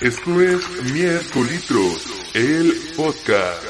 Esto 0.00 0.40
es 0.40 0.92
Miércolitros, 0.92 2.34
el 2.34 2.72
podcast. 2.96 3.64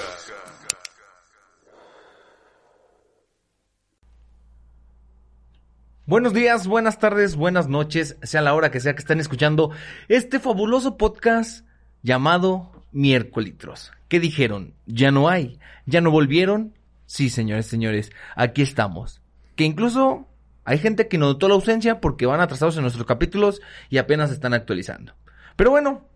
Buenos 6.06 6.34
días, 6.34 6.66
buenas 6.66 6.98
tardes, 6.98 7.36
buenas 7.36 7.68
noches, 7.68 8.16
sea 8.22 8.42
la 8.42 8.54
hora 8.54 8.70
que 8.70 8.80
sea 8.80 8.94
que 8.94 8.98
estén 8.98 9.20
escuchando 9.20 9.70
este 10.08 10.40
fabuloso 10.40 10.96
podcast 10.96 11.64
llamado 12.02 12.84
Miércolitros. 12.90 13.92
¿Qué 14.08 14.18
dijeron? 14.18 14.74
¿Ya 14.86 15.10
no 15.10 15.28
hay? 15.28 15.60
¿Ya 15.86 16.00
no 16.00 16.10
volvieron? 16.10 16.74
Sí, 17.06 17.30
señores, 17.30 17.66
señores, 17.66 18.10
aquí 18.34 18.62
estamos. 18.62 19.20
Que 19.54 19.64
incluso 19.64 20.26
hay 20.64 20.78
gente 20.78 21.08
que 21.08 21.18
notó 21.18 21.48
la 21.48 21.54
ausencia 21.54 22.00
porque 22.00 22.26
van 22.26 22.40
atrasados 22.40 22.76
en 22.76 22.82
nuestros 22.82 23.06
capítulos 23.06 23.60
y 23.90 23.98
apenas 23.98 24.30
están 24.30 24.54
actualizando. 24.54 25.14
Pero 25.56 25.70
bueno, 25.70 26.08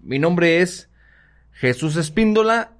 mi 0.00 0.18
nombre 0.18 0.60
es 0.60 0.90
Jesús 1.52 1.96
Espíndola 1.96 2.72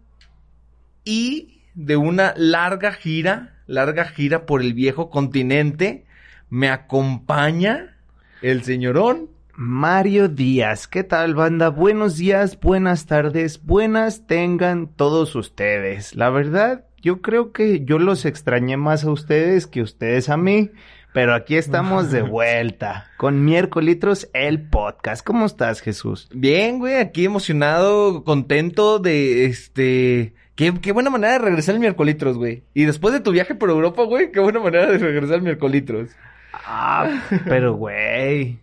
y 1.05 1.62
de 1.75 1.97
una 1.97 2.34
larga 2.36 2.92
gira, 2.92 3.62
larga 3.66 4.05
gira 4.05 4.47
por 4.47 4.61
el 4.61 4.75
viejo 4.75 5.11
continente, 5.11 6.06
me 6.50 6.69
acompaña 6.69 7.97
el 8.42 8.62
señorón 8.62 9.31
Mario 9.56 10.28
Díaz. 10.28 10.88
¿Qué 10.88 11.05
tal, 11.05 11.34
banda? 11.34 11.69
Buenos 11.69 12.16
días, 12.16 12.58
buenas 12.60 13.06
tardes, 13.06 13.62
buenas 13.64 14.27
tengan 14.27 14.88
todos 14.88 15.34
ustedes. 15.36 16.14
La 16.14 16.31
verdad, 16.31 16.86
yo 17.00 17.22
creo 17.22 17.53
que 17.53 17.84
yo 17.84 17.98
los 17.98 18.25
extrañé 18.25 18.77
más 18.77 19.05
a 19.05 19.10
ustedes 19.10 19.66
que 19.66 19.83
ustedes 19.83 20.28
a 20.28 20.36
mí. 20.36 20.70
Pero 21.14 21.32
aquí 21.32 21.56
estamos 21.56 22.10
de 22.10 22.20
vuelta 22.28 23.10
con 23.16 23.44
Miércolitros, 23.44 24.28
el 24.34 24.60
podcast. 24.68 25.24
¿Cómo 25.24 25.46
estás, 25.46 25.80
Jesús? 25.80 26.28
Bien, 26.34 26.78
güey, 26.80 26.96
aquí 26.96 27.24
emocionado, 27.24 28.24
contento 28.24 28.98
de 28.98 29.44
este. 29.46 30.34
Qué, 30.56 30.74
qué 30.82 30.90
buena 30.92 31.10
manera 31.10 31.34
de 31.34 31.38
regresar 31.38 31.76
al 31.76 31.80
miércolitros, 31.80 32.36
güey. 32.36 32.64
Y 32.74 32.84
después 32.84 33.14
de 33.14 33.20
tu 33.20 33.30
viaje 33.30 33.54
por 33.54 33.70
Europa, 33.70 34.02
güey, 34.02 34.30
qué 34.32 34.40
buena 34.40 34.58
manera 34.60 34.86
de 34.90 34.98
regresar 34.98 35.36
al 35.36 35.42
miércolitros. 35.42 36.10
Ah, 36.52 37.22
pero 37.46 37.74
güey. 37.74 38.58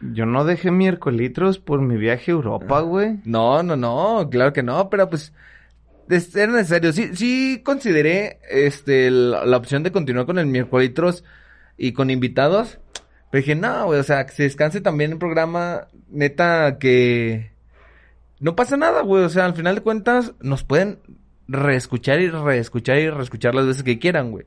Yo 0.00 0.26
no 0.26 0.44
dejé 0.44 0.70
miércolitros 0.72 1.58
por 1.58 1.80
mi 1.80 1.96
viaje 1.96 2.30
a 2.30 2.34
Europa, 2.34 2.80
güey. 2.80 3.18
No, 3.24 3.62
no, 3.62 3.76
no, 3.76 4.28
claro 4.30 4.52
que 4.52 4.62
no, 4.62 4.90
pero 4.90 5.08
pues 5.10 5.32
es- 6.08 6.34
era 6.34 6.52
necesario. 6.52 6.92
Sí, 6.92 7.16
sí 7.16 7.62
consideré 7.64 8.38
este 8.50 9.10
la, 9.12 9.44
la 9.46 9.56
opción 9.56 9.82
de 9.84 9.92
continuar 9.92 10.26
con 10.26 10.38
el 10.38 10.46
miércolitros 10.46 11.24
y 11.78 11.92
con 11.92 12.10
invitados. 12.10 12.78
Pero 13.30 13.40
dije, 13.42 13.54
no, 13.54 13.86
güey, 13.86 14.00
o 14.00 14.02
sea, 14.02 14.26
que 14.26 14.32
se 14.32 14.42
descanse 14.42 14.80
también 14.80 15.12
el 15.12 15.18
programa, 15.18 15.86
neta, 16.10 16.78
que 16.78 17.52
no 18.40 18.56
pasa 18.56 18.76
nada, 18.76 19.02
güey. 19.02 19.24
O 19.24 19.28
sea, 19.28 19.44
al 19.46 19.54
final 19.54 19.76
de 19.76 19.80
cuentas, 19.82 20.32
nos 20.40 20.64
pueden 20.64 20.98
reescuchar 21.46 22.20
y 22.20 22.28
reescuchar 22.28 22.98
y 22.98 23.08
reescuchar 23.10 23.54
las 23.54 23.66
veces 23.66 23.82
que 23.82 23.98
quieran, 23.98 24.30
güey. 24.30 24.46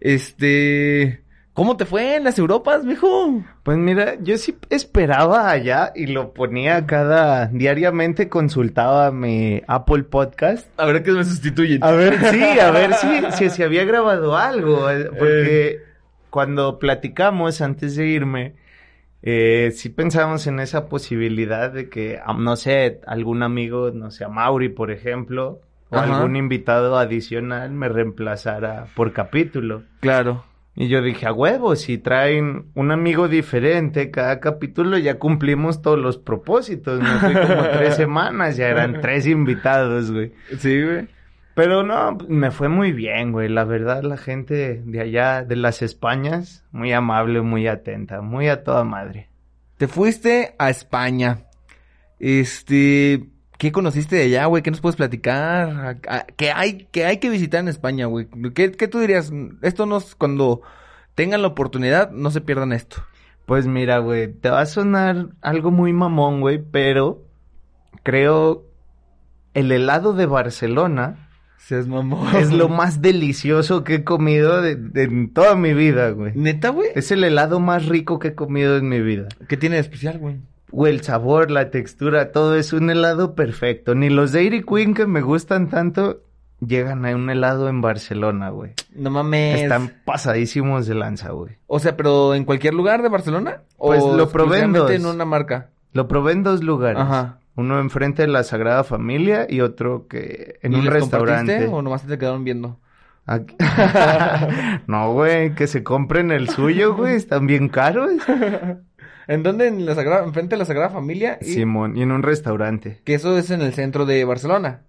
Este. 0.00 1.22
¿Cómo 1.52 1.76
te 1.76 1.84
fue 1.84 2.14
en 2.16 2.24
las 2.24 2.38
Europas, 2.38 2.84
mijo? 2.84 3.42
Pues 3.64 3.76
mira, 3.76 4.14
yo 4.22 4.38
sí 4.38 4.56
esperaba 4.70 5.50
allá 5.50 5.92
y 5.96 6.06
lo 6.06 6.32
ponía 6.32 6.86
cada 6.86 7.46
diariamente 7.48 8.28
consultaba 8.28 9.10
mi 9.10 9.60
Apple 9.66 10.04
Podcast 10.04 10.68
A 10.78 10.86
ver 10.86 11.02
qué 11.02 11.10
me 11.10 11.24
sustituyen. 11.24 11.82
A 11.82 11.90
ver, 11.90 12.18
sí, 12.30 12.42
a 12.42 12.70
ver 12.70 12.94
si, 12.94 13.08
si 13.32 13.50
se 13.50 13.64
había 13.64 13.84
grabado 13.84 14.36
algo. 14.36 14.88
eh, 14.90 15.10
Porque 15.18 15.78
cuando 16.30 16.78
platicamos 16.78 17.60
antes 17.60 17.96
de 17.96 18.06
irme, 18.06 18.54
eh, 19.22 19.72
sí 19.74 19.90
pensábamos 19.90 20.46
en 20.46 20.60
esa 20.60 20.88
posibilidad 20.88 21.70
de 21.72 21.88
que, 21.90 22.18
no 22.38 22.56
sé, 22.56 23.00
algún 23.06 23.42
amigo, 23.42 23.90
no 23.90 24.10
sé, 24.10 24.24
a 24.24 24.28
Mauri, 24.28 24.68
por 24.70 24.90
ejemplo, 24.90 25.60
o 25.90 25.96
Ajá. 25.96 26.16
algún 26.16 26.36
invitado 26.36 26.96
adicional 26.96 27.70
me 27.72 27.88
reemplazara 27.88 28.86
por 28.94 29.12
capítulo. 29.12 29.82
Claro. 30.00 30.44
Y 30.76 30.88
yo 30.88 31.02
dije, 31.02 31.26
a 31.26 31.32
huevo, 31.32 31.74
si 31.76 31.98
traen 31.98 32.66
un 32.74 32.92
amigo 32.92 33.28
diferente 33.28 34.10
cada 34.10 34.40
capítulo, 34.40 34.96
ya 34.96 35.18
cumplimos 35.18 35.82
todos 35.82 35.98
los 35.98 36.16
propósitos. 36.16 37.00
Me 37.02 37.18
fui 37.18 37.34
como 37.34 37.62
tres 37.68 37.96
semanas, 37.96 38.56
ya 38.56 38.68
eran 38.68 39.00
tres 39.00 39.26
invitados, 39.26 40.10
güey. 40.12 40.32
Sí, 40.58 40.82
güey. 40.82 41.08
Pero 41.60 41.82
no, 41.82 42.16
me 42.26 42.50
fue 42.52 42.70
muy 42.70 42.90
bien, 42.90 43.32
güey. 43.32 43.50
La 43.50 43.64
verdad, 43.64 44.02
la 44.02 44.16
gente 44.16 44.80
de 44.82 44.98
allá, 45.02 45.44
de 45.44 45.56
las 45.56 45.82
Españas, 45.82 46.64
muy 46.72 46.90
amable, 46.94 47.42
muy 47.42 47.66
atenta, 47.66 48.22
muy 48.22 48.48
a 48.48 48.64
toda 48.64 48.82
madre. 48.82 49.28
Te 49.76 49.86
fuiste 49.86 50.54
a 50.58 50.70
España. 50.70 51.40
Este, 52.18 53.26
¿qué 53.58 53.72
conociste 53.72 54.16
de 54.16 54.22
allá, 54.22 54.46
güey? 54.46 54.62
¿Qué 54.62 54.70
nos 54.70 54.80
puedes 54.80 54.96
platicar? 54.96 55.68
¿A- 56.08 56.16
a- 56.16 56.24
¿Qué 56.34 56.50
hay, 56.50 56.88
qué 56.92 57.04
hay 57.04 57.18
que 57.18 57.28
visitar 57.28 57.60
en 57.60 57.68
España, 57.68 58.06
güey? 58.06 58.26
¿Qué, 58.54 58.72
qué 58.72 58.88
tú 58.88 58.98
dirías? 58.98 59.30
Esto 59.60 59.84
nos, 59.84 60.14
cuando 60.14 60.62
tengan 61.14 61.42
la 61.42 61.48
oportunidad, 61.48 62.10
no 62.10 62.30
se 62.30 62.40
pierdan 62.40 62.72
esto. 62.72 63.04
Pues 63.44 63.66
mira, 63.66 63.98
güey, 63.98 64.32
te 64.32 64.48
va 64.48 64.62
a 64.62 64.66
sonar 64.66 65.28
algo 65.42 65.70
muy 65.70 65.92
mamón, 65.92 66.40
güey, 66.40 66.56
pero 66.58 67.22
creo 68.02 68.64
el 69.52 69.70
helado 69.72 70.14
de 70.14 70.24
Barcelona 70.24 71.26
Seas 71.66 71.86
mamón. 71.86 72.34
es 72.36 72.52
lo 72.52 72.68
más 72.68 73.00
delicioso 73.02 73.84
que 73.84 73.96
he 73.96 74.04
comido 74.04 74.60
de, 74.60 74.76
de- 74.76 75.04
en 75.04 75.32
toda 75.32 75.54
mi 75.54 75.72
vida, 75.74 76.10
güey. 76.10 76.32
¿Neta, 76.34 76.70
güey? 76.70 76.88
Es 76.94 77.10
el 77.12 77.22
helado 77.22 77.60
más 77.60 77.86
rico 77.86 78.18
que 78.18 78.28
he 78.28 78.34
comido 78.34 78.76
en 78.76 78.88
mi 78.88 79.00
vida. 79.00 79.28
¿Qué 79.48 79.56
tiene 79.56 79.76
de 79.76 79.82
especial, 79.82 80.18
güey? 80.18 80.36
Güey, 80.72 80.92
el 80.94 81.00
sabor, 81.02 81.50
la 81.50 81.70
textura, 81.70 82.30
todo 82.32 82.54
es 82.56 82.72
un 82.72 82.90
helado 82.90 83.34
perfecto. 83.34 83.94
Ni 83.94 84.08
los 84.08 84.32
Dairy 84.32 84.62
Queen 84.62 84.94
que 84.94 85.06
me 85.06 85.20
gustan 85.20 85.68
tanto 85.68 86.20
llegan 86.64 87.04
a 87.06 87.14
un 87.16 87.28
helado 87.30 87.68
en 87.68 87.80
Barcelona, 87.80 88.50
güey. 88.50 88.72
No 88.94 89.10
mames. 89.10 89.62
Están 89.62 89.92
pasadísimos 90.04 90.86
de 90.86 90.94
lanza, 90.94 91.30
güey. 91.30 91.56
O 91.66 91.78
sea, 91.80 91.96
pero 91.96 92.34
en 92.34 92.44
cualquier 92.44 92.74
lugar 92.74 93.02
de 93.02 93.08
Barcelona? 93.08 93.62
Pues 93.78 94.00
¿O 94.02 94.16
lo 94.16 94.28
probé 94.30 94.60
en 94.60 94.72
dos. 94.72 94.90
en 94.92 95.06
una 95.06 95.24
marca? 95.24 95.70
Lo 95.92 96.06
probé 96.06 96.32
en 96.32 96.44
dos 96.44 96.62
lugares. 96.62 97.00
Ajá. 97.02 97.39
Uno 97.60 97.78
enfrente 97.80 98.22
de 98.22 98.28
la 98.28 98.42
Sagrada 98.42 98.82
Familia 98.84 99.46
y 99.48 99.60
otro 99.60 100.06
que 100.08 100.58
en 100.62 100.72
¿Y 100.72 100.76
un 100.76 100.84
les 100.84 100.92
restaurante. 100.92 101.66
o 101.66 101.82
nomás 101.82 102.06
te 102.06 102.18
quedaron 102.18 102.42
viendo? 102.44 102.80
Aquí- 103.26 103.54
no, 104.86 105.12
güey, 105.12 105.54
que 105.54 105.66
se 105.66 105.82
compren 105.84 106.30
el 106.30 106.48
suyo, 106.48 106.94
güey. 106.96 107.14
Están 107.16 107.46
bien 107.46 107.68
caros. 107.68 108.10
¿En 109.28 109.42
dónde? 109.44 109.68
En 109.68 109.86
la 109.86 109.94
Sagrada, 109.94 110.24
enfrente 110.24 110.54
de 110.56 110.58
la 110.58 110.64
Sagrada 110.64 110.90
Familia. 110.90 111.38
Y 111.40 111.44
Simón, 111.52 111.96
y 111.96 112.02
en 112.02 112.10
un 112.10 112.22
restaurante. 112.22 113.00
que 113.04 113.14
eso 113.14 113.36
es 113.38 113.50
en 113.50 113.60
el 113.62 113.72
centro 113.74 114.04
de 114.06 114.24
Barcelona. 114.24 114.82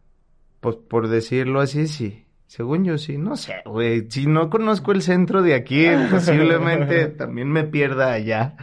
Pues 0.60 0.76
por 0.78 1.08
decirlo 1.10 1.60
así, 1.62 1.88
sí. 1.88 2.26
Según 2.48 2.84
yo 2.84 2.98
sí, 2.98 3.18
no 3.18 3.38
sé, 3.38 3.56
güey. 3.66 4.08
Si 4.10 4.26
no 4.26 4.50
conozco 4.50 4.92
el 4.92 5.02
centro 5.02 5.42
de 5.42 5.54
aquí, 5.56 5.86
posiblemente 6.12 7.08
también 7.08 7.50
me 7.52 7.64
pierda 7.64 8.12
allá. 8.12 8.56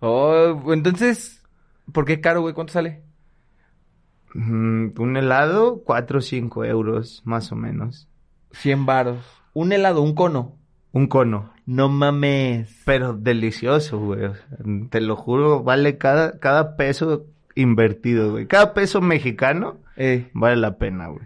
Oh, 0.00 0.72
entonces, 0.72 1.42
¿por 1.92 2.04
qué 2.06 2.20
caro, 2.20 2.40
güey? 2.40 2.54
¿Cuánto 2.54 2.72
sale? 2.72 3.02
Mm, 4.34 4.88
un 4.98 5.16
helado, 5.16 5.82
cuatro 5.84 6.18
o 6.18 6.22
cinco 6.22 6.64
euros, 6.64 7.22
más 7.24 7.50
o 7.52 7.56
menos. 7.56 8.08
100 8.52 8.86
varos. 8.86 9.18
Un 9.54 9.72
helado, 9.72 10.02
un 10.02 10.14
cono. 10.14 10.56
Un 10.92 11.06
cono. 11.06 11.52
No 11.66 11.88
mames. 11.88 12.82
Pero 12.84 13.12
delicioso, 13.14 13.98
güey. 13.98 14.24
o 14.24 14.34
sea, 14.34 14.44
te 14.90 15.00
lo 15.00 15.16
juro, 15.16 15.62
vale 15.62 15.98
cada, 15.98 16.38
cada 16.38 16.76
peso 16.76 17.26
invertido, 17.54 18.32
güey. 18.32 18.46
Cada 18.46 18.74
peso 18.74 19.00
mexicano 19.00 19.78
Eh, 19.96 20.30
vale 20.32 20.56
la 20.56 20.78
pena, 20.78 21.08
güey. 21.08 21.24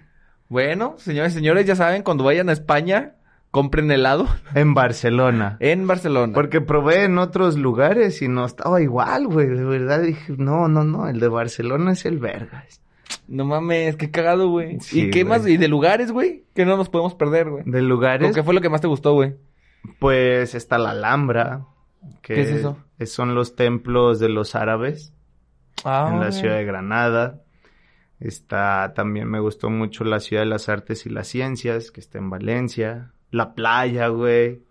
bueno, 0.48 0.94
señores 0.98 1.32
y 1.32 1.36
señores, 1.36 1.66
ya 1.66 1.76
saben, 1.76 2.02
cuando 2.02 2.24
vayan 2.24 2.48
a 2.48 2.52
España, 2.52 3.14
compren 3.50 3.90
helado 3.90 4.26
En 4.54 4.74
Barcelona. 4.74 5.56
en 5.60 5.86
Barcelona. 5.86 6.32
Porque 6.34 6.60
probé 6.60 7.04
en 7.04 7.16
otros 7.18 7.56
lugares 7.56 8.20
y 8.20 8.28
no 8.28 8.44
estaba 8.44 8.82
igual, 8.82 9.26
güey. 9.28 9.48
De 9.48 9.64
verdad 9.64 10.00
dije, 10.02 10.34
no, 10.36 10.68
no, 10.68 10.84
no, 10.84 11.08
el 11.08 11.20
de 11.20 11.28
Barcelona 11.28 11.92
es 11.92 12.04
el 12.04 12.18
vergas. 12.18 12.80
No 13.28 13.44
mames, 13.44 13.96
qué 13.96 14.11
cagado, 14.11 14.49
güey. 14.50 14.78
Sí, 14.81 15.02
¿Y 15.06 15.11
qué 15.11 15.22
güey. 15.25 15.38
más? 15.38 15.46
¿Y 15.49 15.56
de 15.56 15.69
lugares, 15.69 16.12
güey? 16.12 16.44
Que 16.55 16.64
no 16.64 16.76
nos 16.76 16.88
podemos 16.88 17.14
perder, 17.14 17.49
güey. 17.50 17.64
De 17.64 17.78
¿Con 17.81 17.88
lugares, 17.88 18.34
¿Qué 18.34 18.43
fue 18.43 18.55
lo 18.55 18.61
que 18.61 18.69
más 18.69 18.81
te 18.81 18.87
gustó, 18.88 19.12
güey? 19.14 19.34
pues 19.99 20.55
está 20.55 20.78
la 20.78 20.90
Alhambra. 20.90 21.66
Que 22.22 22.34
¿Qué 22.34 22.40
es 22.43 22.49
eso? 22.50 22.78
son 23.06 23.34
los 23.34 23.55
templos 23.56 24.19
de 24.20 24.28
los 24.31 24.55
árabes 24.55 25.12
Ah, 25.84 26.11
en 26.12 26.20
la 26.20 26.32
ciudad 26.32 26.56
de 26.56 26.64
Granada. 26.64 27.40
Está, 28.20 28.93
también 28.94 29.28
me 29.28 29.40
gustó 29.40 29.69
mucho 29.70 30.05
la 30.05 30.20
ciudad 30.20 30.43
de 30.43 30.49
las 30.49 30.69
artes 30.69 31.05
y 31.05 31.10
las 31.10 31.28
ciencias, 31.28 31.90
que 31.90 32.00
está 32.00 32.19
en 32.19 32.31
Valencia. 32.31 33.12
La 33.31 33.55
playa, 33.55 34.08
güey. 34.08 34.62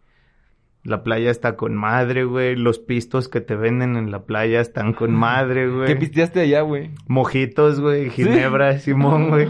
La 0.84 1.02
playa 1.02 1.32
está 1.32 1.56
con 1.56 1.76
madre, 1.76 2.26
güey. 2.26 2.56
Los 2.58 2.78
pistos 2.80 3.30
que 3.30 3.40
te 3.40 3.56
venden 3.56 3.96
en 3.96 4.12
la 4.12 4.24
playa 4.24 4.60
están 4.60 4.94
con 4.94 5.12
madre, 5.16 5.70
güey. 5.70 5.88
¿Qué 5.88 5.96
pisteaste 5.96 6.42
allá, 6.42 6.62
güey? 6.62 6.92
Mojitos, 7.08 7.80
güey. 7.80 8.10
Ginebra, 8.10 8.78
Simón, 8.80 9.30
güey. 9.30 9.48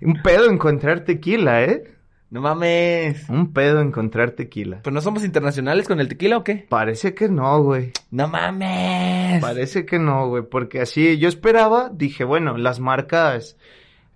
Un 0.00 0.22
pedo 0.22 0.48
encontrar 0.50 1.00
tequila, 1.00 1.64
¿eh? 1.64 1.82
No 2.30 2.42
mames. 2.42 3.28
Un 3.30 3.52
pedo 3.52 3.80
encontrar 3.80 4.32
tequila. 4.32 4.80
¿Pero 4.82 4.92
no 4.94 5.00
somos 5.00 5.24
internacionales 5.24 5.88
con 5.88 5.98
el 5.98 6.08
tequila 6.08 6.36
o 6.36 6.44
qué? 6.44 6.66
Parece 6.68 7.14
que 7.14 7.28
no, 7.28 7.62
güey. 7.62 7.92
No 8.10 8.28
mames. 8.28 9.40
Parece 9.40 9.86
que 9.86 9.98
no, 9.98 10.28
güey, 10.28 10.42
porque 10.42 10.82
así 10.82 11.18
yo 11.18 11.28
esperaba, 11.28 11.90
dije, 11.92 12.24
bueno, 12.24 12.58
las 12.58 12.80
marcas 12.80 13.56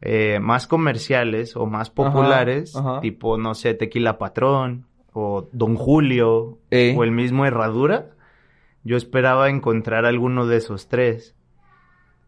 eh, 0.03 0.41
más 0.41 0.67
comerciales 0.67 1.57
o 1.57 1.65
más 1.65 1.89
populares, 1.89 2.77
ajá. 2.77 3.01
tipo, 3.01 3.39
no 3.39 3.55
sé, 3.55 3.73
Tequila 3.73 4.19
Patrón 4.19 4.85
o 5.13 5.49
Don 5.53 5.77
Julio 5.77 6.59
Eh. 6.71 6.95
o 6.97 7.05
el 7.05 7.11
mismo 7.13 7.45
Herradura, 7.47 8.11
yo 8.85 8.97
esperaba 8.97 9.49
encontrar 9.51 10.05
alguno 10.07 10.47
de 10.47 10.57
esos 10.57 10.89
tres. 10.89 11.35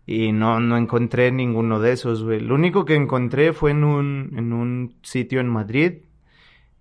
Y 0.07 0.33
no, 0.33 0.61
no 0.61 0.77
encontré 0.77 1.33
ninguno 1.33 1.81
de 1.81 1.93
esos, 1.93 2.23
güey. 2.23 2.39
Lo 2.41 2.55
único 2.55 2.85
que 2.85 2.95
encontré 2.95 3.53
fue 3.55 3.71
en 3.71 3.85
un, 3.85 4.33
en 4.37 4.53
un 4.53 4.97
sitio 5.03 5.41
en 5.41 5.49
Madrid 5.49 6.03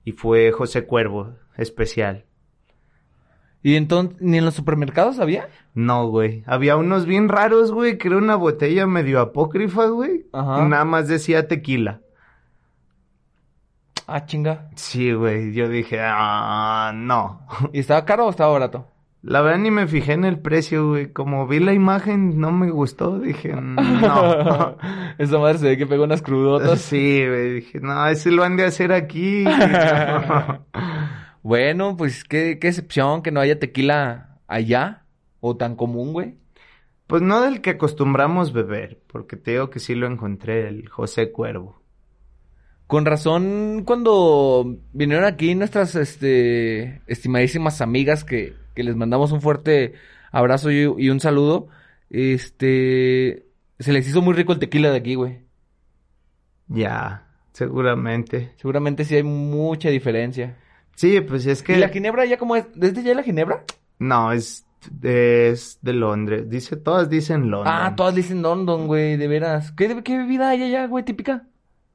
y 0.03 0.11
fue 0.11 0.51
José 0.51 0.85
Cuervo, 0.85 1.35
especial. 1.57 2.25
¿Y 3.65 3.77
entonces 3.77 4.17
ni 4.19 4.39
en 4.39 4.45
los 4.45 4.55
supermercados 4.55 5.19
había? 5.19 5.47
No, 5.73 6.09
güey. 6.09 6.43
Había 6.45 6.75
unos 6.75 7.05
bien 7.05 7.29
raros, 7.29 7.71
güey, 7.71 7.97
que 7.97 8.09
era 8.09 8.17
una 8.17 8.35
botella 8.35 8.85
medio 8.87 9.21
apócrifa, 9.21 9.85
güey. 9.85 10.25
Ajá. 10.33 10.61
Y 10.65 10.67
nada 10.69 10.83
más 10.83 11.07
decía 11.07 11.47
tequila. 11.47 12.01
Ah, 14.07 14.25
chinga. 14.25 14.69
Sí, 14.75 15.13
güey. 15.13 15.53
Yo 15.53 15.69
dije, 15.69 15.97
ah, 16.01 16.91
no. 16.93 17.45
¿Y 17.71 17.79
estaba 17.79 18.03
caro 18.05 18.27
o 18.27 18.29
estaba 18.29 18.51
barato? 18.51 18.87
La 19.21 19.41
verdad 19.41 19.59
ni 19.59 19.71
me 19.71 19.87
fijé 19.87 20.11
en 20.13 20.25
el 20.25 20.39
precio, 20.39 20.89
güey. 20.89 21.13
Como 21.13 21.47
vi 21.47 21.59
la 21.61 21.71
imagen, 21.73 22.39
no 22.39 22.51
me 22.51 22.69
gustó. 22.69 23.19
Dije, 23.19 23.53
no. 23.55 24.75
Esa 25.17 25.39
madre 25.39 25.57
se 25.59 25.67
ve 25.69 25.77
que 25.77 25.87
pega 25.87 26.03
unas 26.03 26.21
crudotas. 26.21 26.81
sí, 26.81 27.25
güey. 27.25 27.53
Dije, 27.53 27.79
no, 27.79 28.05
ese 28.07 28.31
lo 28.31 28.43
han 28.43 28.57
de 28.57 28.65
hacer 28.65 28.91
aquí. 28.91 29.45
Bueno, 31.41 31.97
pues 31.97 32.23
qué, 32.23 32.57
qué 32.59 32.69
excepción 32.69 33.21
que 33.21 33.31
no 33.31 33.41
haya 33.41 33.59
tequila 33.59 34.39
allá 34.47 35.03
o 35.41 35.57
tan 35.57 35.75
común, 35.75 36.13
güey. 36.13 36.37
pues 37.07 37.21
no 37.21 37.41
del 37.41 37.59
que 37.61 37.71
acostumbramos 37.71 38.53
beber, 38.53 39.01
porque 39.07 39.35
te 39.35 39.51
digo 39.51 39.69
que 39.69 39.79
sí 39.79 39.93
lo 39.95 40.07
encontré, 40.07 40.69
el 40.69 40.87
José 40.89 41.31
Cuervo. 41.33 41.82
Con 42.93 43.05
razón, 43.05 43.85
cuando 43.87 44.77
vinieron 44.93 45.25
aquí 45.25 45.55
nuestras 45.55 45.95
este, 45.95 47.01
estimadísimas 47.07 47.81
amigas 47.81 48.23
que, 48.23 48.53
que 48.75 48.83
les 48.83 48.95
mandamos 48.95 49.31
un 49.31 49.41
fuerte 49.41 49.93
abrazo 50.31 50.69
y, 50.69 50.81
y 50.99 51.09
un 51.09 51.19
saludo, 51.19 51.69
este, 52.11 53.47
se 53.79 53.93
les 53.93 54.07
hizo 54.07 54.21
muy 54.21 54.35
rico 54.35 54.53
el 54.53 54.59
tequila 54.59 54.91
de 54.91 54.97
aquí, 54.97 55.15
güey. 55.15 55.39
Ya, 56.67 57.25
seguramente. 57.51 58.51
Seguramente 58.57 59.05
sí 59.05 59.15
hay 59.15 59.23
mucha 59.23 59.89
diferencia. 59.89 60.59
Sí, 60.93 61.19
pues 61.21 61.47
es 61.47 61.63
que... 61.63 61.73
¿Y 61.73 61.79
la 61.79 61.89
ginebra 61.89 62.25
ya 62.25 62.37
cómo 62.37 62.55
es? 62.55 62.67
¿Desde 62.75 63.01
ya 63.01 63.15
la 63.15 63.23
ginebra? 63.23 63.63
No, 63.97 64.31
es, 64.31 64.67
es 65.01 65.79
de 65.81 65.93
Londres. 65.93 66.47
Dice, 66.47 66.75
todas 66.75 67.09
dicen 67.09 67.49
Londres. 67.49 67.73
Ah, 67.75 67.95
todas 67.97 68.13
dicen 68.13 68.43
London, 68.43 68.85
güey, 68.85 69.17
de 69.17 69.27
veras. 69.27 69.71
¿Qué, 69.71 70.03
qué 70.03 70.15
bebida 70.15 70.49
hay 70.49 70.61
allá, 70.61 70.85
güey, 70.85 71.03
típica? 71.03 71.47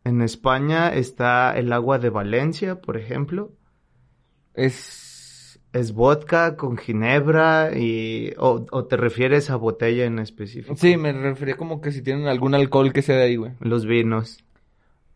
En 0.09 0.23
España 0.23 0.89
está 0.95 1.57
el 1.59 1.71
agua 1.71 1.99
de 1.99 2.09
Valencia, 2.09 2.81
por 2.81 2.97
ejemplo. 2.97 3.53
Es... 4.55 5.61
Es 5.75 5.93
vodka 5.93 6.57
con 6.57 6.79
ginebra 6.79 7.77
y... 7.77 8.33
O, 8.39 8.65
o 8.71 8.85
te 8.87 8.97
refieres 8.97 9.51
a 9.51 9.57
botella 9.57 10.07
en 10.07 10.19
específico. 10.19 10.75
Sí, 10.77 10.97
me 10.97 11.13
refería 11.13 11.59
como 11.59 11.83
que 11.83 11.93
si 11.93 12.01
tienen 12.01 12.27
algún 12.27 12.55
alcohol 12.55 12.95
que 12.95 13.03
sea 13.03 13.17
de 13.17 13.25
ahí, 13.25 13.37
güey. 13.37 13.53
Los 13.61 13.85
vinos. 13.85 14.43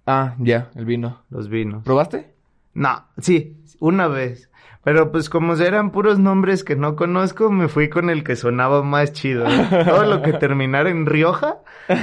Ah, 0.04 0.36
ya, 0.38 0.70
el 0.74 0.84
vino. 0.84 1.22
Los 1.30 1.48
vinos. 1.48 1.84
¿Probaste? 1.84 2.31
No, 2.74 3.06
sí, 3.18 3.56
una 3.80 4.08
vez. 4.08 4.50
Pero 4.84 5.12
pues 5.12 5.30
como 5.30 5.54
eran 5.54 5.92
puros 5.92 6.18
nombres 6.18 6.64
que 6.64 6.74
no 6.74 6.96
conozco, 6.96 7.50
me 7.50 7.68
fui 7.68 7.88
con 7.88 8.10
el 8.10 8.24
que 8.24 8.34
sonaba 8.34 8.82
más 8.82 9.12
chido. 9.12 9.44
Todo 9.84 10.04
lo 10.04 10.22
que 10.22 10.32
terminara 10.32 10.90
en 10.90 11.06
Rioja, 11.06 11.58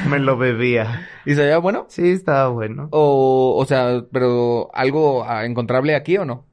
me 0.09 0.19
lo 0.19 0.37
bebía. 0.37 1.07
¿Y 1.25 1.35
sabía 1.35 1.57
bueno? 1.57 1.85
Sí, 1.89 2.09
estaba 2.09 2.47
bueno. 2.47 2.87
O, 2.91 3.57
o 3.57 3.65
sea, 3.65 4.03
pero 4.11 4.69
algo 4.73 5.25
ah, 5.27 5.45
encontrable 5.45 5.93
aquí 5.93 6.17
o 6.17 6.25
no? 6.25 6.45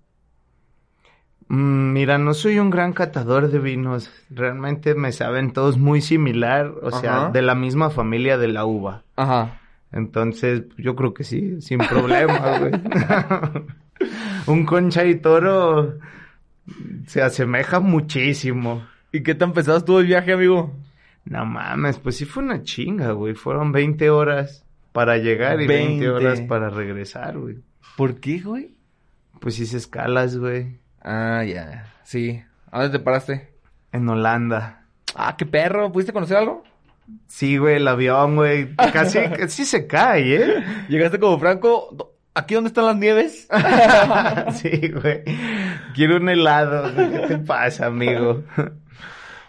Mm, 1.48 1.92
mira, 1.92 2.18
no 2.18 2.34
soy 2.34 2.58
un 2.58 2.70
gran 2.70 2.92
catador 2.92 3.48
de 3.48 3.60
vinos. 3.60 4.10
Realmente 4.28 4.96
me 4.96 5.12
saben 5.12 5.52
todos 5.52 5.78
muy 5.78 6.00
similar, 6.00 6.72
o 6.82 6.90
sea, 6.90 7.30
de 7.30 7.42
la 7.42 7.54
misma 7.54 7.90
familia 7.90 8.36
de 8.36 8.48
la 8.48 8.64
uva. 8.64 9.04
Ajá. 9.14 9.60
Entonces, 9.92 10.64
yo 10.76 10.96
creo 10.96 11.14
que 11.14 11.22
sí, 11.22 11.60
sin 11.60 11.78
problema, 11.78 12.58
güey. 12.58 12.72
un 14.46 14.64
concha 14.64 15.04
y 15.04 15.16
toro 15.16 15.98
se 17.06 17.22
asemeja 17.22 17.80
muchísimo. 17.80 18.86
¿Y 19.12 19.22
qué 19.22 19.34
tan 19.34 19.52
pesado 19.52 19.78
estuvo 19.78 20.00
el 20.00 20.06
viaje, 20.06 20.32
amigo? 20.32 20.74
No 21.24 21.44
mames, 21.44 21.98
pues 21.98 22.16
sí 22.16 22.24
fue 22.24 22.42
una 22.42 22.62
chinga, 22.62 23.12
güey. 23.12 23.34
Fueron 23.34 23.72
20 23.72 24.10
horas 24.10 24.64
para 24.92 25.18
llegar 25.18 25.60
y 25.60 25.66
20, 25.66 26.08
20. 26.08 26.10
horas 26.10 26.40
para 26.42 26.70
regresar, 26.70 27.38
güey. 27.38 27.56
¿Por 27.96 28.20
qué, 28.20 28.40
güey? 28.40 28.76
Pues 29.40 29.58
hice 29.58 29.76
escalas, 29.76 30.36
güey. 30.36 30.78
Ah, 31.02 31.44
ya. 31.44 31.92
Sí. 32.04 32.42
¿A 32.70 32.82
dónde 32.82 32.98
te 32.98 33.04
paraste? 33.04 33.50
En 33.92 34.08
Holanda. 34.08 34.86
Ah, 35.14 35.36
qué 35.36 35.46
perro. 35.46 35.90
¿Pudiste 35.92 36.12
conocer 36.12 36.36
algo? 36.36 36.62
Sí, 37.26 37.56
güey, 37.56 37.76
el 37.76 37.88
avión, 37.88 38.36
güey. 38.36 38.74
Casi, 38.76 39.18
casi 39.38 39.64
se 39.64 39.86
cae, 39.86 40.36
¿eh? 40.36 40.64
Llegaste 40.88 41.18
como 41.18 41.38
Franco. 41.38 42.05
¿Aquí 42.36 42.54
dónde 42.54 42.68
están 42.68 42.84
las 42.84 42.96
nieves? 42.96 43.48
sí, 44.60 44.88
güey. 44.90 45.22
Quiero 45.94 46.16
un 46.18 46.28
helado. 46.28 46.94
¿Qué 46.94 47.24
te 47.28 47.38
pasa, 47.38 47.86
amigo? 47.86 48.42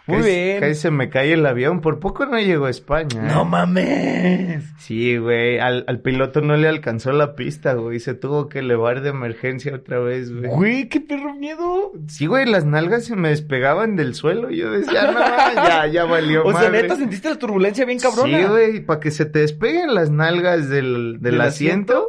Muy 0.06 0.16
Casi- 0.20 0.30
bien. 0.30 0.60
Casi 0.60 0.74
se 0.74 0.90
me 0.90 1.10
cae 1.10 1.34
el 1.34 1.44
avión. 1.44 1.82
Por 1.82 2.00
poco 2.00 2.24
no 2.24 2.38
llegó 2.40 2.64
a 2.64 2.70
España. 2.70 3.26
¿eh? 3.28 3.30
¡No 3.34 3.44
mames! 3.44 4.64
Sí, 4.78 5.18
güey. 5.18 5.58
Al, 5.58 5.84
al 5.86 6.00
piloto 6.00 6.40
no 6.40 6.56
le 6.56 6.66
alcanzó 6.66 7.12
la 7.12 7.34
pista, 7.36 7.74
güey. 7.74 8.00
Se 8.00 8.14
tuvo 8.14 8.48
que 8.48 8.60
elevar 8.60 9.02
de 9.02 9.10
emergencia 9.10 9.74
otra 9.74 9.98
vez, 9.98 10.32
güey. 10.32 10.48
Güey, 10.50 10.88
qué 10.88 11.02
perro 11.02 11.34
miedo. 11.34 11.92
Sí, 12.06 12.24
güey, 12.24 12.46
las 12.46 12.64
nalgas 12.64 13.04
se 13.04 13.16
me 13.16 13.28
despegaban 13.28 13.96
del 13.96 14.14
suelo. 14.14 14.48
Yo 14.50 14.70
decía, 14.70 15.12
no, 15.12 15.20
ya, 15.54 15.86
ya 15.88 16.04
valió 16.06 16.42
O 16.46 16.52
sea, 16.52 16.62
madre". 16.70 16.82
neta, 16.84 16.96
sentiste 16.96 17.28
la 17.28 17.36
turbulencia 17.36 17.84
bien 17.84 17.98
cabrona. 17.98 18.38
Sí, 18.38 18.44
güey, 18.44 18.80
para 18.80 19.00
que 19.00 19.10
se 19.10 19.26
te 19.26 19.40
despeguen 19.40 19.94
las 19.94 20.10
nalgas 20.10 20.70
del, 20.70 21.18
del, 21.20 21.32
¿Del 21.32 21.40
asiento. 21.42 22.08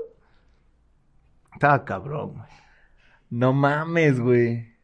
Estaba 1.60 1.84
cabrón, 1.84 2.36
güey. 2.36 2.50
No 3.30 3.52
mames, 3.52 4.18
güey. 4.18 4.78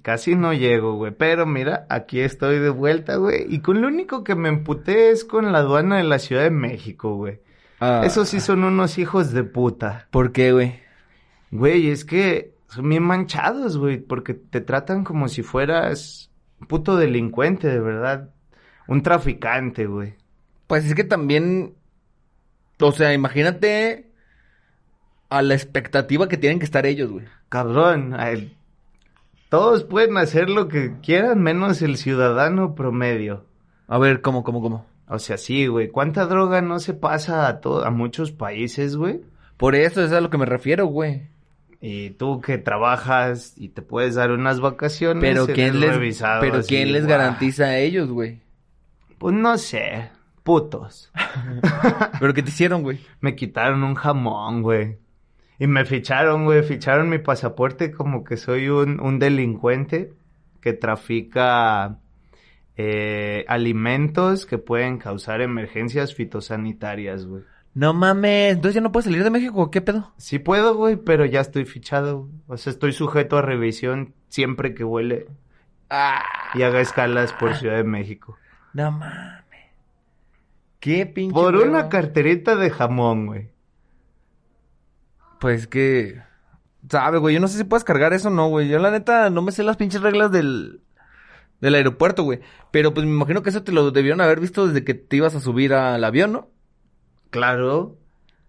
Casi 0.00 0.34
no 0.34 0.54
llego, 0.54 0.94
güey. 0.94 1.12
Pero 1.12 1.44
mira, 1.44 1.86
aquí 1.90 2.20
estoy 2.20 2.58
de 2.60 2.70
vuelta, 2.70 3.16
güey. 3.16 3.44
Y 3.46 3.60
con 3.60 3.82
lo 3.82 3.88
único 3.88 4.24
que 4.24 4.34
me 4.34 4.48
emputé 4.48 5.10
es 5.10 5.22
con 5.22 5.52
la 5.52 5.58
aduana 5.58 5.98
de 5.98 6.04
la 6.04 6.18
Ciudad 6.18 6.44
de 6.44 6.50
México, 6.50 7.14
güey. 7.14 7.40
Ah, 7.78 8.00
Esos 8.06 8.30
sí 8.30 8.40
son 8.40 8.64
unos 8.64 8.96
hijos 8.96 9.32
de 9.32 9.44
puta. 9.44 10.08
¿Por 10.10 10.32
qué, 10.32 10.52
güey? 10.52 10.80
Güey, 11.50 11.90
es 11.90 12.06
que 12.06 12.54
son 12.68 12.88
bien 12.88 13.02
manchados, 13.02 13.76
güey. 13.76 13.98
Porque 13.98 14.32
te 14.32 14.62
tratan 14.62 15.04
como 15.04 15.28
si 15.28 15.42
fueras 15.42 16.30
un 16.58 16.68
puto 16.68 16.96
delincuente, 16.96 17.68
de 17.68 17.80
verdad. 17.80 18.30
Un 18.88 19.02
traficante, 19.02 19.84
güey. 19.84 20.14
Pues 20.66 20.86
es 20.86 20.94
que 20.94 21.04
también. 21.04 21.74
O 22.80 22.92
sea, 22.92 23.12
imagínate 23.12 24.09
a 25.30 25.42
la 25.42 25.54
expectativa 25.54 26.28
que 26.28 26.36
tienen 26.36 26.58
que 26.58 26.64
estar 26.66 26.84
ellos, 26.86 27.10
güey. 27.10 27.24
Cabrón, 27.48 28.14
todos 29.48 29.84
pueden 29.84 30.16
hacer 30.18 30.48
lo 30.50 30.68
que 30.68 30.94
quieran 31.02 31.40
menos 31.42 31.82
el 31.82 31.96
ciudadano 31.96 32.74
promedio. 32.74 33.44
A 33.88 33.98
ver, 33.98 34.20
¿cómo, 34.20 34.44
cómo, 34.44 34.60
cómo? 34.60 34.86
O 35.08 35.18
sea, 35.18 35.38
sí, 35.38 35.66
güey. 35.66 35.88
¿Cuánta 35.88 36.26
droga 36.26 36.60
no 36.62 36.78
se 36.78 36.94
pasa 36.94 37.48
a, 37.48 37.60
to- 37.60 37.84
a 37.84 37.90
muchos 37.90 38.30
países, 38.30 38.94
güey? 38.96 39.22
Por 39.56 39.74
eso 39.74 40.04
es 40.04 40.12
a 40.12 40.20
lo 40.20 40.30
que 40.30 40.38
me 40.38 40.46
refiero, 40.46 40.86
güey. 40.86 41.22
Y 41.80 42.10
tú 42.10 42.40
que 42.40 42.58
trabajas 42.58 43.54
y 43.56 43.70
te 43.70 43.82
puedes 43.82 44.14
dar 44.14 44.30
unas 44.30 44.60
vacaciones. 44.60 45.20
Pero 45.22 45.46
¿quién 45.46 45.80
les, 45.80 45.94
revisado 45.94 46.40
pero 46.42 46.58
así, 46.58 46.68
¿quién 46.68 46.92
les 46.92 47.06
guau. 47.06 47.18
garantiza 47.18 47.64
a 47.64 47.78
ellos, 47.78 48.08
güey? 48.10 48.40
Pues 49.18 49.34
no 49.34 49.58
sé. 49.58 50.10
Putos. 50.44 51.10
¿Pero 52.20 52.32
qué 52.34 52.42
te 52.42 52.50
hicieron, 52.50 52.82
güey? 52.82 53.00
Me 53.20 53.34
quitaron 53.34 53.82
un 53.82 53.94
jamón, 53.94 54.62
güey. 54.62 54.96
Y 55.60 55.68
me 55.68 55.84
ficharon, 55.84 56.44
güey. 56.46 56.64
Ficharon 56.64 57.08
mi 57.08 57.18
pasaporte 57.18 57.92
como 57.92 58.24
que 58.24 58.36
soy 58.36 58.68
un, 58.68 58.98
un 59.00 59.20
delincuente. 59.20 60.12
que 60.60 60.72
trafica 60.72 61.98
eh, 62.76 63.44
alimentos 63.48 64.44
que 64.46 64.58
pueden 64.58 64.98
causar 64.98 65.40
emergencias 65.40 66.14
fitosanitarias, 66.14 67.26
güey. 67.26 67.42
No 67.72 67.94
mames, 67.94 68.54
entonces 68.54 68.74
ya 68.74 68.80
no 68.80 68.90
puedes 68.90 69.04
salir 69.04 69.22
de 69.22 69.30
México, 69.30 69.70
¿qué 69.70 69.80
pedo? 69.80 70.12
Sí 70.16 70.38
puedo, 70.40 70.74
güey, 70.74 70.96
pero 70.96 71.24
ya 71.24 71.40
estoy 71.40 71.64
fichado. 71.66 72.28
O 72.48 72.56
sea, 72.56 72.72
estoy 72.72 72.92
sujeto 72.92 73.38
a 73.38 73.42
revisión 73.42 74.12
siempre 74.28 74.74
que 74.74 74.82
huele 74.82 75.28
Ah, 75.88 76.22
y 76.54 76.62
haga 76.62 76.80
escalas 76.80 77.32
por 77.32 77.54
Ciudad 77.54 77.76
de 77.76 77.84
México. 77.84 78.36
no 78.74 78.90
mames. 78.90 79.44
Qué 80.80 81.06
pinche. 81.06 81.32
Por 81.34 81.54
huevo. 81.54 81.68
una 81.70 81.88
carterita 81.88 82.56
de 82.56 82.70
jamón, 82.70 83.26
güey. 83.26 83.50
Pues 85.40 85.66
que. 85.66 86.22
Sabe, 86.88 87.18
güey, 87.18 87.34
yo 87.34 87.40
no 87.40 87.48
sé 87.48 87.58
si 87.58 87.64
puedes 87.64 87.84
cargar 87.84 88.12
eso 88.12 88.28
o 88.28 88.30
no, 88.30 88.48
güey. 88.48 88.68
Yo 88.68 88.78
la 88.78 88.90
neta 88.90 89.28
no 89.30 89.42
me 89.42 89.50
sé 89.52 89.62
las 89.64 89.76
pinches 89.76 90.00
reglas 90.02 90.30
del. 90.30 90.80
Del 91.60 91.74
aeropuerto, 91.74 92.22
güey. 92.22 92.40
Pero 92.70 92.94
pues 92.94 93.04
me 93.04 93.12
imagino 93.12 93.42
que 93.42 93.50
eso 93.50 93.62
te 93.62 93.72
lo 93.72 93.90
debieron 93.90 94.20
haber 94.22 94.40
visto 94.40 94.66
desde 94.66 94.82
que 94.84 94.94
te 94.94 95.16
ibas 95.16 95.34
a 95.34 95.40
subir 95.40 95.74
al 95.74 96.02
avión, 96.04 96.32
¿no? 96.32 96.48
Claro. 97.30 97.96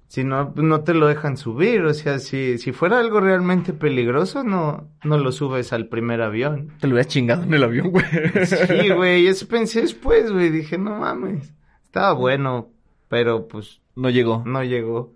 Si 0.07 0.23
no, 0.23 0.53
pues, 0.53 0.65
no 0.65 0.81
te 0.81 0.93
lo 0.93 1.07
dejan 1.07 1.35
subir. 1.37 1.81
O 1.83 1.93
sea, 1.93 2.19
si, 2.19 2.57
si 2.57 2.71
fuera 2.71 2.99
algo 2.99 3.19
realmente 3.19 3.73
peligroso, 3.73 4.43
no, 4.43 4.87
no 5.03 5.17
lo 5.17 5.31
subes 5.31 5.71
al 5.73 5.87
primer 5.87 6.21
avión. 6.21 6.73
Te 6.79 6.87
lo 6.87 6.93
hubieras 6.93 7.07
chingado 7.11 7.43
en 7.43 7.53
el 7.53 7.63
avión, 7.63 7.91
güey. 7.91 8.05
Sí, 8.45 8.89
güey, 8.89 9.27
eso 9.27 9.47
pensé 9.47 9.81
después, 9.81 10.31
güey. 10.31 10.49
Dije, 10.49 10.77
no 10.77 10.97
mames. 10.99 11.53
Estaba 11.85 12.13
bueno, 12.13 12.69
pero 13.09 13.47
pues 13.47 13.81
No 13.95 14.09
llegó. 14.09 14.43
no 14.45 14.63
llegó. 14.63 15.13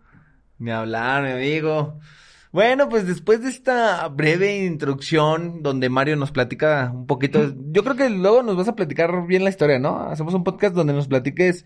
Ni 0.57 0.71
hablar, 0.71 1.24
mi 1.24 1.31
amigo. 1.31 2.00
Bueno, 2.51 2.88
pues 2.88 3.05
después 3.05 3.41
de 3.41 3.50
esta 3.50 4.07
breve 4.07 4.65
introducción 4.65 5.62
donde 5.62 5.89
Mario 5.89 6.15
nos 6.15 6.31
platica 6.31 6.89
un 6.93 7.05
poquito, 7.05 7.53
yo 7.71 7.83
creo 7.83 7.97
que 7.97 8.09
luego 8.09 8.43
nos 8.43 8.55
vas 8.55 8.69
a 8.69 8.75
platicar 8.75 9.27
bien 9.27 9.43
la 9.43 9.50
historia, 9.50 9.77
¿no? 9.77 10.00
Hacemos 10.09 10.33
un 10.33 10.45
podcast 10.45 10.74
donde 10.74 10.93
nos 10.93 11.09
platiques 11.09 11.65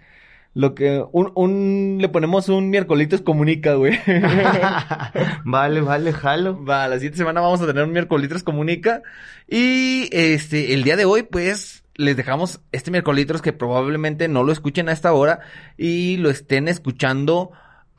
lo 0.56 0.74
que 0.74 1.04
un, 1.12 1.32
un 1.36 1.98
le 2.02 2.10
ponemos 2.10 2.50
un 2.50 2.72
miércoles 2.72 3.22
comunica, 3.22 3.76
güey. 3.76 4.00
vale, 5.46 5.82
vale, 5.82 6.12
jalo. 6.12 6.66
Va, 6.66 6.88
la 6.88 6.96
siguiente 6.96 7.20
semana 7.20 7.42
vamos 7.42 7.62
a 7.62 7.68
tener 7.68 7.84
un 7.84 7.92
miércoles 7.92 8.44
comunica 8.44 9.04
y 9.48 10.10
este 10.12 10.74
el 10.74 10.84
día 10.84 10.96
de 10.96 11.06
hoy 11.06 11.24
pues 11.24 11.84
les 11.96 12.18
dejamos 12.18 12.62
este 12.72 12.90
miércoles 12.90 13.28
que 13.44 13.54
probablemente 13.54 14.28
no 14.28 14.44
lo 14.44 14.52
escuchen 14.52 14.90
a 14.90 14.94
esta 14.94 15.14
hora 15.14 15.42
y 15.78 16.18
lo 16.18 16.32
estén 16.32 16.68
escuchando 16.68 17.52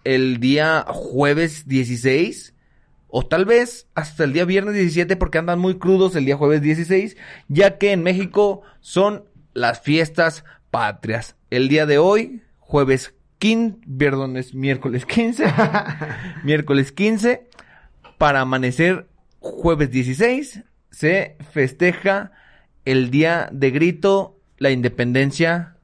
el 0.04 0.40
día 0.40 0.84
jueves 0.88 1.66
16 1.66 2.54
o 3.08 3.26
tal 3.26 3.44
vez 3.44 3.88
hasta 3.94 4.24
el 4.24 4.32
día 4.32 4.44
viernes 4.44 4.74
17 4.74 5.16
porque 5.16 5.38
andan 5.38 5.58
muy 5.58 5.78
crudos 5.78 6.14
el 6.16 6.24
día 6.24 6.36
jueves 6.36 6.62
16, 6.62 7.16
ya 7.48 7.78
que 7.78 7.92
en 7.92 8.02
México 8.02 8.62
son 8.80 9.24
las 9.52 9.80
fiestas 9.80 10.44
patrias. 10.70 11.36
El 11.50 11.68
día 11.68 11.86
de 11.86 11.98
hoy, 11.98 12.42
jueves 12.58 13.14
15, 13.38 13.78
perdón, 13.98 14.36
es 14.36 14.54
miércoles 14.54 15.06
15, 15.06 15.44
miércoles 16.44 16.92
15, 16.92 17.48
para 18.18 18.42
amanecer 18.42 19.08
jueves 19.40 19.90
16, 19.90 20.62
se 20.90 21.36
festeja 21.50 22.32
el 22.84 23.10
día 23.10 23.48
de 23.52 23.70
grito, 23.70 24.38
la 24.58 24.70
independencia 24.70 25.76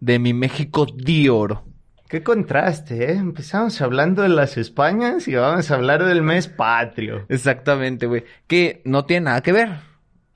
de 0.00 0.18
mi 0.18 0.32
México 0.32 0.86
de 0.86 1.30
oro. 1.30 1.64
Qué 2.08 2.22
contraste, 2.22 3.10
¿eh? 3.10 3.16
Empezamos 3.16 3.80
hablando 3.80 4.22
de 4.22 4.28
las 4.28 4.56
Españas 4.56 5.26
y 5.26 5.34
vamos 5.34 5.70
a 5.70 5.74
hablar 5.74 6.04
del 6.04 6.22
mes 6.22 6.48
patrio. 6.48 7.24
Exactamente, 7.28 8.06
güey. 8.06 8.24
Que 8.46 8.82
no 8.84 9.06
tiene 9.06 9.26
nada 9.26 9.42
que 9.42 9.52
ver. 9.52 9.70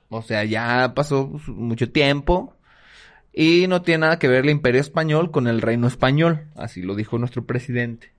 O 0.08 0.22
sea, 0.22 0.44
ya 0.44 0.94
pasó 0.94 1.30
mucho 1.46 1.90
tiempo. 1.90 2.54
Y 3.32 3.66
no 3.68 3.82
tiene 3.82 4.00
nada 4.02 4.18
que 4.18 4.28
ver 4.28 4.44
el 4.44 4.50
imperio 4.50 4.80
español 4.80 5.30
con 5.30 5.46
el 5.46 5.60
reino 5.60 5.86
español. 5.86 6.48
Así 6.56 6.82
lo 6.82 6.96
dijo 6.96 7.18
nuestro 7.18 7.44
presidente. 7.44 8.12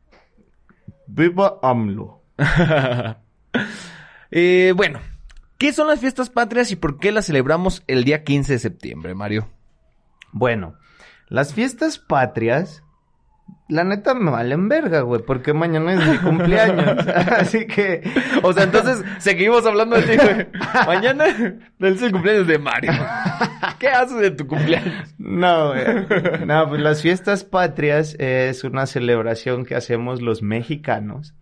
Viva 1.07 1.59
AMLO. 1.61 2.21
Eh, 4.31 4.73
bueno, 4.75 4.99
¿qué 5.57 5.73
son 5.73 5.87
las 5.87 5.99
fiestas 5.99 6.29
patrias 6.29 6.69
y 6.69 6.75
por 6.75 6.99
qué 6.99 7.11
las 7.11 7.25
celebramos 7.25 7.81
el 7.87 8.03
día 8.03 8.23
15 8.23 8.53
de 8.53 8.59
septiembre, 8.59 9.15
Mario? 9.15 9.49
Bueno, 10.31 10.75
las 11.29 11.55
fiestas 11.55 11.97
patrias, 11.97 12.83
la 13.67 13.83
neta 13.83 14.13
me 14.15 14.31
valen 14.31 14.67
verga, 14.69 15.01
güey, 15.01 15.21
porque 15.25 15.53
mañana 15.53 15.93
es 15.93 16.05
mi 16.07 16.17
cumpleaños. 16.17 17.05
Así 17.07 17.67
que, 17.67 18.01
O 18.43 18.51
sea, 18.53 18.63
entonces 18.63 19.03
seguimos 19.19 19.65
hablando 19.65 19.95
de 19.95 20.01
ti, 20.03 20.17
güey. 20.17 20.47
Mañana 20.87 21.25
es 21.27 22.01
el 22.01 22.11
cumpleaños 22.11 22.47
de 22.47 22.57
Mario. 22.59 22.91
¿Qué 23.77 23.89
haces 23.89 24.19
de 24.19 24.31
tu 24.31 24.47
cumpleaños? 24.47 25.13
no, 25.17 25.69
güey. 25.69 25.83
No, 26.45 26.67
pues 26.69 26.81
las 26.81 27.01
fiestas 27.01 27.43
patrias 27.43 28.15
es 28.19 28.63
una 28.63 28.85
celebración 28.87 29.65
que 29.65 29.75
hacemos 29.75 30.21
los 30.21 30.41
mexicanos, 30.41 31.33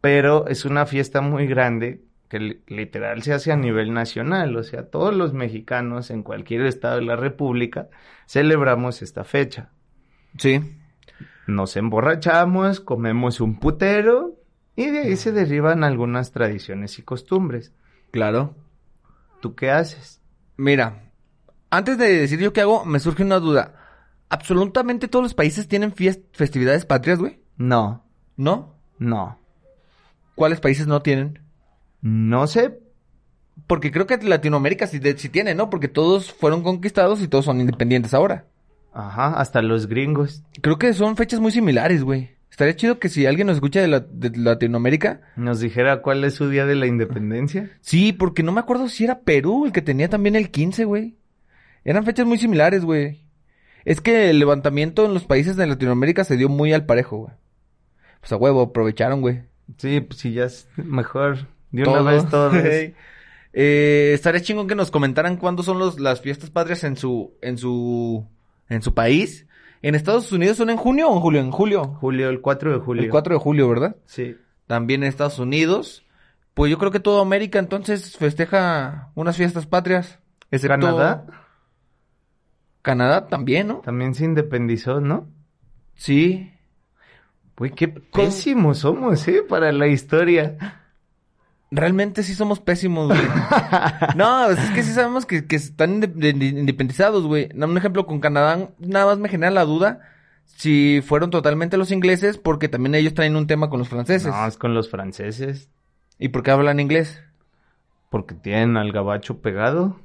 pero 0.00 0.46
es 0.48 0.64
una 0.64 0.86
fiesta 0.86 1.20
muy 1.22 1.46
grande 1.46 2.02
que 2.28 2.38
li- 2.40 2.60
literal 2.66 3.22
se 3.22 3.32
hace 3.32 3.52
a 3.52 3.56
nivel 3.56 3.92
nacional, 3.94 4.56
o 4.56 4.62
sea, 4.64 4.84
todos 4.90 5.14
los 5.14 5.32
mexicanos 5.34 6.10
en 6.10 6.22
cualquier 6.22 6.62
estado 6.66 6.96
de 6.96 7.02
la 7.02 7.16
República 7.16 7.88
celebramos 8.26 9.02
esta 9.02 9.24
fecha. 9.24 9.70
Sí. 10.38 10.60
Nos 11.46 11.76
emborrachamos, 11.76 12.80
comemos 12.80 13.40
un 13.40 13.58
putero 13.58 14.36
y 14.76 14.86
de 14.86 15.00
ahí 15.00 15.16
se 15.16 15.32
derivan 15.32 15.84
algunas 15.84 16.32
tradiciones 16.32 16.98
y 16.98 17.02
costumbres. 17.02 17.72
Claro. 18.10 18.54
¿Tú 19.40 19.54
qué 19.54 19.70
haces? 19.70 20.20
Mira, 20.56 21.10
antes 21.70 21.98
de 21.98 22.08
decir 22.18 22.38
yo 22.40 22.52
qué 22.52 22.62
hago, 22.62 22.84
me 22.84 22.98
surge 23.00 23.22
una 23.22 23.40
duda. 23.40 23.74
¿Absolutamente 24.30 25.06
todos 25.08 25.22
los 25.22 25.34
países 25.34 25.68
tienen 25.68 25.92
festividades 26.32 26.86
patrias, 26.86 27.18
güey? 27.18 27.40
No, 27.56 28.04
¿No? 28.36 28.74
no. 28.98 29.38
¿Cuáles 30.34 30.60
países 30.60 30.86
no 30.86 31.02
tienen? 31.02 31.40
No 32.00 32.46
sé. 32.46 32.80
Porque 33.68 33.92
creo 33.92 34.06
que 34.06 34.16
Latinoamérica 34.16 34.86
sí, 34.88 34.98
de- 34.98 35.16
sí 35.16 35.28
tiene, 35.28 35.54
¿no? 35.54 35.70
Porque 35.70 35.86
todos 35.88 36.32
fueron 36.32 36.62
conquistados 36.64 37.20
y 37.20 37.28
todos 37.28 37.44
son 37.44 37.60
independientes 37.60 38.12
ahora. 38.14 38.46
Ajá, 38.94 39.34
hasta 39.40 39.60
los 39.60 39.86
gringos. 39.88 40.42
Creo 40.62 40.78
que 40.78 40.92
son 40.94 41.16
fechas 41.16 41.40
muy 41.40 41.50
similares, 41.52 42.02
güey. 42.04 42.30
Estaría 42.50 42.76
chido 42.76 43.00
que 43.00 43.08
si 43.08 43.26
alguien 43.26 43.48
nos 43.48 43.56
escucha 43.56 43.80
de, 43.80 43.88
la- 43.88 43.98
de 44.00 44.30
Latinoamérica, 44.38 45.20
Nos 45.34 45.58
dijera 45.58 46.00
cuál 46.02 46.22
es 46.22 46.34
su 46.34 46.48
día 46.48 46.64
de 46.66 46.76
la 46.76 46.86
independencia. 46.86 47.70
sí, 47.80 48.12
porque 48.12 48.44
no 48.44 48.52
me 48.52 48.60
acuerdo 48.60 48.88
si 48.88 49.02
era 49.04 49.20
Perú 49.22 49.66
el 49.66 49.72
que 49.72 49.82
tenía 49.82 50.08
también 50.08 50.36
el 50.36 50.50
15, 50.52 50.84
güey. 50.84 51.16
Eran 51.84 52.04
fechas 52.04 52.26
muy 52.26 52.38
similares, 52.38 52.84
güey. 52.84 53.24
Es 53.84 54.00
que 54.00 54.30
el 54.30 54.38
levantamiento 54.38 55.04
en 55.04 55.12
los 55.14 55.24
países 55.24 55.56
de 55.56 55.66
Latinoamérica 55.66 56.22
se 56.24 56.36
dio 56.36 56.48
muy 56.48 56.72
al 56.72 56.86
parejo, 56.86 57.16
güey. 57.18 57.34
Pues 58.20 58.32
a 58.32 58.36
huevo, 58.36 58.62
aprovecharon, 58.62 59.20
güey. 59.20 59.42
Sí, 59.78 60.00
pues 60.00 60.20
sí, 60.20 60.32
ya 60.32 60.44
es 60.44 60.68
mejor. 60.76 61.48
De 61.72 61.82
una 61.82 61.92
Todo. 61.98 62.04
vez 62.04 62.28
todos. 62.30 62.54
eh, 63.52 64.12
estaría 64.14 64.40
chingón 64.40 64.68
que 64.68 64.74
nos 64.74 64.90
comentaran 64.90 65.36
cuándo 65.36 65.62
son 65.62 65.78
los, 65.78 65.98
las 66.00 66.20
fiestas 66.20 66.50
patrias 66.50 66.84
en 66.84 66.96
su, 66.96 67.34
en 67.42 67.58
su, 67.58 68.26
en 68.68 68.82
su 68.82 68.94
país. 68.94 69.46
En 69.82 69.94
Estados 69.94 70.32
Unidos 70.32 70.56
son 70.56 70.70
en 70.70 70.76
junio 70.76 71.08
o 71.08 71.14
en 71.14 71.20
julio, 71.20 71.40
en 71.40 71.50
julio. 71.50 71.84
Julio, 72.00 72.28
el 72.30 72.40
4 72.40 72.72
de 72.72 72.78
julio. 72.78 73.02
El 73.02 73.10
4 73.10 73.34
de 73.34 73.40
julio, 73.40 73.68
¿verdad? 73.68 73.96
Sí. 74.06 74.36
También 74.66 75.02
en 75.02 75.08
Estados 75.08 75.38
Unidos. 75.38 76.04
Pues 76.54 76.70
yo 76.70 76.78
creo 76.78 76.90
que 76.90 77.00
toda 77.00 77.20
América 77.20 77.58
entonces 77.58 78.16
festeja 78.16 79.10
unas 79.14 79.36
fiestas 79.36 79.66
patrias. 79.66 80.20
Excepto 80.50 80.86
Canadá 80.86 81.26
Canadá 82.84 83.28
también, 83.28 83.68
¿no? 83.68 83.76
también 83.78 84.14
se 84.14 84.26
independizó, 84.26 85.00
¿no? 85.00 85.26
Sí. 85.94 86.52
Güey, 87.56 87.70
qué 87.70 87.88
pésimos 87.88 88.80
somos, 88.80 89.26
¿eh? 89.26 89.42
Para 89.48 89.72
la 89.72 89.86
historia. 89.86 90.83
Realmente 91.76 92.22
sí 92.22 92.34
somos 92.34 92.60
pésimos, 92.60 93.08
güey. 93.08 93.20
no, 94.16 94.48
es 94.50 94.58
que 94.70 94.82
sí 94.82 94.92
sabemos 94.92 95.26
que, 95.26 95.46
que 95.46 95.56
están 95.56 96.00
inde- 96.00 96.12
de- 96.12 96.46
independizados, 96.46 97.24
güey. 97.26 97.48
Un 97.54 97.76
ejemplo 97.76 98.06
con 98.06 98.20
Canadá, 98.20 98.68
nada 98.78 99.06
más 99.06 99.18
me 99.18 99.28
genera 99.28 99.50
la 99.50 99.64
duda 99.64 100.00
si 100.44 101.00
fueron 101.04 101.30
totalmente 101.30 101.76
los 101.76 101.90
ingleses, 101.90 102.38
porque 102.38 102.68
también 102.68 102.94
ellos 102.94 103.14
traen 103.14 103.34
un 103.34 103.46
tema 103.46 103.70
con 103.70 103.78
los 103.80 103.88
franceses. 103.88 104.28
No, 104.32 104.46
es 104.46 104.56
con 104.56 104.74
los 104.74 104.88
franceses. 104.90 105.68
¿Y 106.18 106.28
por 106.28 106.42
qué 106.42 106.50
hablan 106.52 106.78
inglés? 106.80 107.20
Porque 108.10 108.34
tienen 108.34 108.76
al 108.76 108.92
gabacho 108.92 109.38
pegado. 109.40 109.98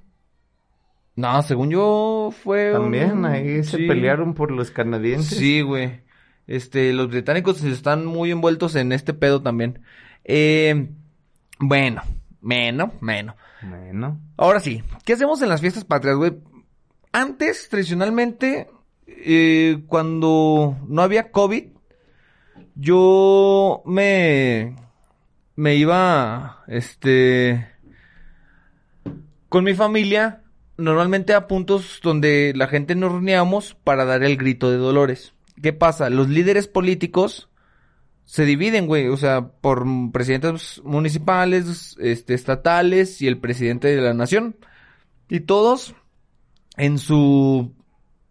No, 1.16 1.42
según 1.44 1.70
yo 1.70 2.34
fue... 2.44 2.70
un- 2.74 2.82
También 2.84 3.26
ahí 3.26 3.64
se 3.64 3.78
pelearon 3.80 4.34
por 4.34 4.52
los 4.52 4.72
canadienses. 4.72 5.38
Sí, 5.38 5.62
güey. 5.62 6.00
Este, 6.48 6.94
los 6.94 7.10
británicos 7.10 7.62
están 7.64 8.06
muy 8.06 8.32
envueltos 8.32 8.76
en 8.76 8.92
este 8.92 9.14
pedo 9.14 9.42
también. 9.44 9.82
Eh, 10.24 10.90
bueno, 11.60 12.02
menos, 12.42 12.90
menos. 13.02 13.36
Bueno. 13.62 14.20
Ahora 14.38 14.60
sí, 14.60 14.82
¿qué 15.04 15.14
hacemos 15.14 15.42
en 15.42 15.50
las 15.50 15.62
fiestas 15.62 15.84
patrias, 15.84 16.16
güey? 16.16 16.38
Antes, 17.12 17.68
tradicionalmente, 17.70 18.70
eh, 19.08 19.84
cuando 19.88 20.78
no 20.88 21.02
había 21.02 21.32
COVID, 21.32 21.66
yo 22.76 23.82
me, 23.86 24.76
me 25.56 25.76
iba, 25.76 26.64
este, 26.68 27.68
con 29.50 29.66
mi 29.66 29.74
familia, 29.74 30.44
normalmente 30.78 31.34
a 31.34 31.48
puntos 31.48 32.00
donde 32.02 32.54
la 32.56 32.68
gente 32.68 32.96
nos 32.96 33.12
reuníamos 33.12 33.76
para 33.84 34.06
dar 34.06 34.24
el 34.24 34.38
grito 34.38 34.72
de 34.72 34.78
dolores. 34.78 35.34
¿Qué 35.62 35.74
pasa? 35.74 36.10
Los 36.10 36.30
líderes 36.30 36.68
políticos 36.68 37.49
se 38.30 38.46
dividen, 38.46 38.86
güey, 38.86 39.08
o 39.08 39.18
sea, 39.18 39.48
por 39.48 39.88
presidentes 40.12 40.84
municipales, 40.84 41.98
este, 42.00 42.36
estatales 42.36 43.24
y 43.24 43.28
el 43.28 43.40
presidente 43.40 43.88
de 43.88 44.00
la 44.00 44.14
nación. 44.14 44.56
Y 45.30 45.40
todos 45.40 45.96
en 46.78 47.00
su, 47.00 47.74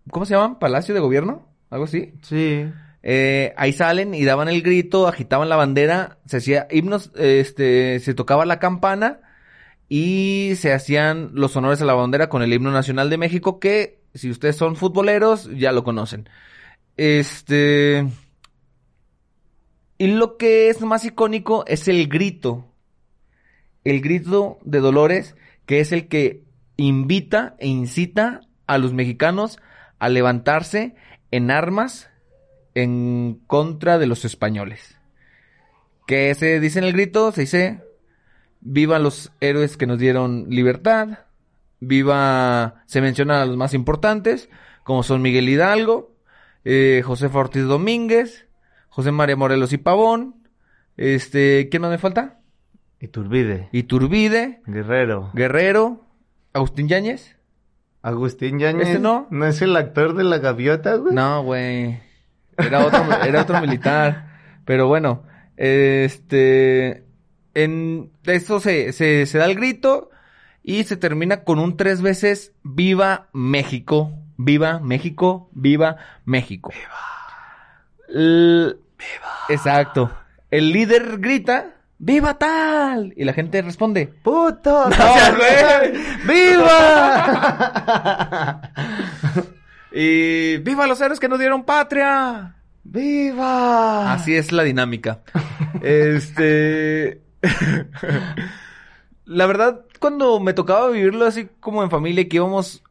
¿cómo 0.08 0.24
se 0.24 0.34
llaman? 0.34 0.60
Palacio 0.60 0.94
de 0.94 1.00
gobierno, 1.00 1.48
algo 1.68 1.86
así. 1.86 2.12
Sí. 2.22 2.70
Eh, 3.02 3.52
ahí 3.56 3.72
salen 3.72 4.14
y 4.14 4.24
daban 4.24 4.48
el 4.48 4.62
grito, 4.62 5.08
agitaban 5.08 5.48
la 5.48 5.56
bandera, 5.56 6.18
se 6.26 6.36
hacía 6.36 6.68
himnos, 6.70 7.10
este, 7.16 7.98
se 7.98 8.14
tocaba 8.14 8.46
la 8.46 8.60
campana 8.60 9.18
y 9.88 10.52
se 10.58 10.72
hacían 10.72 11.30
los 11.32 11.56
honores 11.56 11.82
a 11.82 11.86
la 11.86 11.94
bandera 11.94 12.28
con 12.28 12.42
el 12.42 12.52
himno 12.52 12.70
nacional 12.70 13.10
de 13.10 13.18
México 13.18 13.58
que 13.58 13.98
si 14.14 14.30
ustedes 14.30 14.54
son 14.54 14.76
futboleros 14.76 15.50
ya 15.56 15.72
lo 15.72 15.82
conocen. 15.82 16.28
Este 16.96 18.06
y 19.98 20.06
lo 20.06 20.36
que 20.36 20.70
es 20.70 20.80
más 20.80 21.04
icónico 21.04 21.64
es 21.66 21.88
el 21.88 22.08
grito. 22.08 22.64
El 23.84 24.00
grito 24.00 24.58
de 24.64 24.78
Dolores, 24.78 25.34
que 25.66 25.80
es 25.80 25.92
el 25.92 26.08
que 26.08 26.44
invita 26.76 27.56
e 27.58 27.66
incita 27.66 28.42
a 28.66 28.78
los 28.78 28.92
mexicanos 28.92 29.58
a 29.98 30.08
levantarse 30.08 30.94
en 31.32 31.50
armas 31.50 32.08
en 32.74 33.40
contra 33.46 33.98
de 33.98 34.06
los 34.06 34.24
españoles. 34.24 34.96
¿Qué 36.06 36.34
se 36.34 36.60
dice 36.60 36.78
en 36.78 36.84
el 36.84 36.92
grito? 36.92 37.32
Se 37.32 37.42
dice, 37.42 37.82
viva 38.60 38.98
los 38.98 39.32
héroes 39.40 39.76
que 39.76 39.86
nos 39.86 39.98
dieron 39.98 40.46
libertad, 40.48 41.26
viva, 41.80 42.82
se 42.86 43.00
mencionan 43.00 43.40
a 43.40 43.46
los 43.46 43.56
más 43.56 43.74
importantes, 43.74 44.48
como 44.84 45.02
son 45.02 45.22
Miguel 45.22 45.48
Hidalgo, 45.48 46.14
eh, 46.64 47.02
José 47.04 47.26
Ortiz 47.26 47.64
Domínguez, 47.64 48.47
José 48.98 49.12
María 49.12 49.36
Morelos 49.36 49.72
y 49.72 49.78
Pavón, 49.78 50.34
este, 50.96 51.68
¿quién 51.70 51.82
más 51.82 51.90
me 51.92 51.98
falta? 51.98 52.40
Iturbide. 52.98 53.68
Iturbide, 53.70 54.60
Guerrero. 54.66 55.30
Guerrero, 55.34 56.04
Agustín 56.52 56.88
Yáñez. 56.88 57.36
Agustín 58.02 58.58
Yáñez. 58.58 58.88
¿Ese 58.88 58.98
no? 58.98 59.28
¿No 59.30 59.46
es 59.46 59.62
el 59.62 59.76
actor 59.76 60.16
de 60.16 60.24
la 60.24 60.38
gaviota, 60.38 60.96
güey? 60.96 61.14
No, 61.14 61.44
güey. 61.44 62.00
Era 62.56 62.84
otro, 62.84 63.04
era 63.24 63.42
otro 63.42 63.60
militar. 63.60 64.32
Pero 64.64 64.88
bueno, 64.88 65.22
este, 65.56 67.04
en 67.54 68.10
eso 68.24 68.58
se, 68.58 68.92
se, 68.92 69.26
se 69.26 69.38
da 69.38 69.44
el 69.44 69.54
grito 69.54 70.10
y 70.64 70.82
se 70.82 70.96
termina 70.96 71.44
con 71.44 71.60
un 71.60 71.76
tres 71.76 72.02
veces 72.02 72.52
Viva 72.64 73.28
México, 73.32 74.10
Viva 74.36 74.80
México, 74.80 75.50
Viva 75.52 75.98
México. 76.24 76.70
Viva. 76.70 77.08
Viva. 78.98 79.32
Exacto. 79.48 80.10
El 80.50 80.72
líder 80.72 81.18
grita, 81.18 81.78
¡Viva 82.00 82.34
tal! 82.38 83.12
Y 83.16 83.24
la 83.24 83.32
gente 83.32 83.60
responde, 83.60 84.06
¡Puto! 84.06 84.88
¡No, 84.88 84.96
güey! 85.36 85.92
¡Viva! 86.26 87.10
y 89.92 90.58
¡Viva 90.58 90.86
los 90.86 91.00
héroes 91.00 91.18
que 91.18 91.28
nos 91.28 91.40
dieron 91.40 91.64
patria! 91.64 92.54
¡Viva! 92.84 94.12
Así 94.12 94.36
es 94.36 94.52
la 94.52 94.62
dinámica. 94.62 95.22
este. 95.82 97.20
la 99.24 99.46
verdad, 99.46 99.80
cuando 99.98 100.38
me 100.38 100.52
tocaba 100.52 100.90
vivirlo 100.90 101.26
así 101.26 101.48
como 101.58 101.82
en 101.82 101.90
familia, 101.90 102.28
que 102.28 102.36
íbamos. 102.36 102.84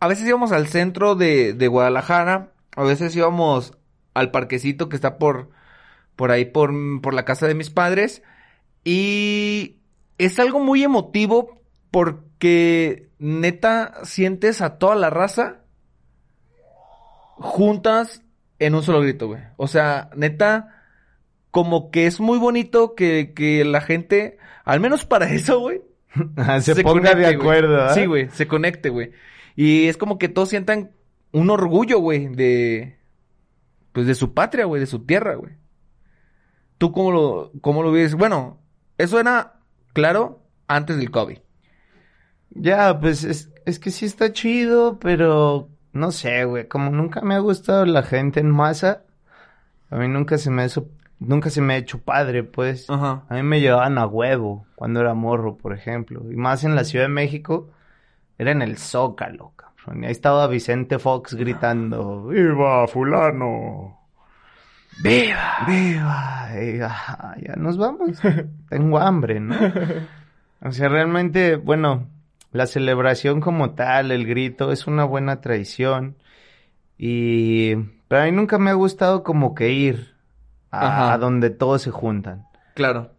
A 0.00 0.08
veces 0.08 0.26
íbamos 0.26 0.52
al 0.52 0.68
centro 0.68 1.16
de, 1.16 1.52
de 1.52 1.68
Guadalajara, 1.68 2.52
a 2.76 2.82
veces 2.82 3.14
íbamos 3.14 3.74
al 4.14 4.30
parquecito 4.30 4.88
que 4.88 4.96
está 4.96 5.18
por. 5.18 5.50
por 6.16 6.30
ahí, 6.30 6.44
por, 6.44 6.72
por 7.00 7.14
la 7.14 7.24
casa 7.24 7.46
de 7.46 7.54
mis 7.54 7.70
padres. 7.70 8.22
Y 8.84 9.76
es 10.18 10.38
algo 10.38 10.60
muy 10.60 10.82
emotivo 10.82 11.60
porque 11.90 13.08
neta 13.18 14.04
sientes 14.04 14.60
a 14.60 14.78
toda 14.78 14.94
la 14.94 15.10
raza 15.10 15.62
juntas 17.36 18.22
en 18.58 18.74
un 18.74 18.82
solo 18.82 19.00
grito, 19.00 19.28
güey. 19.28 19.42
O 19.56 19.68
sea, 19.68 20.10
neta, 20.16 20.82
como 21.50 21.90
que 21.90 22.06
es 22.06 22.20
muy 22.20 22.38
bonito 22.38 22.94
que, 22.94 23.32
que 23.34 23.64
la 23.64 23.80
gente, 23.80 24.38
al 24.64 24.80
menos 24.80 25.04
para 25.04 25.30
eso, 25.32 25.60
güey. 25.60 25.80
se, 26.60 26.82
ponga 26.82 27.14
de 27.14 27.26
acuerdo, 27.26 27.86
¿eh? 27.86 27.94
Sí, 27.94 28.06
güey, 28.06 28.28
se 28.30 28.46
conecte, 28.46 28.88
güey. 28.88 29.12
Y 29.56 29.88
es 29.88 29.96
como 29.96 30.18
que 30.18 30.28
todos 30.28 30.48
sientan 30.48 30.90
un 31.32 31.50
orgullo, 31.50 31.98
güey, 31.98 32.28
de, 32.28 32.97
pues 33.98 34.06
de 34.06 34.14
su 34.14 34.32
patria, 34.32 34.64
güey, 34.64 34.78
de 34.78 34.86
su 34.86 35.00
tierra, 35.00 35.34
güey. 35.34 35.56
¿Tú 36.78 36.92
cómo 36.92 37.10
lo, 37.10 37.50
cómo 37.60 37.82
lo 37.82 37.90
ves? 37.90 38.14
Bueno, 38.14 38.60
eso 38.96 39.18
era, 39.18 39.54
claro, 39.92 40.44
antes 40.68 40.98
del 40.98 41.10
COVID. 41.10 41.38
Ya, 42.50 43.00
pues 43.00 43.24
es, 43.24 43.52
es 43.66 43.80
que 43.80 43.90
sí 43.90 44.06
está 44.06 44.32
chido, 44.32 45.00
pero 45.00 45.68
no 45.92 46.12
sé, 46.12 46.44
güey, 46.44 46.68
como 46.68 46.92
nunca 46.92 47.22
me 47.22 47.34
ha 47.34 47.40
gustado 47.40 47.84
la 47.86 48.04
gente 48.04 48.38
en 48.38 48.52
masa, 48.52 49.02
a 49.90 49.96
mí 49.96 50.06
nunca 50.06 50.38
se 50.38 50.52
me 50.52 50.64
hizo, 50.64 50.88
nunca 51.18 51.50
se 51.50 51.60
me 51.60 51.74
ha 51.74 51.78
hecho 51.78 51.98
padre, 51.98 52.44
pues. 52.44 52.88
Ajá. 52.88 53.24
A 53.28 53.34
mí 53.34 53.42
me 53.42 53.60
llevaban 53.60 53.98
a 53.98 54.06
huevo 54.06 54.64
cuando 54.76 55.00
era 55.00 55.12
morro, 55.14 55.56
por 55.56 55.72
ejemplo. 55.72 56.22
Y 56.30 56.36
más 56.36 56.62
en 56.62 56.76
la 56.76 56.84
Ciudad 56.84 57.06
de 57.06 57.12
México, 57.12 57.72
era 58.38 58.52
en 58.52 58.62
el 58.62 58.78
Zócalo, 58.78 59.54
cabrón. 59.88 60.02
Y 60.02 60.06
ahí 60.06 60.12
estaba 60.12 60.46
Vicente 60.46 60.98
Fox 60.98 61.34
gritando, 61.34 62.26
¡Viva 62.28 62.86
fulano! 62.86 63.98
¡Viva! 65.02 65.64
¡Viva! 65.66 66.86
Ah, 66.90 67.36
ya 67.40 67.54
nos 67.56 67.78
vamos. 67.78 68.20
Tengo 68.68 68.98
hambre, 68.98 69.40
¿no? 69.40 69.54
O 70.60 70.72
sea, 70.72 70.88
realmente, 70.88 71.56
bueno, 71.56 72.08
la 72.52 72.66
celebración 72.66 73.40
como 73.40 73.70
tal, 73.70 74.10
el 74.10 74.26
grito, 74.26 74.72
es 74.72 74.86
una 74.86 75.04
buena 75.04 75.40
tradición. 75.40 76.16
Y... 76.96 77.76
Pero 78.08 78.22
a 78.22 78.24
mí 78.24 78.32
nunca 78.32 78.58
me 78.58 78.70
ha 78.70 78.74
gustado 78.74 79.22
como 79.22 79.54
que 79.54 79.70
ir 79.70 80.14
a 80.70 81.16
donde 81.18 81.50
todos 81.50 81.82
se 81.82 81.90
juntan. 81.90 82.46
Claro. 82.74 83.12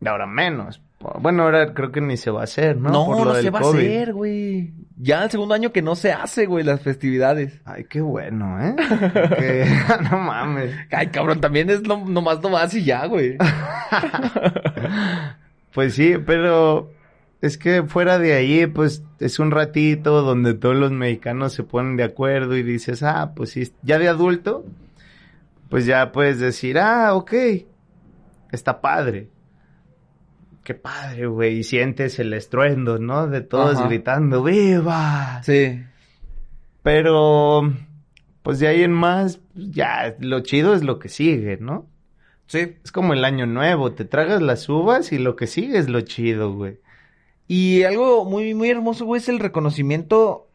Y 0.00 0.06
ahora 0.06 0.26
menos. 0.26 0.82
Bueno, 1.20 1.44
ahora 1.44 1.74
creo 1.74 1.92
que 1.92 2.00
ni 2.00 2.16
se 2.16 2.30
va 2.32 2.40
a 2.40 2.44
hacer, 2.44 2.76
¿no? 2.76 2.90
No, 2.90 3.06
Por 3.06 3.18
lo 3.18 3.24
no 3.26 3.32
del 3.34 3.44
se 3.44 3.50
va 3.50 3.60
a 3.60 3.62
hacer, 3.62 4.12
güey. 4.12 4.72
Ya 4.96 5.22
el 5.22 5.30
segundo 5.30 5.54
año 5.54 5.70
que 5.70 5.80
no 5.80 5.94
se 5.94 6.10
hace, 6.12 6.46
güey, 6.46 6.64
las 6.64 6.80
festividades. 6.80 7.60
Ay, 7.64 7.84
qué 7.88 8.00
bueno, 8.00 8.60
¿eh? 8.60 8.74
Que- 9.38 9.64
no 10.10 10.18
mames. 10.18 10.74
Ay, 10.90 11.06
cabrón, 11.08 11.40
también 11.40 11.70
es 11.70 11.86
lo, 11.86 11.98
nomás 12.04 12.40
no 12.42 12.50
vas 12.50 12.74
y 12.74 12.84
ya, 12.84 13.06
güey. 13.06 13.36
Pues 15.74 15.94
sí, 15.94 16.14
pero 16.26 16.90
es 17.40 17.56
que 17.58 17.84
fuera 17.84 18.18
de 18.18 18.32
ahí, 18.34 18.66
pues 18.66 19.04
es 19.20 19.38
un 19.38 19.50
ratito 19.52 20.22
donde 20.22 20.54
todos 20.54 20.74
los 20.74 20.90
mexicanos 20.90 21.52
se 21.52 21.62
ponen 21.62 21.96
de 21.96 22.02
acuerdo 22.04 22.56
y 22.56 22.62
dices, 22.64 23.02
ah, 23.04 23.32
pues 23.36 23.50
sí, 23.50 23.70
ya 23.82 23.98
de 23.98 24.08
adulto, 24.08 24.64
pues 25.68 25.86
ya 25.86 26.10
puedes 26.10 26.40
decir, 26.40 26.78
ah, 26.78 27.14
ok, 27.14 27.32
está 28.50 28.80
padre. 28.80 29.28
Qué 30.68 30.74
padre, 30.74 31.26
güey, 31.28 31.60
y 31.60 31.64
sientes 31.64 32.18
el 32.18 32.34
estruendo, 32.34 32.98
¿no? 32.98 33.26
De 33.26 33.40
todos 33.40 33.78
Ajá. 33.78 33.88
gritando, 33.88 34.42
¡viva! 34.42 35.42
Sí. 35.42 35.82
Pero, 36.82 37.72
pues 38.42 38.58
de 38.58 38.68
ahí 38.68 38.82
en 38.82 38.92
más, 38.92 39.40
ya, 39.54 40.14
lo 40.20 40.40
chido 40.40 40.74
es 40.74 40.84
lo 40.84 40.98
que 40.98 41.08
sigue, 41.08 41.56
¿no? 41.58 41.86
Sí. 42.48 42.76
Es 42.84 42.92
como 42.92 43.14
el 43.14 43.24
año 43.24 43.46
nuevo, 43.46 43.92
te 43.92 44.04
tragas 44.04 44.42
las 44.42 44.68
uvas 44.68 45.10
y 45.10 45.16
lo 45.16 45.36
que 45.36 45.46
sigue 45.46 45.78
es 45.78 45.88
lo 45.88 46.02
chido, 46.02 46.52
güey. 46.52 46.80
Y 47.46 47.84
algo 47.84 48.26
muy, 48.26 48.52
muy 48.52 48.68
hermoso, 48.68 49.06
güey, 49.06 49.22
es 49.22 49.30
el 49.30 49.38
reconocimiento 49.38 50.50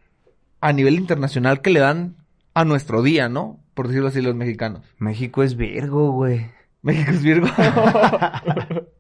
a 0.62 0.74
nivel 0.74 0.94
internacional 0.94 1.62
que 1.62 1.72
le 1.72 1.80
dan 1.80 2.18
a 2.54 2.66
nuestro 2.66 3.02
día, 3.02 3.30
¿no? 3.30 3.60
Por 3.74 3.88
decirlo 3.88 4.10
así, 4.10 4.22
los 4.22 4.36
mexicanos. 4.36 4.86
México 5.00 5.42
es 5.42 5.58
Virgo, 5.58 6.12
güey. 6.12 6.52
México 6.84 7.10
es 7.10 7.24
Virgo. 7.24 7.48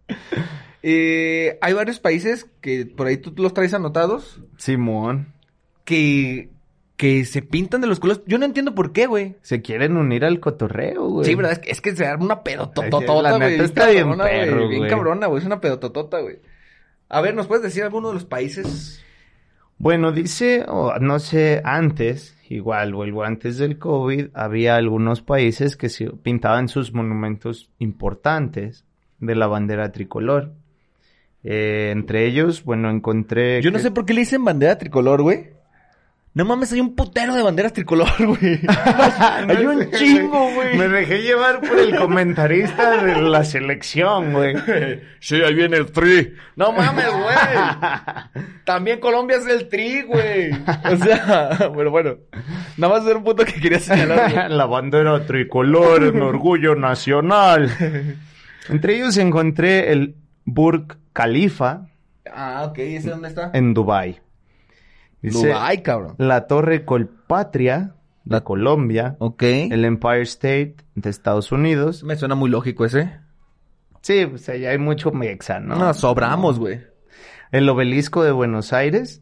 Eh, 0.85 1.57
hay 1.61 1.73
varios 1.73 1.99
países 1.99 2.45
que 2.61 2.85
por 2.85 3.07
ahí 3.07 3.15
tú 3.17 3.33
los 3.37 3.53
traes 3.53 3.73
anotados 3.73 4.41
Simón. 4.57 5.33
que, 5.85 6.49
que 6.97 7.23
se 7.23 7.41
pintan 7.41 7.79
de 7.81 7.87
los 7.87 8.01
culos. 8.01 8.21
Yo 8.27 8.37
no 8.37 8.45
entiendo 8.45 8.75
por 8.75 8.91
qué, 8.91 9.07
güey. 9.07 9.35
Se 9.41 9.61
quieren 9.61 9.95
unir 9.95 10.25
al 10.25 10.41
cotorreo, 10.41 11.07
güey. 11.07 11.25
Sí, 11.25 11.35
verdad, 11.35 11.53
es 11.53 11.59
que, 11.59 11.71
es 11.71 11.79
que 11.81 11.95
se 11.95 12.05
arma 12.05 12.25
una 12.25 12.43
pedototota, 12.43 13.21
La 13.21 13.37
güey. 13.37 13.51
neta 13.51 13.63
está 13.63 13.87
bien 13.87 14.03
cabrona, 14.09 14.23
güey, 14.25 14.39
perro, 14.45 14.67
Bien 14.67 14.79
güey. 14.79 14.89
cabrona, 14.89 15.27
güey. 15.27 15.39
Es 15.39 15.45
una 15.45 15.61
pedototota, 15.61 16.19
güey. 16.19 16.39
A 17.07 17.21
ver, 17.21 17.33
¿nos 17.33 17.47
puedes 17.47 17.63
decir 17.63 17.83
alguno 17.83 18.09
de 18.09 18.15
los 18.15 18.25
países? 18.25 19.01
Bueno, 19.77 20.11
dice, 20.11 20.65
o 20.67 20.97
no 20.99 21.19
sé, 21.19 21.61
antes, 21.63 22.37
igual, 22.49 22.93
vuelvo 22.93 23.23
antes 23.23 23.57
del 23.57 23.77
COVID, 23.79 24.27
había 24.33 24.75
algunos 24.75 25.21
países 25.21 25.75
que 25.77 25.89
se 25.89 26.09
pintaban 26.11 26.67
sus 26.69 26.93
monumentos 26.93 27.69
importantes 27.79 28.85
de 29.19 29.35
la 29.35 29.47
bandera 29.47 29.91
tricolor. 29.91 30.53
Eh, 31.43 31.89
entre 31.91 32.25
ellos, 32.25 32.63
bueno, 32.63 32.89
encontré... 32.89 33.62
Yo 33.62 33.71
no 33.71 33.77
que- 33.77 33.84
sé 33.84 33.91
por 33.91 34.06
qué 34.06 34.13
le 34.13 34.21
dicen 34.21 34.43
bandera 34.45 34.77
tricolor, 34.77 35.21
güey. 35.21 35.51
No 36.36 36.45
mames, 36.45 36.73
hay 36.73 36.79
un 36.82 36.95
putero 36.95 37.36
de 37.36 37.43
banderas 37.43 37.73
tricolor, 37.73 38.08
güey. 38.19 38.60
hay 39.47 39.65
un 39.67 39.91
chingo, 39.91 40.51
güey. 40.56 40.75
Me 40.79 40.88
dejé 40.88 41.21
llevar 41.21 41.60
por 41.62 41.77
el 41.77 41.95
comentarista 41.95 43.03
de 43.03 43.21
la 43.21 43.43
selección, 43.43 44.34
güey. 44.34 44.56
Sí, 45.19 45.36
ahí 45.41 45.53
viene 45.53 45.77
el 45.77 45.91
tri. 45.91 46.34
No 46.56 46.71
mames, 46.73 47.06
güey. 47.12 48.43
También 48.65 48.99
Colombia 48.99 49.38
es 49.38 49.45
el 49.47 49.69
tri, 49.69 50.01
güey. 50.01 50.51
O 50.91 50.97
sea, 50.97 51.69
bueno, 51.73 51.91
bueno. 51.91 52.15
Nada 52.77 52.97
más 52.99 53.06
era 53.08 53.17
un 53.17 53.23
punto 53.23 53.45
que 53.45 53.53
quería 53.62 53.79
señalar. 53.79 54.32
güey. 54.34 54.49
la 54.49 54.65
bandera 54.65 55.25
tricolor 55.25 56.03
en 56.03 56.21
orgullo 56.21 56.75
nacional. 56.75 57.69
Entre 58.69 58.95
ellos 58.95 59.15
encontré 59.17 59.91
el 59.91 60.15
Burj 60.45 60.97
Khalifa 61.13 61.88
Ah, 62.34 62.65
ok. 62.69 62.79
¿Ese 62.79 63.10
dónde 63.10 63.27
está? 63.29 63.51
en 63.53 63.73
Dubai. 63.73 64.19
Dice, 65.21 65.47
Dubái, 65.49 65.82
cabrón. 65.84 66.15
la 66.17 66.47
Torre 66.47 66.84
Colpatria 66.86 67.95
de 68.25 68.41
Colombia, 68.43 69.15
Ok. 69.19 69.43
el 69.43 69.86
Empire 69.86 70.21
State 70.23 70.75
de 70.95 71.10
Estados 71.10 71.51
Unidos. 71.51 72.03
Me 72.03 72.15
suena 72.15 72.36
muy 72.36 72.49
lógico 72.49 72.86
ese. 72.86 73.19
Sí, 74.01 74.25
pues 74.25 74.47
allá 74.49 74.71
hay 74.71 74.77
mucho 74.77 75.12
mexa, 75.12 75.60
¿no? 75.60 75.75
No, 75.75 75.93
sobramos, 75.93 76.60
güey. 76.60 76.82
El 77.51 77.69
Obelisco 77.69 78.23
de 78.23 78.32
Buenos 78.32 78.73
Aires 78.73 79.21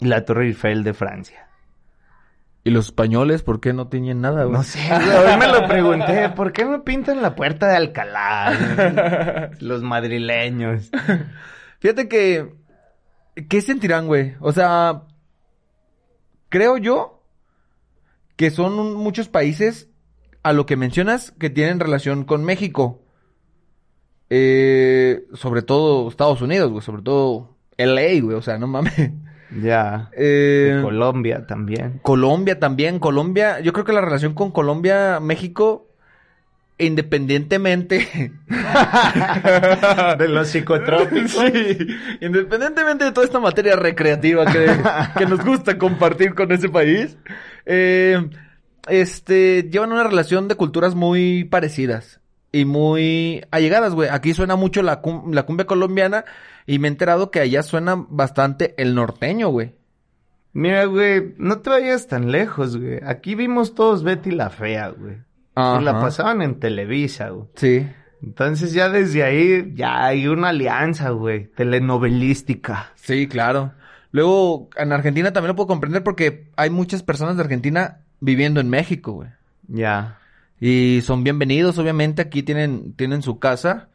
y 0.00 0.06
la 0.06 0.24
Torre 0.24 0.46
Eiffel 0.46 0.84
de 0.84 0.94
Francia. 0.94 1.47
¿Y 2.64 2.70
los 2.70 2.86
españoles 2.86 3.42
por 3.42 3.60
qué 3.60 3.72
no 3.72 3.88
tenían 3.88 4.20
nada, 4.20 4.44
güey? 4.44 4.56
No 4.56 4.62
sé, 4.62 4.80
güey, 4.88 5.08
hoy 5.32 5.36
me 5.38 5.46
lo 5.46 5.66
pregunté, 5.66 6.28
¿por 6.30 6.52
qué 6.52 6.64
me 6.66 6.80
pintan 6.80 7.22
la 7.22 7.34
puerta 7.34 7.66
de 7.68 7.76
Alcalá? 7.76 8.52
güey? 8.76 9.58
Los 9.68 9.82
madrileños. 9.82 10.90
Fíjate 11.80 12.08
que... 12.08 12.54
¿Qué 13.48 13.60
sentirán, 13.62 14.06
güey? 14.06 14.34
O 14.40 14.52
sea... 14.52 15.02
Creo 16.48 16.76
yo... 16.76 17.22
Que 18.36 18.50
son 18.50 18.78
un- 18.78 18.94
muchos 18.94 19.28
países... 19.28 19.88
A 20.42 20.52
lo 20.52 20.66
que 20.66 20.76
mencionas... 20.76 21.30
Que 21.38 21.48
tienen 21.50 21.80
relación 21.80 22.24
con 22.24 22.44
México. 22.44 23.02
Eh, 24.30 25.24
sobre 25.34 25.62
todo 25.62 26.08
Estados 26.08 26.42
Unidos, 26.42 26.70
güey. 26.70 26.82
Sobre 26.82 27.02
todo... 27.02 27.56
LA, 27.78 28.20
güey. 28.20 28.36
O 28.36 28.42
sea, 28.42 28.58
no 28.58 28.66
mames. 28.66 28.92
Ya. 29.50 30.10
Eh, 30.16 30.80
Colombia 30.82 31.46
también. 31.46 32.00
Colombia 32.02 32.58
también. 32.58 32.98
Colombia... 32.98 33.60
Yo 33.60 33.72
creo 33.72 33.84
que 33.84 33.92
la 33.92 34.00
relación 34.00 34.34
con 34.34 34.50
Colombia... 34.50 35.20
México... 35.20 35.86
Independientemente... 36.78 38.32
De 40.18 40.28
los 40.28 40.48
psicotrópicos. 40.48 41.32
Sí, 41.32 41.88
independientemente 42.20 43.04
de 43.04 43.12
toda 43.12 43.26
esta 43.26 43.40
materia 43.40 43.74
recreativa 43.74 44.46
que, 44.46 44.70
que 45.16 45.26
nos 45.26 45.44
gusta 45.44 45.76
compartir 45.76 46.34
con 46.34 46.52
ese 46.52 46.68
país, 46.68 47.16
eh, 47.66 48.30
este, 48.88 49.68
llevan 49.70 49.92
una 49.92 50.04
relación 50.04 50.46
de 50.46 50.54
culturas 50.54 50.94
muy 50.94 51.44
parecidas 51.44 52.20
y 52.52 52.64
muy 52.64 53.44
allegadas, 53.50 53.94
güey. 53.94 54.08
Aquí 54.10 54.34
suena 54.34 54.56
mucho 54.56 54.82
la, 54.82 55.00
cum- 55.00 55.32
la 55.32 55.44
cumbia 55.44 55.66
colombiana 55.66 56.24
y 56.66 56.78
me 56.78 56.88
he 56.88 56.90
enterado 56.90 57.30
que 57.30 57.40
allá 57.40 57.62
suena 57.62 57.94
bastante 58.08 58.74
el 58.78 58.94
norteño, 58.94 59.48
güey. 59.48 59.74
Mira, 60.52 60.86
güey, 60.86 61.34
no 61.38 61.58
te 61.58 61.70
vayas 61.70 62.06
tan 62.08 62.32
lejos, 62.32 62.76
güey. 62.78 63.00
Aquí 63.04 63.34
vimos 63.34 63.74
todos 63.74 64.02
Betty 64.02 64.30
la 64.30 64.50
Fea, 64.50 64.88
güey. 64.88 65.16
Y 65.16 65.84
la 65.84 66.00
pasaban 66.00 66.40
en 66.42 66.58
Televisa, 66.60 67.30
güey. 67.30 67.48
Sí. 67.56 67.86
Entonces 68.22 68.72
ya 68.72 68.88
desde 68.88 69.22
ahí 69.22 69.72
ya 69.74 70.04
hay 70.06 70.26
una 70.26 70.48
alianza, 70.48 71.10
güey, 71.10 71.46
telenovelística. 71.54 72.92
Sí, 72.94 73.26
claro. 73.28 73.72
Luego, 74.10 74.70
en 74.76 74.92
Argentina 74.92 75.32
también 75.32 75.48
lo 75.48 75.56
puedo 75.56 75.66
comprender 75.68 76.02
porque 76.02 76.48
hay 76.56 76.70
muchas 76.70 77.02
personas 77.02 77.36
de 77.36 77.42
Argentina 77.42 77.98
viviendo 78.20 78.60
en 78.60 78.70
México, 78.70 79.12
güey. 79.12 79.28
Ya. 79.68 80.18
Y 80.60 81.00
son 81.02 81.22
bienvenidos, 81.22 81.78
obviamente, 81.78 82.22
aquí 82.22 82.42
tienen, 82.42 82.94
tienen 82.94 83.22
su 83.22 83.38
casa. 83.38 83.88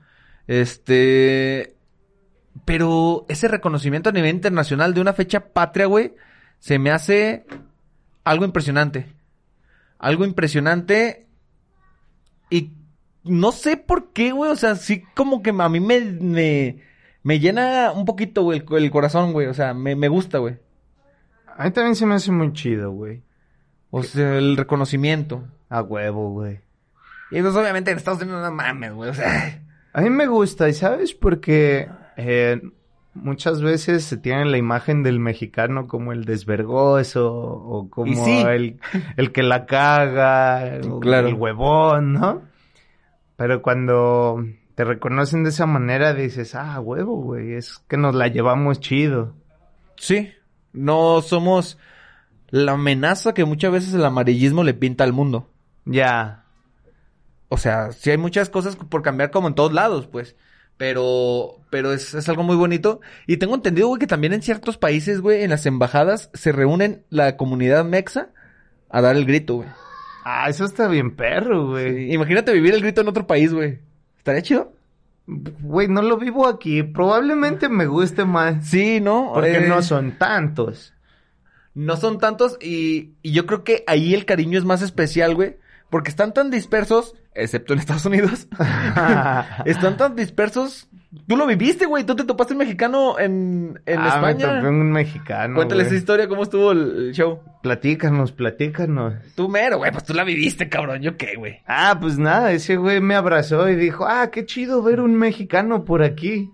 Este. 0.48 1.76
Pero 2.66 3.26
ese 3.28 3.48
reconocimiento 3.48 4.10
a 4.10 4.14
nivel 4.14 4.36
internacional 4.36 4.94
de 4.94 5.02
una 5.02 5.14
fecha 5.14 5.52
patria, 5.52 5.88
güey, 5.88 6.14
se 6.60 6.80
me 6.80 6.92
hace 6.92 7.46
algo 8.24 8.46
impresionante. 8.46 9.08
Algo 10.00 10.24
impresionante. 10.24 11.28
Y 12.50 12.72
no 13.24 13.52
sé 13.52 13.76
por 13.76 14.14
qué, 14.14 14.32
güey. 14.32 14.52
O 14.52 14.56
sea, 14.56 14.76
sí 14.76 15.04
como 15.16 15.42
que 15.42 15.50
a 15.50 15.70
mí 15.70 15.80
me, 15.80 16.00
me, 16.00 16.80
me 17.24 17.40
llena 17.40 17.92
un 17.92 18.06
poquito, 18.06 18.44
güey, 18.44 18.60
el, 18.60 18.84
el 18.84 18.92
corazón, 18.92 19.34
güey. 19.34 19.48
O 19.48 19.54
sea, 19.54 19.74
me, 19.74 19.96
me 19.96 20.08
gusta, 20.08 20.38
güey. 20.38 20.58
A 21.58 21.66
mí 21.66 21.72
también 21.72 21.96
se 21.96 22.06
me 22.06 22.16
hace 22.16 22.32
muy 22.32 22.54
chido, 22.54 22.92
güey. 22.92 23.22
O 23.92 24.04
sea, 24.04 24.38
el 24.38 24.56
reconocimiento. 24.56 25.44
A 25.74 25.82
huevo, 25.82 26.30
güey. 26.32 26.60
Y 27.32 27.42
pues 27.42 27.56
obviamente 27.56 27.90
en 27.92 27.98
Estados 27.98 28.22
Unidos 28.22 28.44
no 28.44 28.52
mames, 28.52 28.94
güey. 28.94 29.10
O 29.10 29.14
sea. 29.14 29.60
A 29.94 30.02
mí 30.02 30.10
me 30.10 30.28
gusta, 30.28 30.70
¿y 30.70 30.74
sabes? 30.74 31.14
Porque 31.16 31.90
eh, 32.16 32.62
muchas 33.16 33.62
veces 33.62 34.04
se 34.04 34.18
tiene 34.18 34.46
la 34.46 34.58
imagen 34.58 35.02
del 35.02 35.20
mexicano 35.20 35.88
como 35.88 36.12
el 36.14 36.26
desvergoso 36.26 37.32
o 37.34 37.90
como 37.90 38.24
sí. 38.26 38.42
el, 38.48 38.80
el 39.18 39.32
que 39.32 39.42
la 39.44 39.66
caga, 39.66 40.80
o 40.90 41.00
Claro. 41.00 41.28
el 41.28 41.34
huevón, 41.36 42.14
¿no? 42.14 42.42
Pero 43.36 43.62
cuando 43.62 44.44
te 44.76 44.84
reconocen 44.84 45.44
de 45.44 45.50
esa 45.50 45.66
manera 45.66 46.14
dices, 46.14 46.54
ah, 46.56 46.80
huevo, 46.80 47.16
güey, 47.16 47.54
es 47.54 47.80
que 47.88 47.98
nos 47.98 48.14
la 48.16 48.28
llevamos 48.28 48.80
chido. 48.80 49.34
Sí, 49.96 50.32
no 50.72 51.22
somos 51.22 51.78
la 52.50 52.74
amenaza 52.74 53.34
que 53.34 53.46
muchas 53.46 53.72
veces 53.72 53.94
el 53.96 54.06
amarillismo 54.06 54.64
le 54.64 54.74
pinta 54.76 55.04
al 55.04 55.14
mundo. 55.14 55.50
Ya, 55.86 56.46
O 57.50 57.58
sea, 57.58 57.92
sí 57.92 58.10
hay 58.10 58.18
muchas 58.18 58.50
cosas 58.50 58.76
por 58.76 59.02
cambiar 59.04 59.32
como 59.32 59.48
en 59.48 59.56
todos 59.56 59.74
lados, 59.74 60.08
pues. 60.08 60.36
Pero, 60.78 61.60
pero 61.70 61.94
es, 61.94 62.14
es 62.16 62.28
algo 62.30 62.44
muy 62.44 62.56
bonito. 62.56 63.00
Y 63.28 63.38
tengo 63.38 63.54
entendido, 63.56 63.88
güey, 63.90 64.00
que 64.00 64.08
también 64.08 64.34
en 64.34 64.42
ciertos 64.42 64.78
países, 64.78 65.22
güey, 65.22 65.44
en 65.44 65.52
las 65.52 65.66
embajadas 65.68 66.30
se 66.34 66.52
reúnen 66.52 67.06
la 67.10 67.38
comunidad 67.38 67.86
mexa 67.86 68.30
a 68.90 69.02
dar 69.02 69.16
el 69.16 69.26
grito, 69.26 69.58
güey. 69.58 69.70
ah, 70.24 70.50
eso 70.50 70.66
está 70.66 70.88
bien 70.88 71.16
perro, 71.16 71.70
güey. 71.70 72.12
Imagínate 72.14 72.54
vivir 72.54 72.74
el 72.74 72.82
grito 72.82 73.02
en 73.02 73.08
otro 73.10 73.28
país, 73.28 73.54
güey. 73.54 73.80
¿Estaría 74.18 74.42
chido? 74.42 74.74
Güey, 75.26 75.88
no 75.88 76.02
lo 76.02 76.18
vivo 76.18 76.48
aquí, 76.48 76.84
probablemente 76.84 77.70
me 77.70 77.86
guste 77.86 78.26
más. 78.26 78.68
Sí, 78.68 79.00
¿no? 79.00 79.32
Porque 79.34 79.58
Eh, 79.58 79.68
no 79.70 79.82
son 79.82 80.18
tantos. 80.18 80.94
No 81.76 81.98
son 81.98 82.20
tantos 82.20 82.58
y, 82.62 83.14
y 83.22 83.32
yo 83.32 83.46
creo 83.46 83.64
que 83.64 83.84
ahí 83.88 84.14
el 84.14 84.26
cariño 84.26 84.60
es 84.60 84.66
más 84.66 84.82
especial, 84.82 85.36
güey. 85.36 85.58
Porque 85.94 86.10
están 86.10 86.34
tan 86.34 86.50
dispersos, 86.50 87.14
excepto 87.36 87.74
en 87.74 87.78
Estados 87.78 88.04
Unidos. 88.08 88.48
están 89.66 89.96
tan 89.96 90.16
dispersos. 90.16 90.90
Tú 91.28 91.38
lo 91.38 91.46
viviste, 91.46 91.86
güey. 91.86 92.04
Tú 92.04 92.16
te 92.16 92.24
topaste 92.24 92.54
un 92.54 92.58
mexicano 92.58 93.20
en, 93.20 93.80
en 93.86 94.00
ah, 94.00 94.20
me 94.20 94.34
topé 94.34 94.70
un 94.70 94.92
mexicano. 94.92 95.54
Cuéntales 95.54 95.86
esa 95.86 95.96
historia, 95.96 96.28
cómo 96.28 96.42
estuvo 96.42 96.72
el, 96.72 96.80
el 96.80 97.12
show. 97.14 97.42
Platícanos, 97.62 98.32
platícanos. 98.32 99.14
Tú 99.36 99.48
mero, 99.50 99.78
güey. 99.78 99.92
Pues 99.92 100.04
tú 100.04 100.16
la 100.16 100.24
viviste, 100.24 100.68
cabrón. 100.68 101.04
¿Yo 101.04 101.16
qué, 101.16 101.36
güey? 101.36 101.60
Ah, 101.68 101.96
pues 102.02 102.18
nada, 102.18 102.54
ese 102.54 102.76
güey 102.76 103.00
me 103.00 103.14
abrazó 103.14 103.70
y 103.70 103.76
dijo, 103.76 104.08
ah, 104.08 104.32
qué 104.32 104.48
chido 104.48 104.82
ver 104.82 105.00
un 105.00 105.16
mexicano 105.16 105.86
por 105.86 106.02
aquí. 106.02 106.50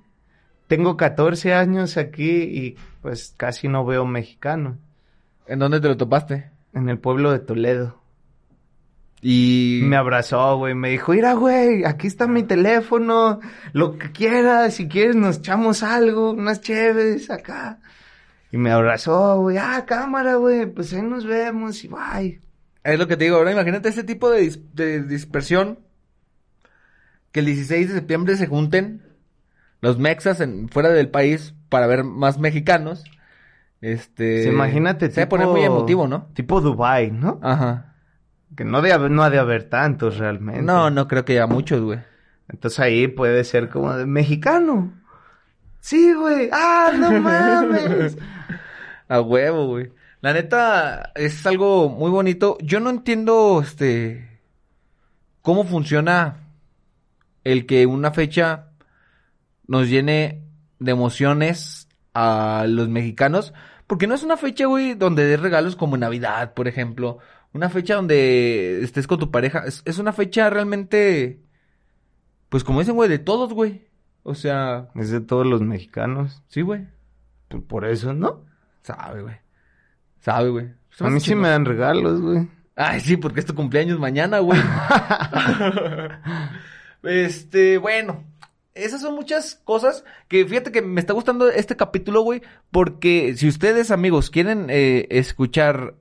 Tengo 0.67 0.97
14 0.97 1.53
años 1.53 1.95
aquí 1.95 2.29
y 2.29 2.75
pues 3.01 3.33
casi 3.37 3.69
no 3.69 3.85
veo 3.85 4.05
mexicano. 4.05 4.77
¿En 5.47 5.59
dónde 5.59 5.79
te 5.79 5.87
lo 5.87 5.95
topaste? 5.95 6.49
En 6.73 6.89
el 6.89 6.99
pueblo 6.99 7.31
de 7.31 7.39
Toledo. 7.39 7.98
Y... 9.21 9.81
Me 9.83 9.97
abrazó, 9.97 10.57
güey, 10.57 10.75
me 10.75 10.89
dijo, 10.89 11.11
mira, 11.11 11.33
güey, 11.33 11.83
aquí 11.85 12.07
está 12.07 12.27
mi 12.27 12.43
teléfono, 12.43 13.39
lo 13.73 13.97
que 13.97 14.11
quieras, 14.11 14.75
si 14.75 14.87
quieres 14.87 15.15
nos 15.15 15.37
echamos 15.37 15.83
algo, 15.83 16.31
unas 16.31 16.61
chéves 16.61 17.29
acá. 17.29 17.79
Y 18.51 18.57
me 18.57 18.71
abrazó, 18.71 19.39
güey, 19.41 19.57
ah, 19.57 19.83
cámara, 19.85 20.35
güey, 20.35 20.65
pues 20.67 20.93
ahí 20.93 21.01
nos 21.01 21.25
vemos 21.25 21.83
y 21.83 21.87
bye. 21.89 22.41
Es 22.83 22.97
lo 22.97 23.07
que 23.07 23.17
te 23.17 23.25
digo, 23.25 23.35
ahora 23.37 23.51
imagínate 23.51 23.89
ese 23.89 24.03
tipo 24.03 24.29
de, 24.29 24.43
dis- 24.43 24.63
de 24.73 25.03
dispersión. 25.03 25.79
Que 27.31 27.41
el 27.41 27.45
16 27.45 27.89
de 27.89 27.95
septiembre 27.95 28.37
se 28.37 28.47
junten 28.47 29.03
los 29.81 29.99
mexas 29.99 30.39
en, 30.41 30.67
fuera 30.69 30.89
del 30.89 31.09
país 31.09 31.53
para 31.69 31.85
ver 31.87 32.03
más 32.03 32.39
mexicanos. 32.39 33.03
Este. 33.81 34.43
Sí, 34.43 34.49
imagínate, 34.49 35.11
Se 35.11 35.21
va 35.21 35.25
a 35.25 35.29
poner 35.29 35.47
muy 35.47 35.61
emotivo, 35.61 36.07
¿no? 36.07 36.27
Tipo 36.33 36.59
Dubai, 36.61 37.11
¿no? 37.11 37.39
Ajá. 37.43 37.88
Que 38.55 38.65
no, 38.65 38.81
de 38.81 39.09
no 39.09 39.23
ha 39.23 39.29
de 39.29 39.39
haber 39.39 39.69
tantos 39.69 40.17
realmente. 40.17 40.61
No, 40.61 40.89
no 40.89 41.07
creo 41.07 41.23
que 41.25 41.33
haya 41.33 41.47
muchos, 41.47 41.81
güey. 41.81 41.99
Entonces 42.49 42.79
ahí 42.79 43.07
puede 43.07 43.43
ser 43.43 43.69
como 43.69 43.95
de 43.95 44.05
mexicano. 44.05 44.93
Sí, 45.79 46.13
güey. 46.13 46.49
Ah, 46.51 46.91
no 46.95 47.11
mames. 47.21 48.17
A 49.07 49.21
huevo, 49.21 49.67
güey. 49.67 49.91
La 50.21 50.33
neta, 50.33 51.11
es 51.15 51.45
algo 51.45 51.89
muy 51.89 52.11
bonito. 52.11 52.57
Yo 52.61 52.79
no 52.79 52.89
entiendo, 52.89 53.61
este, 53.61 54.41
cómo 55.41 55.63
funciona 55.63 56.49
el 57.43 57.65
que 57.65 57.85
una 57.85 58.11
fecha 58.11 58.71
nos 59.67 59.87
llene 59.87 60.43
de 60.79 60.91
emociones 60.91 61.87
a 62.13 62.65
los 62.67 62.89
mexicanos. 62.89 63.53
Porque 63.87 64.07
no 64.07 64.15
es 64.15 64.23
una 64.23 64.37
fecha, 64.37 64.65
güey, 64.65 64.93
donde 64.93 65.25
des 65.25 65.39
regalos 65.39 65.75
como 65.75 65.97
Navidad, 65.97 66.53
por 66.53 66.67
ejemplo. 66.67 67.19
Una 67.53 67.69
fecha 67.69 67.95
donde 67.95 68.83
estés 68.83 69.07
con 69.07 69.19
tu 69.19 69.31
pareja. 69.31 69.63
Es, 69.65 69.81
es 69.85 69.97
una 69.99 70.13
fecha 70.13 70.49
realmente, 70.49 71.39
pues 72.49 72.63
como 72.63 72.79
dicen, 72.79 72.95
güey, 72.95 73.09
de 73.09 73.19
todos, 73.19 73.53
güey. 73.53 73.87
O 74.23 74.35
sea, 74.35 74.89
Es 74.95 75.09
de 75.09 75.21
todos 75.21 75.47
los 75.47 75.61
mexicanos. 75.61 76.43
sí, 76.47 76.61
güey. 76.61 76.87
Por- 77.47 77.63
Por 77.63 77.85
eso, 77.85 78.13
¿no? 78.13 78.45
Sabe, 78.83 79.23
güey. 79.23 79.35
Sabe, 80.21 80.49
güey. 80.49 80.67
A 80.99 81.09
mí 81.09 81.19
sí 81.19 81.33
me 81.35 81.47
dan 81.47 81.65
regalos, 81.65 82.21
güey. 82.21 82.47
Ay, 82.75 82.99
sí, 82.99 83.17
porque 83.17 83.39
es 83.39 83.45
tu 83.45 83.55
cumpleaños 83.55 83.99
mañana, 83.99 84.39
güey. 84.39 84.59
este, 87.03 87.77
bueno. 87.77 88.25
Esas 88.75 89.01
son 89.01 89.15
muchas 89.15 89.55
cosas 89.65 90.05
que 90.29 90.45
fíjate 90.45 90.71
que 90.71 90.81
me 90.81 91.01
está 91.01 91.11
gustando 91.11 91.49
este 91.49 91.75
capítulo, 91.75 92.21
güey, 92.21 92.41
porque 92.71 93.35
si 93.35 93.49
ustedes, 93.49 93.91
amigos, 93.91 94.29
quieren 94.29 94.67
eh, 94.69 95.05
escuchar 95.09 95.95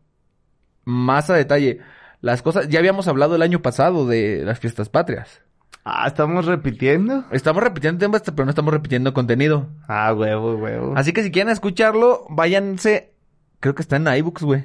más 0.89 1.31
a 1.31 1.35
detalle 1.35 1.81
las 2.21 2.43
cosas, 2.43 2.69
ya 2.69 2.81
habíamos 2.81 3.07
hablado 3.07 3.37
el 3.37 3.43
año 3.43 3.61
pasado 3.63 4.07
de 4.07 4.43
las 4.45 4.59
fiestas 4.59 4.89
patrias. 4.89 5.43
Ah, 5.85 6.07
¿estamos 6.07 6.45
repitiendo? 6.47 7.25
Estamos 7.31 7.63
repitiendo 7.63 7.99
temas, 8.01 8.23
pero 8.23 8.45
no 8.45 8.51
estamos 8.51 8.73
repitiendo 8.75 9.15
contenido. 9.15 9.69
Ah, 9.87 10.13
huevo, 10.13 10.57
huevo. 10.57 10.95
Así 10.97 11.13
que 11.13 11.23
si 11.23 11.31
quieren 11.31 11.51
escucharlo, 11.53 12.27
váyanse. 12.29 13.13
Creo 13.61 13.75
que 13.75 13.83
está 13.83 13.97
en 13.97 14.07
iBooks, 14.09 14.43
güey. 14.43 14.65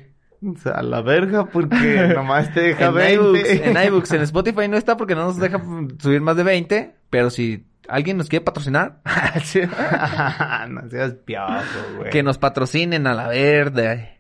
A 0.73 0.81
la 0.83 1.01
verga, 1.01 1.45
porque 1.45 2.11
nomás 2.15 2.53
te 2.53 2.61
deja 2.61 2.87
en 2.87 2.93
20. 2.95 3.13
iBooks, 3.13 3.49
en 3.49 3.85
iBooks, 3.87 4.11
en 4.11 4.21
Spotify 4.23 4.67
no 4.67 4.75
está 4.75 4.97
porque 4.97 5.15
no 5.15 5.25
nos 5.25 5.37
deja 5.37 5.61
subir 5.99 6.19
más 6.19 6.35
de 6.35 6.43
20, 6.43 6.95
pero 7.09 7.29
si 7.29 7.65
alguien 7.87 8.17
nos 8.17 8.27
quiere 8.27 8.43
patrocinar, 8.43 8.99
Sí. 9.43 9.61
no 10.69 10.89
seas 10.89 11.13
piazo, 11.25 11.79
güey. 11.97 12.09
que 12.09 12.23
nos 12.23 12.37
patrocinen 12.37 13.07
a 13.07 13.13
la 13.13 13.27
verde. 13.29 14.12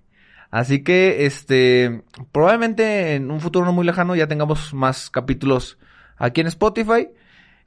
Así 0.53 0.83
que, 0.83 1.25
este, 1.25 2.03
probablemente 2.31 3.15
en 3.15 3.31
un 3.31 3.41
futuro 3.41 3.65
no 3.65 3.73
muy 3.73 3.87
lejano 3.87 4.15
ya 4.15 4.27
tengamos 4.27 4.71
más 4.71 5.09
capítulos 5.09 5.79
aquí 6.15 6.41
en 6.41 6.47
Spotify. 6.47 7.07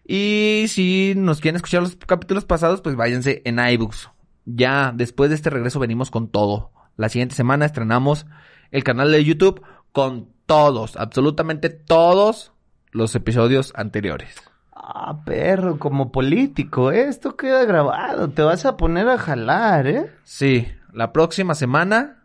Y 0.06 0.66
si 0.68 1.14
nos 1.16 1.40
quieren 1.40 1.56
escuchar 1.56 1.82
los 1.82 1.96
capítulos 1.96 2.44
pasados, 2.44 2.82
pues 2.82 2.94
váyanse 2.94 3.42
en 3.44 3.58
iBooks. 3.58 4.10
Ya 4.44 4.92
después 4.94 5.30
de 5.30 5.34
este 5.34 5.50
regreso 5.50 5.80
venimos 5.80 6.12
con 6.12 6.28
todo. 6.28 6.70
La 6.96 7.08
siguiente 7.08 7.34
semana 7.34 7.64
estrenamos 7.64 8.24
el 8.70 8.84
canal 8.84 9.10
de 9.10 9.24
YouTube 9.24 9.62
con 9.90 10.28
todos, 10.46 10.96
absolutamente 10.96 11.70
todos 11.70 12.52
los 12.92 13.16
episodios 13.16 13.72
anteriores. 13.74 14.36
Ah, 14.70 15.24
perro, 15.24 15.80
como 15.80 16.12
político, 16.12 16.92
¿eh? 16.92 17.08
esto 17.08 17.36
queda 17.36 17.64
grabado. 17.64 18.30
Te 18.30 18.42
vas 18.42 18.64
a 18.64 18.76
poner 18.76 19.08
a 19.08 19.18
jalar, 19.18 19.88
¿eh? 19.88 20.12
Sí, 20.22 20.68
la 20.92 21.12
próxima 21.12 21.56
semana, 21.56 22.22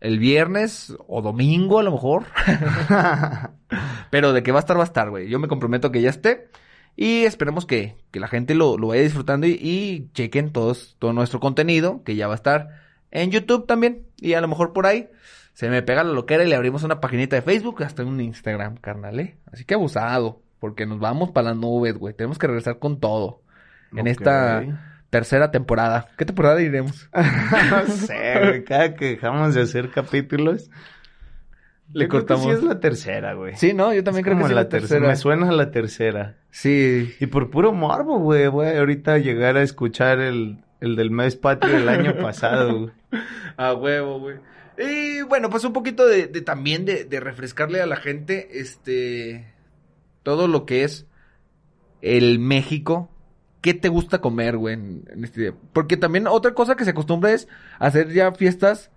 el 0.00 0.18
viernes 0.18 0.94
o 1.06 1.22
domingo 1.22 1.78
a 1.78 1.82
lo 1.82 1.92
mejor. 1.92 2.24
Pero 4.10 4.32
de 4.32 4.42
que 4.42 4.52
va 4.52 4.58
a 4.58 4.60
estar, 4.60 4.76
va 4.76 4.82
a 4.82 4.84
estar, 4.84 5.10
güey. 5.10 5.28
Yo 5.28 5.38
me 5.38 5.48
comprometo 5.48 5.92
que 5.92 6.00
ya 6.00 6.10
esté. 6.10 6.48
Y 6.96 7.24
esperemos 7.24 7.66
que, 7.66 7.96
que 8.10 8.20
la 8.20 8.28
gente 8.28 8.54
lo, 8.54 8.76
lo 8.76 8.88
vaya 8.88 9.02
disfrutando 9.02 9.46
y, 9.46 9.52
y 9.62 10.10
chequen 10.12 10.52
todos, 10.52 10.96
todo 10.98 11.12
nuestro 11.12 11.40
contenido, 11.40 12.02
que 12.04 12.16
ya 12.16 12.26
va 12.26 12.34
a 12.34 12.36
estar 12.36 12.68
en 13.10 13.30
YouTube 13.30 13.66
también. 13.66 14.06
Y 14.16 14.34
a 14.34 14.40
lo 14.40 14.48
mejor 14.48 14.72
por 14.72 14.86
ahí 14.86 15.08
se 15.52 15.68
me 15.68 15.82
pega 15.82 16.04
la 16.04 16.12
loquera 16.12 16.44
y 16.44 16.48
le 16.48 16.56
abrimos 16.56 16.82
una 16.82 17.00
paginita 17.00 17.36
de 17.36 17.42
Facebook 17.42 17.82
hasta 17.82 18.02
un 18.04 18.20
Instagram, 18.20 18.76
carnal, 18.76 19.20
¿eh? 19.20 19.36
Así 19.52 19.64
que 19.64 19.74
abusado, 19.74 20.42
porque 20.58 20.86
nos 20.86 20.98
vamos 20.98 21.30
para 21.30 21.50
las 21.50 21.56
nubes, 21.56 21.96
güey. 21.96 22.14
Tenemos 22.14 22.38
que 22.38 22.46
regresar 22.46 22.78
con 22.78 22.98
todo 22.98 23.42
en 23.92 24.06
esta 24.06 24.64
tercera 25.10 25.50
temporada. 25.50 26.08
¿Qué 26.16 26.24
temporada 26.24 26.60
iremos? 26.62 27.08
no 27.70 27.86
sé, 27.86 28.34
güey. 28.40 28.64
Cada 28.64 28.94
que 28.94 29.06
dejamos 29.10 29.54
de 29.54 29.62
hacer 29.62 29.90
capítulos. 29.90 30.70
Le 31.92 32.04
yo 32.04 32.08
creo 32.08 32.26
que 32.26 32.26
cortamos. 32.26 32.44
sí 32.44 32.50
es 32.50 32.62
la 32.62 32.78
tercera, 32.80 33.34
güey. 33.34 33.56
Sí, 33.56 33.72
no, 33.74 33.92
yo 33.92 34.04
también 34.04 34.24
Es 34.24 34.24
creo 34.24 34.38
que 34.38 34.44
sí 34.44 34.54
la 34.54 34.62
la 34.62 34.68
tercera. 34.68 35.00
tercera. 35.00 35.08
Me 35.08 35.16
suena 35.16 35.50
la 35.52 35.70
tercera. 35.72 36.36
Sí. 36.50 37.14
Y 37.20 37.26
por 37.26 37.50
puro 37.50 37.72
morbo, 37.72 38.18
güey. 38.20 38.46
Voy 38.48 38.66
a 38.68 38.78
ahorita 38.78 39.18
llegar 39.18 39.56
a 39.56 39.62
escuchar 39.62 40.20
el, 40.20 40.58
el 40.80 40.94
del 40.96 41.10
mes 41.10 41.34
patrio 41.36 41.74
del 41.74 41.88
año 41.88 42.16
pasado, 42.22 42.78
güey. 42.78 42.90
A 43.56 43.74
huevo, 43.74 44.20
güey. 44.20 44.36
Y 44.78 45.22
bueno, 45.22 45.50
pues 45.50 45.64
un 45.64 45.72
poquito 45.72 46.06
de, 46.06 46.28
de 46.28 46.40
también 46.42 46.84
de, 46.84 47.04
de 47.04 47.20
refrescarle 47.20 47.82
a 47.82 47.86
la 47.86 47.96
gente, 47.96 48.60
este, 48.60 49.52
todo 50.22 50.46
lo 50.48 50.64
que 50.64 50.84
es 50.84 51.06
el 52.02 52.38
México. 52.38 53.09
¿Qué 53.60 53.74
te 53.74 53.88
gusta 53.88 54.20
comer, 54.20 54.56
güey, 54.56 54.74
en, 54.74 55.04
en 55.10 55.24
este 55.24 55.40
día? 55.40 55.54
Porque 55.72 55.96
también 55.96 56.26
otra 56.26 56.54
cosa 56.54 56.76
que 56.76 56.84
se 56.84 56.90
acostumbra 56.90 57.32
es 57.32 57.48
hacer 57.78 58.10
ya 58.12 58.32
fiestas 58.32 58.90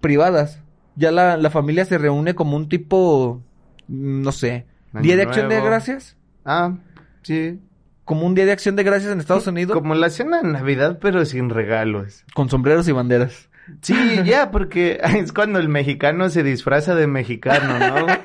privadas. 0.00 0.60
Ya 0.96 1.12
la, 1.12 1.36
la 1.36 1.50
familia 1.50 1.84
se 1.84 1.98
reúne 1.98 2.34
como 2.34 2.56
un 2.56 2.68
tipo, 2.68 3.42
mm, 3.88 4.22
no 4.22 4.32
sé, 4.32 4.66
Año 4.92 5.02
Día 5.02 5.16
de 5.16 5.22
Acción 5.22 5.48
de. 5.48 5.60
Gracias. 5.60 6.16
Ah, 6.44 6.74
sí. 7.22 7.60
Como 8.04 8.26
un 8.26 8.34
Día 8.34 8.46
de 8.46 8.52
Acción 8.52 8.76
de 8.76 8.82
Gracias 8.82 9.12
en 9.12 9.20
Estados 9.20 9.46
Unidos. 9.46 9.76
Como 9.76 9.94
la 9.94 10.10
cena 10.10 10.40
de 10.42 10.48
Navidad, 10.48 10.98
pero 11.00 11.24
sin 11.24 11.50
regalos. 11.50 12.24
Con 12.34 12.48
sombreros 12.48 12.88
y 12.88 12.92
banderas. 12.92 13.48
Sí, 13.82 14.20
ya, 14.24 14.50
porque 14.50 15.00
es 15.16 15.32
cuando 15.32 15.58
el 15.58 15.68
mexicano 15.68 16.28
se 16.28 16.42
disfraza 16.42 16.94
de 16.94 17.06
mexicano, 17.06 17.78
¿no? 17.78 18.06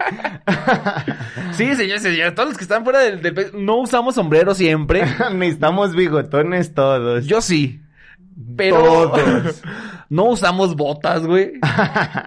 Sí, 1.54 1.76
señores, 1.76 2.02
señores, 2.02 2.34
todos 2.34 2.50
los 2.50 2.58
que 2.58 2.64
están 2.64 2.84
fuera 2.84 3.00
del, 3.00 3.22
del 3.22 3.34
país, 3.34 3.54
no 3.54 3.78
usamos 3.78 4.16
sombrero 4.16 4.54
siempre. 4.54 5.04
Necesitamos 5.34 5.96
bigotones 5.96 6.74
todos. 6.74 7.26
Yo 7.26 7.42
sí. 7.42 7.82
Pero 8.56 8.78
Todos. 9.12 9.62
no 10.10 10.26
usamos 10.26 10.76
botas, 10.76 11.26
güey. 11.26 11.54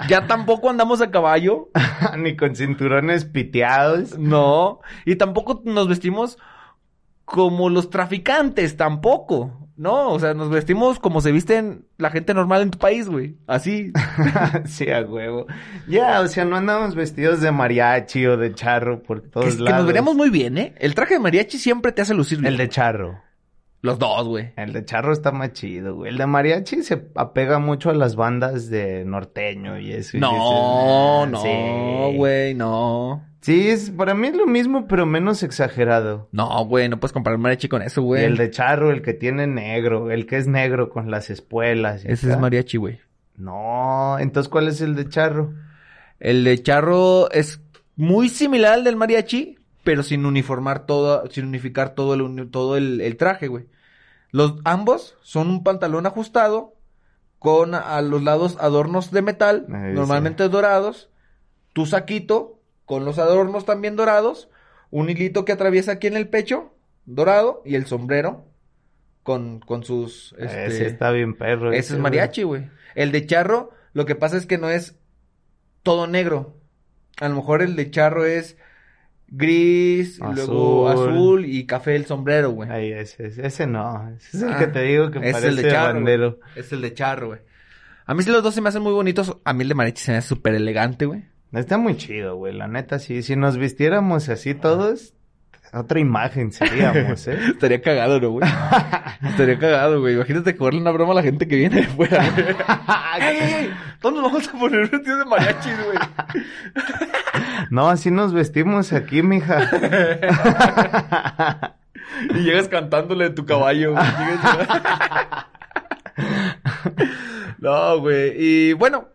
Ya 0.08 0.26
tampoco 0.26 0.70
andamos 0.70 1.00
a 1.00 1.10
caballo. 1.10 1.70
Ni 2.18 2.36
con 2.36 2.54
cinturones 2.54 3.24
piteados. 3.24 4.18
No. 4.18 4.80
Y 5.06 5.16
tampoco 5.16 5.62
nos 5.64 5.88
vestimos 5.88 6.38
como 7.24 7.70
los 7.70 7.90
traficantes, 7.90 8.76
tampoco. 8.76 9.63
No, 9.76 10.10
o 10.10 10.20
sea, 10.20 10.34
nos 10.34 10.50
vestimos 10.50 11.00
como 11.00 11.20
se 11.20 11.32
visten 11.32 11.84
la 11.98 12.10
gente 12.10 12.32
normal 12.32 12.62
en 12.62 12.70
tu 12.70 12.78
país, 12.78 13.08
güey. 13.08 13.36
Así. 13.48 13.92
sí, 14.66 14.88
a 14.90 15.00
huevo. 15.00 15.46
Ya, 15.88 16.20
o 16.20 16.28
sea, 16.28 16.44
no 16.44 16.56
andamos 16.56 16.94
vestidos 16.94 17.40
de 17.40 17.50
mariachi 17.50 18.24
o 18.26 18.36
de 18.36 18.54
charro 18.54 19.02
por 19.02 19.22
Que, 19.22 19.28
todos 19.28 19.56
que 19.56 19.62
lados. 19.62 19.78
nos 19.78 19.86
veremos 19.88 20.14
muy 20.14 20.30
bien, 20.30 20.58
¿eh? 20.58 20.74
El 20.78 20.94
traje 20.94 21.14
de 21.14 21.20
mariachi 21.20 21.58
siempre 21.58 21.90
te 21.90 22.02
hace 22.02 22.14
lucir 22.14 22.38
bien. 22.38 22.52
El 22.52 22.58
de 22.58 22.68
charro. 22.68 23.20
Los 23.84 23.98
dos, 23.98 24.26
güey. 24.26 24.52
El 24.56 24.72
de 24.72 24.82
charro 24.86 25.12
está 25.12 25.30
más 25.30 25.52
chido, 25.52 25.94
güey. 25.96 26.10
El 26.10 26.16
de 26.16 26.26
mariachi 26.26 26.82
se 26.82 27.06
apega 27.14 27.58
mucho 27.58 27.90
a 27.90 27.94
las 27.94 28.16
bandas 28.16 28.70
de 28.70 29.04
norteño 29.04 29.78
y 29.78 29.92
eso. 29.92 30.16
y 30.16 30.20
No, 30.20 30.30
dices, 31.26 31.32
no, 31.32 31.38
"Ah, 31.38 32.08
sí". 32.10 32.16
güey, 32.16 32.54
no. 32.54 33.24
Sí, 33.42 33.68
es, 33.68 33.90
para 33.90 34.14
mí 34.14 34.28
es 34.28 34.36
lo 34.36 34.46
mismo, 34.46 34.86
pero 34.88 35.04
menos 35.04 35.42
exagerado. 35.42 36.30
No, 36.32 36.64
güey, 36.64 36.88
no 36.88 36.98
puedes 36.98 37.12
comparar 37.12 37.38
mariachi 37.38 37.68
con 37.68 37.82
eso, 37.82 38.00
güey. 38.00 38.22
Y 38.22 38.24
el 38.24 38.38
de 38.38 38.50
charro, 38.50 38.90
el 38.90 39.02
que 39.02 39.12
tiene 39.12 39.46
negro, 39.46 40.10
el 40.10 40.24
que 40.24 40.38
es 40.38 40.46
negro 40.46 40.88
con 40.88 41.10
las 41.10 41.28
espuelas. 41.28 42.06
y 42.06 42.08
Ese 42.10 42.30
es 42.32 42.38
mariachi, 42.38 42.78
güey. 42.78 43.00
No, 43.36 44.16
entonces 44.18 44.48
¿cuál 44.48 44.68
es 44.68 44.80
el 44.80 44.94
de 44.94 45.08
charro? 45.10 45.52
El 46.20 46.42
de 46.44 46.62
charro 46.62 47.30
es 47.32 47.60
muy 47.96 48.30
similar 48.30 48.72
al 48.72 48.84
del 48.84 48.96
mariachi, 48.96 49.58
pero 49.82 50.02
sin 50.02 50.24
uniformar 50.24 50.86
todo, 50.86 51.28
sin 51.30 51.44
unificar 51.44 51.90
todo 51.94 52.14
el, 52.14 52.48
todo 52.50 52.78
el, 52.78 53.02
el 53.02 53.16
traje, 53.18 53.48
güey. 53.48 53.66
Los 54.34 54.56
ambos 54.64 55.16
son 55.22 55.48
un 55.48 55.62
pantalón 55.62 56.06
ajustado 56.06 56.74
con 57.38 57.72
a 57.76 58.02
los 58.02 58.20
lados 58.20 58.56
adornos 58.58 59.12
de 59.12 59.22
metal, 59.22 59.64
Ahí 59.72 59.94
normalmente 59.94 60.48
dorados, 60.48 61.08
tu 61.72 61.86
saquito 61.86 62.58
con 62.84 63.04
los 63.04 63.20
adornos 63.20 63.64
también 63.64 63.94
dorados, 63.94 64.48
un 64.90 65.08
hilito 65.08 65.44
que 65.44 65.52
atraviesa 65.52 65.92
aquí 65.92 66.08
en 66.08 66.16
el 66.16 66.26
pecho, 66.26 66.74
dorado, 67.06 67.62
y 67.64 67.76
el 67.76 67.86
sombrero 67.86 68.44
con, 69.22 69.60
con 69.60 69.84
sus... 69.84 70.34
este, 70.36 70.66
Ese 70.66 70.86
está 70.88 71.12
bien 71.12 71.34
perro. 71.38 71.72
ese 71.72 71.94
es 71.94 72.00
mariachi, 72.00 72.42
güey. 72.42 72.68
El 72.96 73.12
de 73.12 73.26
charro, 73.26 73.70
lo 73.92 74.04
que 74.04 74.16
pasa 74.16 74.36
es 74.36 74.46
que 74.46 74.58
no 74.58 74.68
es 74.68 74.98
todo 75.84 76.08
negro. 76.08 76.56
A 77.20 77.28
lo 77.28 77.36
mejor 77.36 77.62
el 77.62 77.76
de 77.76 77.88
charro 77.88 78.24
es 78.24 78.56
gris, 79.36 80.18
luego 80.20 80.88
Azul. 80.88 81.44
y 81.46 81.66
café 81.66 81.96
el 81.96 82.06
sombrero, 82.06 82.50
güey. 82.50 82.70
Ahí, 82.70 82.92
ese, 82.92 83.26
ese, 83.26 83.66
no. 83.66 84.08
Ese 84.16 84.36
es 84.38 84.42
el 84.42 84.52
Ah, 84.52 84.58
que 84.58 84.66
te 84.68 84.82
digo 84.82 85.10
que 85.10 85.20
parece 85.20 85.48
el 85.48 85.56
de 85.56 85.70
charro. 85.70 85.94
bandero. 85.94 86.38
Es 86.56 86.72
el 86.72 86.80
de 86.82 86.94
charro, 86.94 87.26
güey. 87.28 87.40
A 88.06 88.14
mí 88.14 88.22
sí 88.22 88.30
los 88.30 88.42
dos 88.42 88.54
se 88.54 88.60
me 88.60 88.68
hacen 88.68 88.82
muy 88.82 88.92
bonitos. 88.92 89.36
A 89.44 89.52
mí 89.52 89.62
el 89.62 89.68
de 89.68 89.74
mariachi 89.74 90.02
se 90.02 90.12
me 90.12 90.18
hace 90.18 90.28
súper 90.28 90.54
elegante, 90.54 91.06
güey. 91.06 91.24
Está 91.52 91.78
muy 91.78 91.96
chido, 91.96 92.36
güey. 92.36 92.52
La 92.52 92.66
neta, 92.68 92.98
sí. 92.98 93.22
Si 93.22 93.36
nos 93.36 93.56
vistiéramos 93.56 94.28
así 94.28 94.54
todos, 94.54 95.14
otra 95.72 96.00
imagen 96.00 96.52
seríamos, 96.52 97.26
¿eh? 97.28 97.38
Estaría 97.48 97.80
cagado, 97.80 98.20
¿no, 98.20 98.30
güey? 98.30 98.48
Estaría 99.22 99.58
cagado, 99.58 100.00
güey. 100.00 100.14
Imagínate 100.14 100.54
jugarle 100.56 100.80
una 100.80 100.90
broma 100.90 101.12
a 101.12 101.16
la 101.16 101.22
gente 101.22 101.48
que 101.48 101.56
viene 101.56 101.76
de 101.82 101.86
fuera, 101.86 102.28
güey. 102.30 102.46
¡Ey, 103.20 103.36
ey, 103.40 103.54
ey! 103.66 103.70
Todos 104.00 104.16
nos 104.16 104.24
vamos 104.32 104.48
a 104.48 104.52
poner 104.58 104.88
vestidos 104.90 105.18
de 105.20 105.24
mariachi, 105.24 105.70
güey. 105.84 105.98
No, 107.74 107.88
así 107.88 108.12
nos 108.12 108.32
vestimos 108.32 108.92
aquí, 108.92 109.24
mija. 109.24 109.68
y 112.30 112.38
llegas 112.38 112.68
cantándole 112.68 113.30
de 113.30 113.34
tu 113.34 113.44
caballo, 113.44 113.94
güey. 113.94 114.04
No, 117.58 117.98
güey. 117.98 118.32
Y 118.36 118.74
bueno, 118.74 119.08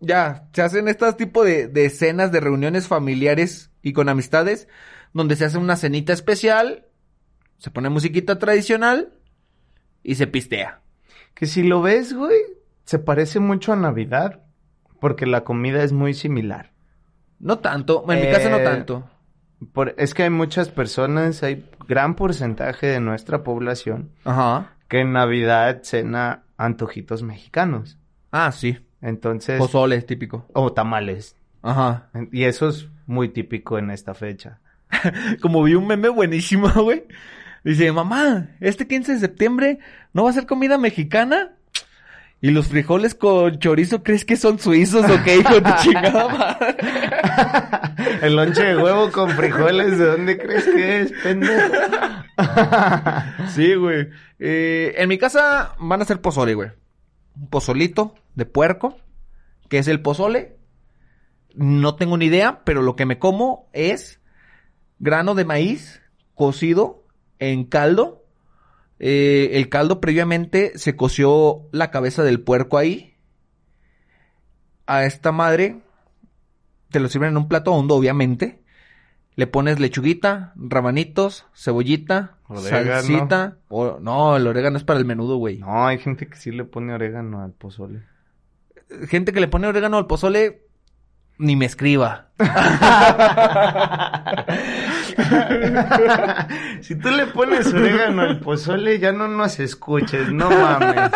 ya, 0.00 0.48
se 0.52 0.62
hacen 0.62 0.88
estos 0.88 1.16
tipo 1.16 1.44
de, 1.44 1.68
de 1.68 1.84
escenas 1.84 2.32
de 2.32 2.40
reuniones 2.40 2.88
familiares 2.88 3.70
y 3.80 3.92
con 3.92 4.08
amistades, 4.08 4.66
donde 5.12 5.36
se 5.36 5.44
hace 5.44 5.58
una 5.58 5.76
cenita 5.76 6.12
especial, 6.12 6.86
se 7.58 7.70
pone 7.70 7.90
musiquita 7.90 8.40
tradicional 8.40 9.12
y 10.02 10.16
se 10.16 10.26
pistea. 10.26 10.80
Que 11.34 11.46
si 11.46 11.62
lo 11.62 11.80
ves, 11.80 12.12
güey, 12.12 12.40
se 12.86 12.98
parece 12.98 13.38
mucho 13.38 13.72
a 13.72 13.76
Navidad. 13.76 14.42
Porque 14.98 15.26
la 15.26 15.44
comida 15.44 15.84
es 15.84 15.92
muy 15.92 16.12
similar. 16.12 16.72
No 17.40 17.58
tanto, 17.58 18.04
en 18.12 18.20
mi 18.20 18.30
casa 18.30 18.48
no 18.50 18.58
Eh, 18.58 18.64
tanto. 18.64 19.08
Por- 19.72 19.94
es 19.98 20.14
que 20.14 20.22
hay 20.24 20.30
muchas 20.30 20.68
personas, 20.68 21.42
hay 21.42 21.66
gran 21.88 22.14
porcentaje 22.14 22.86
de 22.86 23.00
nuestra 23.00 23.42
población 23.42 24.10
Ajá. 24.24 24.74
que 24.88 25.00
en 25.00 25.12
Navidad 25.12 25.80
cena 25.82 26.42
antojitos 26.56 27.22
mexicanos. 27.22 27.98
Ah, 28.30 28.52
sí. 28.52 28.78
Entonces, 29.02 29.58
Pozole, 29.58 30.00
típico. 30.02 30.46
o 30.52 30.72
tamales. 30.72 31.34
Ajá. 31.62 32.08
Y 32.32 32.44
eso 32.44 32.68
es 32.68 32.88
muy 33.06 33.28
típico 33.30 33.78
en 33.78 33.90
esta 33.90 34.14
fecha. 34.14 34.60
Como 35.42 35.62
vi 35.62 35.74
un 35.74 35.86
meme 35.86 36.08
buenísimo, 36.08 36.68
güey. 36.82 37.04
Dice, 37.64 37.92
mamá, 37.92 38.50
este 38.60 38.86
15 38.86 39.12
de 39.14 39.18
septiembre 39.20 39.78
no 40.14 40.24
va 40.24 40.30
a 40.30 40.34
ser 40.34 40.46
comida 40.46 40.78
mexicana. 40.78 41.52
¿Y 42.42 42.50
los 42.50 42.68
frijoles 42.68 43.14
con 43.14 43.58
chorizo 43.58 44.02
crees 44.02 44.24
que 44.24 44.36
son 44.36 44.58
suizos 44.58 45.04
o 45.04 45.24
qué, 45.24 45.36
hijo 45.36 45.54
de 45.54 45.60
tu 45.60 45.70
chingada 45.82 46.28
madre? 46.28 46.76
El 48.26 48.36
lonche 48.36 48.62
de 48.62 48.76
huevo 48.76 49.10
con 49.12 49.30
frijoles, 49.30 49.98
¿de 49.98 50.06
dónde 50.06 50.38
crees 50.38 50.64
que 50.64 51.00
es, 51.02 51.12
pendejo? 51.22 51.74
Sí, 53.48 53.74
güey. 53.74 54.08
Eh, 54.38 54.94
en 54.96 55.08
mi 55.08 55.18
casa 55.18 55.74
van 55.78 56.00
a 56.00 56.04
hacer 56.04 56.22
pozole, 56.22 56.54
güey. 56.54 56.70
Un 57.36 57.48
pozolito 57.48 58.14
de 58.34 58.46
puerco, 58.46 58.96
que 59.68 59.78
es 59.78 59.88
el 59.88 60.00
pozole. 60.00 60.56
No 61.54 61.96
tengo 61.96 62.16
ni 62.16 62.26
idea, 62.26 62.62
pero 62.64 62.80
lo 62.80 62.96
que 62.96 63.04
me 63.04 63.18
como 63.18 63.68
es 63.74 64.20
grano 64.98 65.34
de 65.34 65.44
maíz 65.44 66.00
cocido 66.34 67.04
en 67.38 67.64
caldo. 67.64 68.19
Eh, 69.02 69.52
el 69.54 69.70
caldo 69.70 69.98
previamente 70.00 70.72
se 70.78 70.94
coció 70.94 71.62
la 71.72 71.90
cabeza 71.90 72.22
del 72.22 72.40
puerco 72.42 72.76
ahí. 72.76 73.16
A 74.86 75.04
esta 75.04 75.32
madre 75.32 75.80
te 76.90 77.00
lo 77.00 77.08
sirven 77.08 77.30
en 77.30 77.36
un 77.38 77.48
plato 77.48 77.72
hondo, 77.72 77.94
obviamente. 77.96 78.62
Le 79.36 79.46
pones 79.46 79.80
lechuguita, 79.80 80.52
rabanitos, 80.56 81.46
cebollita, 81.54 82.36
Orégano. 82.46 82.90
salsita. 82.90 83.56
O, 83.68 83.98
no, 84.00 84.36
el 84.36 84.46
orégano 84.46 84.76
es 84.76 84.84
para 84.84 84.98
el 84.98 85.06
menudo, 85.06 85.36
güey. 85.38 85.58
No, 85.58 85.86
hay 85.86 85.98
gente 85.98 86.28
que 86.28 86.36
sí 86.36 86.50
le 86.50 86.64
pone 86.64 86.92
orégano 86.92 87.42
al 87.42 87.52
pozole. 87.52 88.02
Gente 89.08 89.32
que 89.32 89.40
le 89.40 89.48
pone 89.48 89.68
orégano 89.68 89.96
al 89.96 90.06
pozole, 90.06 90.66
ni 91.40 91.56
me 91.56 91.66
escriba. 91.66 92.28
si 96.82 96.94
tú 96.96 97.10
le 97.10 97.26
pones 97.26 97.72
orégano 97.72 98.22
al 98.22 98.40
pozole, 98.40 98.98
ya 98.98 99.12
no 99.12 99.28
nos 99.28 99.58
escuches, 99.60 100.30
no 100.32 100.50
mames. 100.50 101.10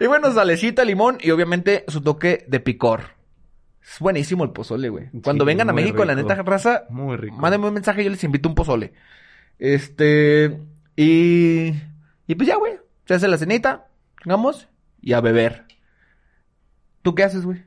Y 0.00 0.06
bueno, 0.06 0.32
salecita, 0.32 0.84
limón 0.84 1.18
y 1.20 1.30
obviamente 1.30 1.84
su 1.88 2.00
toque 2.00 2.44
de 2.48 2.60
picor. 2.60 3.02
Es 3.82 3.98
buenísimo 4.00 4.44
el 4.44 4.50
pozole, 4.50 4.88
güey. 4.88 5.08
Cuando 5.22 5.44
Sí, 5.44 5.46
vengan 5.46 5.70
a 5.70 5.72
México, 5.72 6.04
la 6.04 6.14
neta 6.14 6.34
raza, 6.42 6.84
Muy 6.88 7.16
rico. 7.16 7.36
mándenme 7.36 7.68
un 7.68 7.74
mensaje, 7.74 8.02
yo 8.02 8.10
les 8.10 8.24
invito 8.24 8.48
un 8.48 8.54
pozole. 8.54 8.92
Este, 9.58 10.58
y, 10.96 11.72
y 12.26 12.34
pues 12.34 12.48
ya, 12.48 12.56
güey. 12.56 12.74
Se 13.06 13.14
hace 13.14 13.28
la 13.28 13.36
cenita, 13.38 13.86
vamos, 14.24 14.68
y 15.02 15.12
a 15.12 15.20
beber. 15.20 15.64
¿Tú 17.04 17.14
qué 17.14 17.22
haces, 17.22 17.44
güey? 17.44 17.62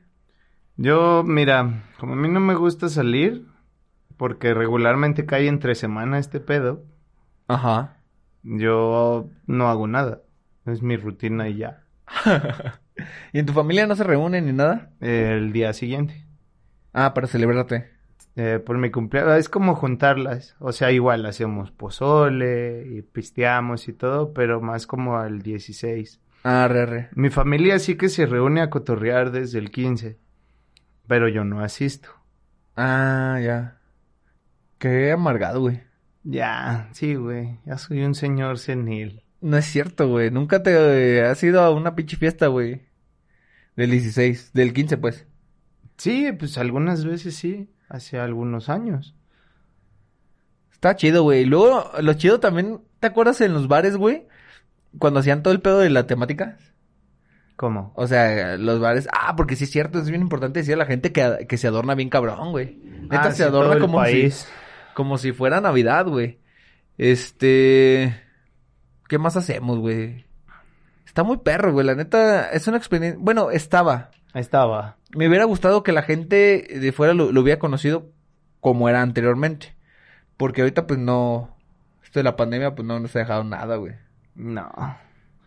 Yo, 0.76 1.22
mira, 1.24 1.84
como 2.00 2.14
a 2.14 2.16
mí 2.16 2.28
no 2.28 2.40
me 2.40 2.56
gusta 2.56 2.88
salir, 2.88 3.46
porque 4.16 4.52
regularmente 4.52 5.26
cae 5.26 5.46
entre 5.46 5.76
semana 5.76 6.18
este 6.18 6.40
pedo, 6.40 6.82
Ajá. 7.46 7.98
yo 8.42 9.30
no 9.46 9.68
hago 9.68 9.86
nada. 9.86 10.22
Es 10.66 10.82
mi 10.82 10.96
rutina 10.96 11.48
y 11.48 11.58
ya. 11.58 11.84
¿Y 13.32 13.38
en 13.38 13.46
tu 13.46 13.52
familia 13.52 13.86
no 13.86 13.94
se 13.94 14.02
reúnen 14.02 14.46
ni 14.46 14.52
nada? 14.52 14.90
El 15.00 15.52
día 15.52 15.72
siguiente. 15.72 16.26
Ah, 16.92 17.14
para 17.14 17.28
celebrarte. 17.28 17.90
Eh, 18.34 18.58
por 18.58 18.76
mi 18.76 18.90
cumpleaños, 18.90 19.38
es 19.38 19.48
como 19.48 19.76
juntarlas. 19.76 20.56
O 20.58 20.72
sea, 20.72 20.90
igual 20.90 21.24
hacemos 21.26 21.70
pozole 21.70 22.88
y 22.88 23.02
pisteamos 23.02 23.86
y 23.86 23.92
todo, 23.92 24.32
pero 24.32 24.60
más 24.60 24.88
como 24.88 25.16
al 25.16 25.42
16. 25.42 26.20
Ah, 26.42 26.68
re, 26.68 26.86
re. 26.86 27.08
Mi 27.14 27.30
familia 27.30 27.78
sí 27.78 27.96
que 27.96 28.08
se 28.08 28.26
reúne 28.26 28.60
a 28.60 28.70
cotorrear 28.70 29.30
desde 29.30 29.58
el 29.58 29.70
15, 29.70 30.18
pero 31.06 31.28
yo 31.28 31.44
no 31.44 31.60
asisto. 31.60 32.10
Ah, 32.76 33.38
ya. 33.42 33.80
Qué 34.78 35.10
amargado, 35.10 35.60
güey. 35.60 35.82
Ya, 36.22 36.88
sí, 36.92 37.14
güey, 37.14 37.58
ya 37.64 37.78
soy 37.78 38.04
un 38.04 38.14
señor 38.14 38.58
senil. 38.58 39.24
No 39.40 39.56
es 39.56 39.66
cierto, 39.66 40.08
güey. 40.08 40.30
Nunca 40.30 40.62
te 40.62 41.18
eh, 41.18 41.24
has 41.24 41.42
ido 41.42 41.62
a 41.62 41.70
una 41.70 41.94
pinche 41.94 42.16
fiesta, 42.16 42.48
güey. 42.48 42.82
Del 43.76 43.90
16, 43.90 44.52
del 44.52 44.72
15, 44.72 44.98
pues. 44.98 45.26
Sí, 45.96 46.30
pues 46.38 46.58
algunas 46.58 47.04
veces 47.04 47.34
sí, 47.34 47.70
hace 47.88 48.18
algunos 48.18 48.68
años. 48.68 49.16
Está 50.70 50.94
chido, 50.94 51.24
güey. 51.24 51.42
Y 51.42 51.44
luego, 51.44 51.90
lo 52.00 52.14
chido 52.14 52.38
también, 52.38 52.80
¿te 53.00 53.08
acuerdas 53.08 53.40
en 53.40 53.52
los 53.52 53.66
bares, 53.66 53.96
güey? 53.96 54.27
Cuando 54.98 55.20
hacían 55.20 55.42
todo 55.42 55.52
el 55.54 55.60
pedo 55.60 55.78
de 55.80 55.90
la 55.90 56.06
temática. 56.06 56.56
¿Cómo? 57.56 57.92
O 57.96 58.06
sea, 58.06 58.56
los 58.56 58.78
bares. 58.80 59.08
Ah, 59.12 59.34
porque 59.36 59.56
sí 59.56 59.64
es 59.64 59.70
cierto, 59.70 59.98
es 59.98 60.08
bien 60.08 60.22
importante 60.22 60.60
decir 60.60 60.74
a 60.74 60.78
la 60.78 60.86
gente 60.86 61.10
que, 61.12 61.46
que 61.48 61.56
se 61.56 61.66
adorna 61.66 61.94
bien 61.96 62.08
cabrón, 62.08 62.52
güey. 62.52 62.76
Neta 63.10 63.22
Ah, 63.22 63.30
se 63.30 63.38
sí, 63.38 63.42
adorna 63.42 63.70
todo 63.70 63.74
el 63.74 63.80
como 63.80 63.98
si, 64.04 64.10
país. 64.12 64.48
como 64.94 65.18
si 65.18 65.32
fuera 65.32 65.60
Navidad, 65.60 66.06
güey. 66.06 66.38
Este. 66.98 68.14
¿Qué 69.08 69.18
más 69.18 69.36
hacemos, 69.36 69.78
güey? 69.78 70.26
Está 71.06 71.22
muy 71.24 71.38
perro, 71.38 71.72
güey. 71.72 71.84
La 71.86 71.94
neta, 71.94 72.50
es 72.50 72.68
una 72.68 72.76
experiencia. 72.76 73.18
Bueno, 73.20 73.50
estaba. 73.50 74.10
Estaba. 74.34 74.98
Me 75.16 75.26
hubiera 75.26 75.44
gustado 75.44 75.82
que 75.82 75.92
la 75.92 76.02
gente 76.02 76.66
de 76.78 76.92
fuera 76.92 77.14
lo, 77.14 77.32
lo 77.32 77.40
hubiera 77.40 77.58
conocido 77.58 78.12
como 78.60 78.88
era 78.88 79.02
anteriormente. 79.02 79.74
Porque 80.36 80.60
ahorita, 80.60 80.86
pues 80.86 81.00
no. 81.00 81.56
Esto 82.04 82.20
de 82.20 82.24
la 82.24 82.36
pandemia, 82.36 82.74
pues 82.74 82.86
no 82.86 83.00
nos 83.00 83.16
ha 83.16 83.20
dejado 83.20 83.42
nada, 83.44 83.76
güey. 83.76 83.94
No. 84.38 84.70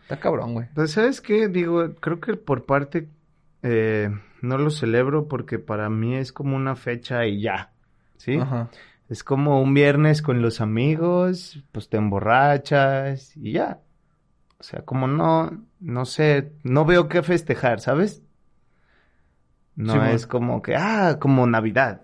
Está 0.03 0.19
cabrón, 0.19 0.53
güey. 0.53 0.67
Pues, 0.75 0.91
¿sabes 0.91 1.21
qué? 1.21 1.47
Digo, 1.47 1.95
creo 1.95 2.19
que 2.19 2.35
por 2.35 2.65
parte 2.65 3.09
eh, 3.63 4.09
no 4.41 4.57
lo 4.57 4.69
celebro 4.69 5.27
porque 5.29 5.57
para 5.57 5.89
mí 5.89 6.15
es 6.15 6.33
como 6.33 6.57
una 6.57 6.75
fecha 6.75 7.25
y 7.25 7.41
ya. 7.41 7.71
¿Sí? 8.17 8.37
Ajá. 8.37 8.69
Es 9.07 9.23
como 9.23 9.61
un 9.61 9.73
viernes 9.73 10.21
con 10.21 10.41
los 10.41 10.61
amigos, 10.61 11.63
pues 11.71 11.89
te 11.89 11.97
emborrachas 11.97 13.35
y 13.37 13.53
ya. 13.53 13.79
O 14.59 14.63
sea, 14.63 14.83
como 14.83 15.07
no, 15.07 15.65
no 15.79 16.05
sé, 16.05 16.51
no 16.63 16.85
veo 16.85 17.07
qué 17.07 17.23
festejar, 17.23 17.79
¿sabes? 17.79 18.21
No 19.75 19.93
Sí, 19.93 19.99
es 20.13 20.27
como 20.27 20.61
que, 20.61 20.75
ah, 20.75 21.17
como 21.19 21.47
Navidad, 21.47 22.01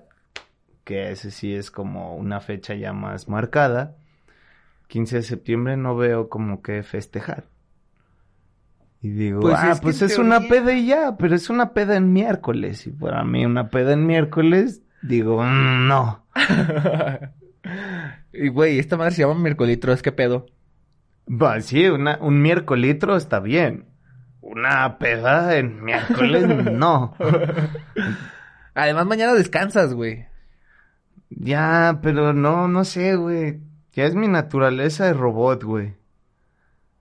que 0.84 1.12
ese 1.12 1.32
sí 1.32 1.54
es 1.54 1.70
como 1.70 2.16
una 2.16 2.40
fecha 2.40 2.74
ya 2.74 2.94
más 2.94 3.28
marcada. 3.28 3.98
15 4.88 5.18
de 5.18 5.24
septiembre 5.24 5.78
no 5.78 5.96
veo 5.96 6.30
como 6.30 6.62
que 6.62 6.84
festejar. 6.84 7.46
Y 9.02 9.10
digo, 9.10 9.42
Pues 9.42 9.56
ah, 9.58 9.72
es 9.72 9.82
pues 9.82 10.02
es 10.02 10.18
una 10.18 10.42
peda 10.42 10.74
y 10.74 10.88
ya, 10.88 11.18
pero 11.18 11.36
es 11.36 11.50
una 11.50 11.74
peda 11.74 11.96
en 11.96 12.14
miércoles. 12.14 12.88
Y 12.88 12.92
para 12.92 13.24
mí 13.24 13.46
una 13.46 13.70
peda 13.70 13.94
en 13.94 14.08
miércoles, 14.08 14.82
digo, 15.02 15.44
mm, 15.44 15.88
no. 15.88 16.26
y, 18.34 18.48
güey, 18.48 18.80
esta 18.80 18.98
madre 18.98 19.12
se 19.12 19.22
llama 19.22 19.36
Mircolitro, 19.36 19.94
¿es 19.94 20.02
qué 20.02 20.12
pedo? 20.12 20.48
Va, 21.30 21.60
sí, 21.62 21.86
una, 21.88 22.18
un 22.22 22.42
miércolitro 22.42 23.16
está 23.16 23.40
bien. 23.40 23.86
Una 24.42 24.98
peda 24.98 25.58
en 25.58 25.84
miércoles, 25.84 26.48
no. 26.72 27.16
Además, 28.74 29.06
mañana 29.06 29.34
descansas, 29.34 29.94
güey. 29.94 30.26
Ya, 31.30 32.00
pero 32.02 32.34
no, 32.34 32.68
no 32.68 32.86
sé, 32.86 33.16
güey. 33.16 33.60
Ya 33.98 34.06
es 34.06 34.14
mi 34.14 34.28
naturaleza 34.28 35.06
de 35.06 35.14
robot, 35.14 35.64
güey. 35.64 35.96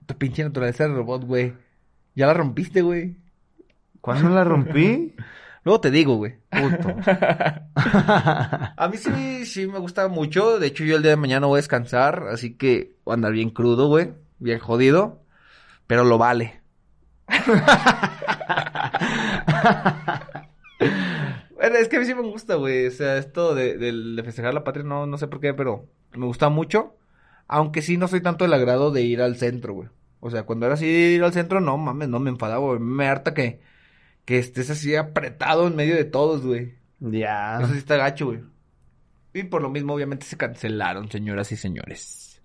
Tu 0.07 0.17
pinche 0.17 0.43
naturaleza 0.43 0.87
de 0.87 0.95
robot, 0.95 1.25
güey. 1.25 1.53
Ya 2.15 2.25
la 2.25 2.33
rompiste, 2.33 2.81
güey. 2.81 3.15
¿Cuándo 4.01 4.29
la 4.29 4.43
rompí? 4.43 5.13
Luego 5.63 5.79
te 5.79 5.91
digo, 5.91 6.15
güey. 6.15 6.37
Puto. 6.49 6.95
A 7.75 8.89
mí 8.91 8.97
sí, 8.97 9.45
sí 9.45 9.67
me 9.67 9.77
gusta 9.77 10.07
mucho. 10.07 10.57
De 10.57 10.65
hecho, 10.65 10.83
yo 10.85 10.95
el 10.95 11.03
día 11.03 11.11
de 11.11 11.17
mañana 11.17 11.45
voy 11.45 11.57
a 11.57 11.61
descansar. 11.61 12.29
Así 12.31 12.55
que 12.55 12.95
voy 13.05 13.11
a 13.11 13.15
andar 13.15 13.31
bien 13.33 13.51
crudo, 13.51 13.89
güey. 13.89 14.15
Bien 14.39 14.57
jodido. 14.57 15.21
Pero 15.85 16.03
lo 16.03 16.17
vale. 16.17 16.61
bueno, 21.55 21.75
es 21.77 21.87
que 21.89 21.97
a 21.97 21.99
mí 21.99 22.05
sí 22.05 22.15
me 22.15 22.21
gusta, 22.21 22.55
güey. 22.55 22.87
O 22.87 22.91
sea, 22.91 23.17
esto 23.17 23.53
de, 23.53 23.77
del- 23.77 24.15
de 24.15 24.23
festejar 24.23 24.55
la 24.55 24.63
patria, 24.63 24.83
no, 24.83 25.05
no 25.05 25.17
sé 25.19 25.27
por 25.27 25.39
qué, 25.39 25.53
pero 25.53 25.87
Me 26.13 26.25
gusta 26.25 26.49
mucho. 26.49 26.95
Aunque 27.47 27.81
sí 27.81 27.97
no 27.97 28.07
soy 28.07 28.21
tanto 28.21 28.45
del 28.45 28.53
agrado 28.53 28.91
de 28.91 29.03
ir 29.03 29.21
al 29.21 29.37
centro, 29.37 29.73
güey. 29.73 29.89
O 30.19 30.29
sea, 30.29 30.43
cuando 30.43 30.65
era 30.65 30.75
así 30.75 30.85
de 30.85 31.11
ir 31.13 31.23
al 31.23 31.33
centro, 31.33 31.61
no 31.61 31.77
mames, 31.77 32.09
no 32.09 32.19
me 32.19 32.29
enfadaba, 32.29 32.65
güey. 32.65 32.79
Me 32.79 33.07
harta 33.07 33.33
que, 33.33 33.61
que 34.25 34.37
estés 34.39 34.69
así 34.69 34.95
apretado 34.95 35.67
en 35.67 35.75
medio 35.75 35.95
de 35.95 36.05
todos, 36.05 36.45
güey. 36.45 36.75
Ya. 36.99 37.59
Eso 37.61 37.71
sí 37.71 37.77
está 37.77 37.97
gacho, 37.97 38.27
güey. 38.27 38.41
Y 39.33 39.43
por 39.43 39.61
lo 39.61 39.69
mismo, 39.69 39.93
obviamente, 39.93 40.25
se 40.25 40.37
cancelaron, 40.37 41.11
señoras 41.11 41.51
y 41.51 41.57
señores. 41.57 42.41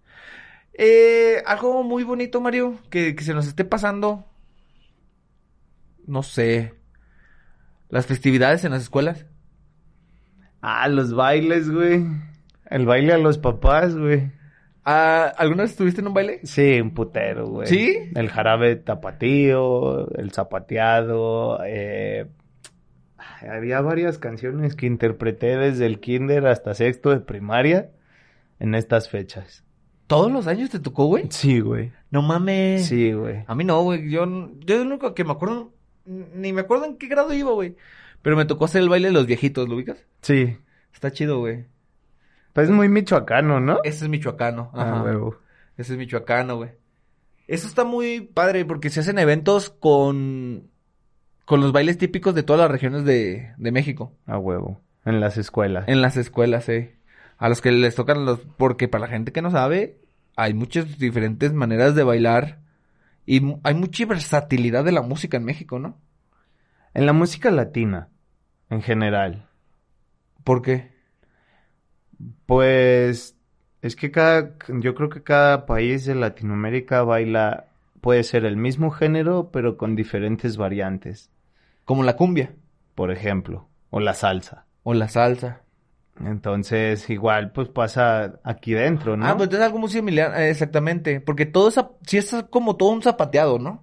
Eh, 0.75 1.43
algo 1.47 1.83
muy 1.83 2.05
bonito, 2.05 2.41
Mario, 2.41 2.79
que, 2.91 3.15
que 3.15 3.25
se 3.25 3.35
nos 3.35 3.47
esté 3.47 3.65
pasando. 3.65 4.27
No 6.07 6.23
sé. 6.23 6.75
Las 7.89 8.07
festividades 8.07 8.65
en 8.65 8.73
las 8.73 8.83
escuelas. 8.83 9.27
Ah, 10.61 10.89
los 10.89 11.15
bailes, 11.15 11.71
güey. 11.71 12.05
El 12.73 12.87
baile 12.87 13.13
a 13.13 13.19
los 13.19 13.37
papás, 13.37 13.95
güey. 13.95 14.31
Ah, 14.85 15.31
¿Alguna 15.37 15.65
vez 15.65 15.73
estuviste 15.73 16.01
en 16.01 16.07
un 16.07 16.15
baile? 16.15 16.41
Sí, 16.43 16.81
un 16.81 16.95
putero, 16.95 17.47
güey. 17.47 17.69
¿Sí? 17.69 18.11
El 18.15 18.31
jarabe 18.31 18.77
tapatío, 18.77 20.11
el 20.17 20.33
zapateado, 20.33 21.61
eh... 21.67 22.27
Había 23.49 23.81
varias 23.81 24.19
canciones 24.19 24.75
que 24.75 24.87
interpreté 24.87 25.57
desde 25.57 25.87
el 25.87 26.01
kinder 26.01 26.47
hasta 26.47 26.75
sexto 26.75 27.11
de 27.11 27.21
primaria 27.21 27.91
en 28.59 28.75
estas 28.75 29.09
fechas. 29.09 29.65
¿Todos 30.07 30.33
los 30.33 30.47
años 30.47 30.71
te 30.71 30.81
tocó, 30.81 31.05
güey? 31.07 31.27
Sí, 31.31 31.61
güey. 31.61 31.93
No 32.11 32.23
mames. 32.23 32.87
Sí, 32.87 33.13
güey. 33.13 33.45
A 33.47 33.55
mí 33.55 33.65
no, 33.65 33.83
güey. 33.83 34.11
Yo, 34.11 34.25
yo 34.61 34.77
lo 34.79 34.83
único 34.83 35.15
que 35.15 35.25
me 35.25 35.33
acuerdo, 35.33 35.73
ni 36.07 36.53
me 36.53 36.63
acuerdo 36.63 36.87
en 36.87 36.97
qué 36.97 37.07
grado 37.09 37.33
iba, 37.33 37.53
güey. 37.53 37.77
Pero 38.23 38.37
me 38.37 38.45
tocó 38.45 38.65
hacer 38.65 38.83
el 38.83 38.89
baile 38.89 39.09
de 39.09 39.15
los 39.15 39.27
viejitos, 39.27 39.69
¿lo 39.69 39.75
ubicas? 39.75 40.05
Sí. 40.23 40.57
Está 40.93 41.11
chido, 41.11 41.39
güey. 41.41 41.67
Pues 42.53 42.69
es 42.69 42.75
muy 42.75 42.89
michoacano, 42.89 43.61
¿no? 43.61 43.79
Ese 43.85 44.05
es 44.05 44.11
michoacano. 44.11 44.71
Ajá. 44.75 44.99
Ah, 44.99 45.03
huevo. 45.03 45.37
Ese 45.77 45.93
es 45.93 45.99
michoacano, 45.99 46.57
güey. 46.57 46.71
Eso 47.49 47.67
está 47.67 47.85
muy 47.85 48.21
padre 48.21 48.65
porque 48.65 48.91
se 48.91 49.01
hacen 49.01 49.19
eventos 49.19 49.71
con, 49.71 50.71
con 51.45 51.61
los 51.61 51.73
bailes 51.73 51.99
típicos 51.99 52.35
de 52.35 52.43
todas 52.43 52.61
las 52.61 52.71
regiones 52.71 53.05
de, 53.05 53.53
de 53.57 53.73
México. 53.73 54.13
A 54.27 54.39
huevo. 54.39 54.81
En 55.05 55.21
las 55.21 55.37
escuelas. 55.37 55.89
En 55.89 56.03
las 56.03 56.17
escuelas, 56.17 56.65
sí. 56.65 56.91
A 57.39 57.49
los 57.49 57.61
que 57.61 57.73
les 57.73 57.95
tocan 57.95 58.25
los... 58.25 58.41
Porque 58.57 58.87
para 58.87 59.07
la 59.07 59.11
gente 59.11 59.33
que 59.33 59.43
no 59.43 59.51
sabe, 59.51 59.99
hay 60.37 60.55
muchas 60.55 60.99
diferentes 60.99 61.53
maneras 61.53 61.95
de 61.95 62.05
bailar. 62.05 62.61
Y 63.27 63.43
hay 63.63 63.75
mucha 63.75 64.07
versatilidad 64.07 64.85
de 64.85 64.93
la 64.93 65.03
música 65.03 65.37
en 65.37 65.45
México, 65.45 65.79
¿no? 65.79 65.99
En 66.95 67.07
la 67.07 67.13
música 67.13 67.51
latina, 67.51 68.09
en 68.69 68.83
general. 68.83 69.49
¿Por 70.45 70.63
qué? 70.63 70.92
Pues 72.47 73.37
es 73.83 73.97
que 73.97 74.11
cada, 74.11 74.53
yo 74.69 74.95
creo 74.95 75.09
que 75.09 75.23
cada 75.23 75.67
país 75.67 76.05
de 76.05 76.15
Latinoamérica 76.15 77.03
baila, 77.03 77.67
puede 78.01 78.23
ser 78.25 78.45
el 78.45 78.57
mismo 78.57 78.91
género, 78.91 79.51
pero 79.53 79.77
con 79.77 79.97
diferentes 79.97 80.57
variantes, 80.57 81.31
Como 81.85 82.03
la 82.03 82.17
cumbia 82.17 82.53
por 82.95 83.11
ejemplo, 83.11 83.69
o 83.91 84.01
la 84.01 84.15
salsa. 84.15 84.67
o 84.83 84.95
la 84.95 85.09
salsa. 85.09 85.63
Entonces, 86.25 87.09
igual, 87.09 87.53
pues 87.53 87.69
pasa 87.69 88.39
aquí 88.45 88.73
dentro, 88.75 89.17
¿no? 89.17 89.27
Ah, 89.27 89.37
pues 89.37 89.51
es 89.51 89.61
algo 89.61 89.79
muy 89.79 89.89
similar, 89.89 90.39
eh, 90.39 90.51
exactamente. 90.51 91.21
Porque 91.21 91.47
todo 91.47 91.69
es, 91.69 91.81
sí 92.07 92.19
es 92.19 92.35
como 92.51 92.77
todo 92.77 92.91
un 92.91 93.03
zapateado, 93.03 93.59
¿no? 93.59 93.83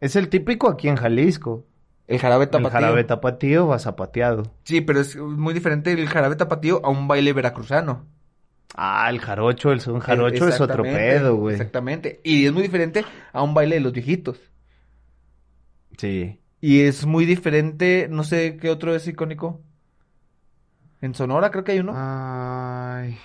Es 0.00 0.16
el 0.16 0.28
típico 0.28 0.68
aquí 0.68 0.88
en 0.88 0.96
Jalisco. 0.96 1.64
El 2.12 2.18
jarabe 2.18 2.44
El 2.44 2.50
tapatío. 2.50 2.70
jarabe 2.70 3.04
tapatío 3.04 3.66
va 3.68 3.78
zapateado. 3.78 4.42
Sí, 4.64 4.82
pero 4.82 5.00
es 5.00 5.16
muy 5.16 5.54
diferente 5.54 5.90
el 5.92 6.06
jarabe 6.06 6.36
tapatío 6.36 6.84
a 6.84 6.90
un 6.90 7.08
baile 7.08 7.32
veracruzano. 7.32 8.04
Ah, 8.74 9.08
el 9.08 9.18
jarocho, 9.18 9.72
el 9.72 9.80
son 9.80 10.00
jarocho 10.00 10.46
es 10.46 10.60
otro 10.60 10.82
pedo, 10.82 11.36
güey. 11.36 11.54
Exactamente. 11.54 12.20
Y 12.22 12.44
es 12.44 12.52
muy 12.52 12.60
diferente 12.64 13.06
a 13.32 13.42
un 13.42 13.54
baile 13.54 13.76
de 13.76 13.80
los 13.80 13.94
viejitos. 13.94 14.38
Sí. 15.96 16.38
Y 16.60 16.82
es 16.82 17.06
muy 17.06 17.24
diferente, 17.24 18.08
no 18.10 18.24
sé 18.24 18.58
qué 18.58 18.68
otro 18.68 18.94
es 18.94 19.08
icónico. 19.08 19.62
En 21.00 21.14
Sonora 21.14 21.50
creo 21.50 21.64
que 21.64 21.72
hay 21.72 21.78
uno. 21.78 21.94
Ay, 21.96 23.16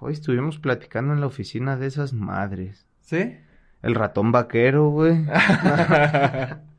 hoy 0.00 0.14
estuvimos 0.14 0.58
platicando 0.58 1.14
en 1.14 1.20
la 1.20 1.26
oficina 1.28 1.76
de 1.76 1.86
esas 1.86 2.12
madres. 2.12 2.88
¿Sí? 3.02 3.36
El 3.82 3.94
ratón 3.94 4.32
vaquero, 4.32 4.88
güey. 4.90 5.24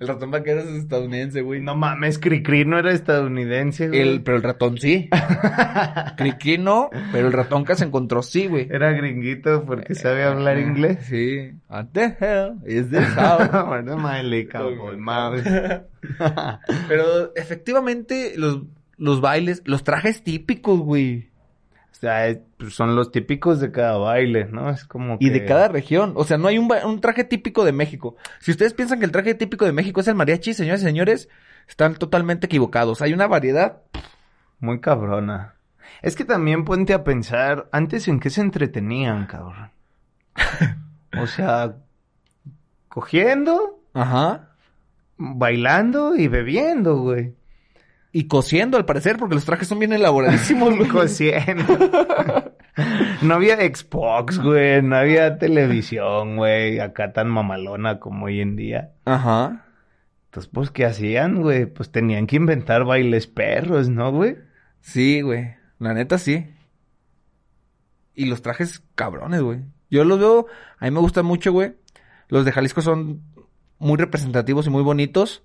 el 0.00 0.08
ratón 0.08 0.30
vaquero 0.30 0.60
es 0.60 0.68
estadounidense, 0.68 1.42
güey. 1.42 1.60
No 1.60 1.76
mames, 1.76 2.18
Cricri 2.18 2.64
no 2.64 2.78
era 2.78 2.92
estadounidense, 2.92 3.88
güey. 3.88 4.00
El, 4.00 4.22
pero 4.22 4.36
el 4.36 4.42
ratón 4.42 4.78
sí. 4.78 5.08
Criqui 6.16 6.58
no, 6.58 6.90
pero 7.12 7.28
el 7.28 7.32
ratón 7.32 7.64
que 7.64 7.76
se 7.76 7.84
encontró 7.84 8.22
sí, 8.22 8.46
güey. 8.46 8.68
Era 8.70 8.92
gringuito 8.92 9.64
porque 9.64 9.94
sabe 9.94 10.24
hablar 10.24 10.58
inglés. 10.58 10.98
Sí. 11.02 11.52
What 11.68 11.86
the 11.92 12.16
hell 12.18 12.56
is 12.66 12.90
this 12.90 13.06
house? 13.14 13.48
Madre, 13.98 14.48
cabrón, 14.48 15.00
madre. 15.00 15.82
Pero 16.88 17.34
efectivamente, 17.34 18.34
los, 18.36 18.62
los 18.96 19.20
bailes, 19.20 19.62
los 19.64 19.84
trajes 19.84 20.22
típicos, 20.22 20.80
güey. 20.80 21.27
O 21.98 22.00
sea, 22.00 22.28
es- 22.28 22.38
pues, 22.58 22.74
son 22.74 22.94
los 22.94 23.10
típicos 23.10 23.58
de 23.58 23.72
cada 23.72 23.98
baile, 23.98 24.44
¿no? 24.44 24.70
Es 24.70 24.84
como 24.84 25.16
Y 25.18 25.30
de 25.30 25.40
que- 25.40 25.46
cada 25.46 25.66
región. 25.66 26.12
O 26.14 26.22
sea, 26.22 26.38
no 26.38 26.46
hay 26.46 26.56
un, 26.56 26.68
ba- 26.68 26.86
un 26.86 27.00
traje 27.00 27.24
típico 27.24 27.64
de 27.64 27.72
México. 27.72 28.14
Si 28.38 28.52
ustedes 28.52 28.72
piensan 28.72 29.00
que 29.00 29.04
el 29.04 29.10
traje 29.10 29.34
típico 29.34 29.64
de 29.64 29.72
México 29.72 30.00
es 30.00 30.06
el 30.06 30.14
mariachi, 30.14 30.54
señores 30.54 30.82
y 30.82 30.84
señores, 30.84 31.28
están 31.68 31.96
totalmente 31.96 32.46
equivocados. 32.46 33.02
Hay 33.02 33.12
una 33.12 33.26
variedad. 33.26 33.78
Muy 34.60 34.80
cabrona. 34.80 35.54
Es 36.00 36.14
que 36.14 36.24
también 36.24 36.64
ponte 36.64 36.94
a 36.94 37.02
pensar, 37.02 37.68
antes 37.72 38.06
en 38.06 38.20
qué 38.20 38.30
se 38.30 38.42
entretenían, 38.42 39.26
cabrón. 39.26 39.70
O 41.20 41.26
sea, 41.26 41.74
cogiendo, 42.88 43.80
Ajá. 43.94 44.50
bailando 45.16 46.14
y 46.14 46.28
bebiendo, 46.28 46.98
güey. 46.98 47.34
Y 48.18 48.26
cosiendo, 48.26 48.76
al 48.76 48.84
parecer, 48.84 49.16
porque 49.16 49.36
los 49.36 49.44
trajes 49.44 49.68
son 49.68 49.78
bien 49.78 49.92
elaboradísimos, 49.92 50.76
güey. 50.76 50.88
Cosiendo. 50.88 51.64
No 53.22 53.34
había 53.34 53.56
Xbox, 53.56 54.40
güey. 54.40 54.82
No 54.82 54.96
había 54.96 55.38
televisión, 55.38 56.36
güey. 56.36 56.80
Acá 56.80 57.12
tan 57.12 57.28
mamalona 57.28 58.00
como 58.00 58.26
hoy 58.26 58.40
en 58.40 58.56
día. 58.56 58.92
Ajá. 59.04 59.66
Entonces, 60.26 60.50
pues, 60.52 60.72
¿qué 60.72 60.84
hacían, 60.84 61.42
güey? 61.42 61.66
Pues 61.66 61.92
tenían 61.92 62.26
que 62.26 62.36
inventar 62.36 62.84
bailes 62.84 63.28
perros, 63.28 63.88
¿no, 63.88 64.10
güey? 64.10 64.36
Sí, 64.80 65.20
güey. 65.20 65.54
La 65.78 65.94
neta, 65.94 66.18
sí. 66.18 66.52
Y 68.14 68.26
los 68.26 68.42
trajes 68.42 68.82
cabrones, 68.96 69.42
güey. 69.42 69.60
Yo 69.90 70.04
los 70.04 70.18
veo, 70.18 70.46
a 70.78 70.84
mí 70.86 70.90
me 70.90 71.00
gustan 71.00 71.24
mucho, 71.24 71.52
güey. 71.52 71.74
Los 72.28 72.44
de 72.44 72.50
Jalisco 72.50 72.80
son 72.82 73.22
muy 73.78 73.96
representativos 73.96 74.66
y 74.66 74.70
muy 74.70 74.82
bonitos. 74.82 75.44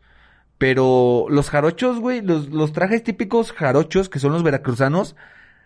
Pero 0.63 1.25
los 1.27 1.49
jarochos, 1.49 1.99
güey, 1.99 2.21
los, 2.21 2.47
los 2.47 2.71
trajes 2.71 3.03
típicos 3.03 3.51
jarochos, 3.51 4.07
que 4.07 4.19
son 4.19 4.31
los 4.31 4.43
veracruzanos, 4.43 5.17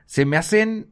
se 0.08 0.26
me 0.26 0.38
hacen 0.38 0.88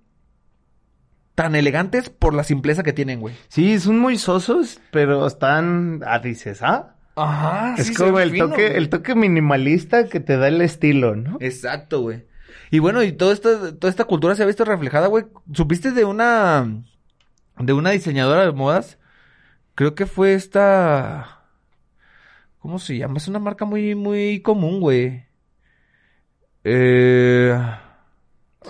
tan 1.34 1.56
elegantes 1.56 2.12
por 2.12 2.36
la 2.36 2.43
simpleza 2.43 2.84
que 2.84 2.93
tienen, 2.93 3.20
güey. 3.20 3.34
Sí, 3.47 3.80
son 3.80 3.97
muy 3.97 4.20
sosos, 4.20 4.80
pero 4.91 5.26
están... 5.26 6.03
Ah, 6.06 6.20
dices, 6.20 6.62
¿ah? 6.62 6.97
Ajá. 7.16 7.74
es 7.80 7.97
como 7.97 8.20
el 8.20 8.38
toque, 8.38 8.78
el 8.78 8.89
toque 8.89 9.16
minimalista 9.16 10.08
que 10.08 10.20
te 10.20 10.38
da 10.38 10.49
el 10.49 10.62
estilo, 10.62 11.16
¿no? 11.16 11.38
Exacto, 11.39 12.01
güey. 12.01 12.28
Y 12.70 12.78
bueno, 12.78 13.01
y 13.01 13.12
toda 13.12 13.34
esta, 13.34 13.76
toda 13.76 13.89
esta 13.89 14.03
cultura 14.03 14.36
se 14.36 14.43
ha 14.43 14.45
visto 14.45 14.66
reflejada, 14.66 15.08
güey. 15.08 15.26
¿Supiste 15.51 15.89
de 15.93 16.06
una, 16.06 16.84
de 17.58 17.74
una 17.74 17.89
diseñadora 17.89 18.45
de 18.45 18.51
modas? 18.51 18.99
Creo 19.74 19.95
que 19.95 20.06
fue 20.06 20.36
esta, 20.36 21.35
¿cómo 22.66 22.80
se 22.80 22.97
llama? 22.97 23.18
Es 23.18 23.28
una 23.28 23.38
marca 23.38 23.63
muy, 23.63 23.93
muy 23.93 24.41
común, 24.41 24.80
güey. 24.80 25.24
Eh, 26.63 27.55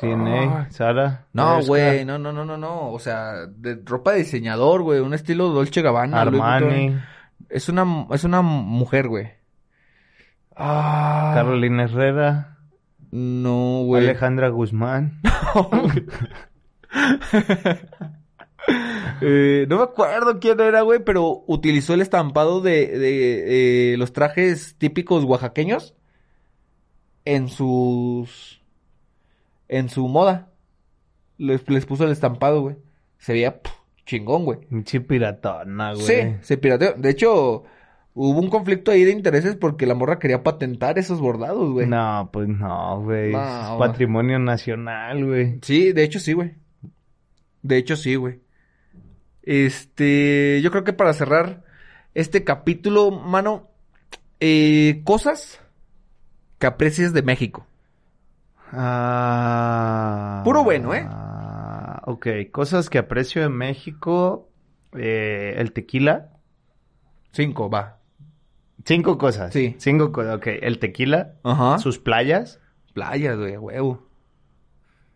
Ay. 0.02 0.66
Sara. 0.70 1.28
no, 1.32 1.56
Bershka, 1.56 1.68
güey, 1.70 2.04
no, 2.04 2.20
no, 2.20 2.34
no, 2.34 2.44
no, 2.44 2.58
no. 2.58 2.92
O 2.92 3.00
sea, 3.00 3.46
de 3.48 3.80
ropa 3.86 4.12
de 4.12 4.18
diseñador, 4.18 4.82
güey. 4.82 5.00
Un 5.00 5.14
estilo 5.14 5.48
Dolce 5.48 5.82
Gabbana. 5.82 6.20
Armani. 6.20 6.98
Es 7.48 7.70
una, 7.70 8.06
es 8.12 8.26
una 8.26 8.42
mujer, 8.42 9.08
güey. 9.08 9.30
Ah, 10.58 11.32
Carolina 11.34 11.84
Herrera, 11.84 12.58
no, 13.12 13.84
güey. 13.86 14.04
Alejandra 14.04 14.50
Guzmán. 14.50 15.22
Eh, 19.22 19.66
no 19.70 19.78
me 19.78 19.84
acuerdo 19.84 20.42
quién 20.42 20.60
era, 20.60 20.82
güey, 20.82 21.00
pero 21.00 21.46
utilizó 21.48 21.94
el 21.94 22.02
estampado 22.02 22.60
de, 22.60 22.88
de, 22.88 23.94
eh, 23.94 23.98
los 23.98 24.12
trajes 24.12 24.76
típicos 24.78 25.24
oaxaqueños 25.24 25.96
en 27.24 27.48
sus... 27.48 28.62
en 29.70 29.88
su 29.88 30.10
moda. 30.10 30.50
Les, 31.38 31.68
les 31.70 31.86
puso 31.86 32.04
el 32.04 32.12
estampado, 32.12 32.62
güey. 32.62 32.76
Se 33.18 33.32
veía 33.32 33.62
chingón, 34.06 34.44
güey. 34.44 34.60
Pinche 34.60 35.00
piratona, 35.00 35.94
güey. 35.94 36.06
Sí, 36.06 36.36
se 36.42 36.58
pirateó. 36.58 36.94
De 36.98 37.10
hecho, 37.10 37.64
Hubo 38.18 38.40
un 38.40 38.50
conflicto 38.50 38.92
ahí 38.92 39.04
de 39.04 39.12
intereses 39.12 39.58
porque 39.58 39.86
la 39.86 39.94
morra 39.94 40.20
quería 40.20 40.42
patentar 40.42 40.98
esos 40.98 41.20
bordados, 41.20 41.74
güey. 41.74 41.86
No, 41.86 42.30
pues 42.32 42.48
no, 42.48 43.02
güey. 43.02 43.34
No, 43.34 43.44
es 43.44 43.68
güey. 43.68 43.80
patrimonio 43.80 44.40
nacional, 44.40 45.26
güey. 45.26 45.60
Sí, 45.62 45.92
de 45.92 46.04
hecho 46.04 46.22
sí, 46.22 46.32
güey. 46.32 46.54
De 47.62 47.76
hecho 47.76 47.98
sí, 47.98 48.16
güey. 48.16 48.40
Este, 49.46 50.60
yo 50.62 50.72
creo 50.72 50.84
que 50.84 50.94
para 50.94 51.14
cerrar 51.14 51.64
este 52.14 52.44
capítulo, 52.44 53.12
mano, 53.12 53.68
eh, 54.40 55.02
cosas 55.04 55.62
que 56.60 56.68
aprecies 56.68 57.14
de 57.14 57.22
México. 57.22 57.66
Ah. 58.72 60.42
Puro 60.44 60.64
bueno, 60.64 60.94
¿eh? 60.94 61.06
Ah, 61.08 62.02
ok, 62.06 62.28
cosas 62.52 62.90
que 62.90 62.98
aprecio 62.98 63.42
de 63.42 63.50
México. 63.50 64.50
eh, 64.98 65.56
el 65.58 65.74
tequila. 65.74 66.30
Cinco, 67.32 67.70
va. 67.70 68.00
Cinco 68.86 69.18
cosas. 69.18 69.52
Sí. 69.52 69.76
Cinco 69.78 70.12
cosas. 70.12 70.38
Ok, 70.38 70.48
el 70.62 70.80
tequila. 70.80 71.34
Ajá. 71.44 71.80
Sus 71.80 72.00
playas. 72.00 72.62
Playas, 72.94 73.38
güey, 73.38 73.58
huevo. 73.58 74.08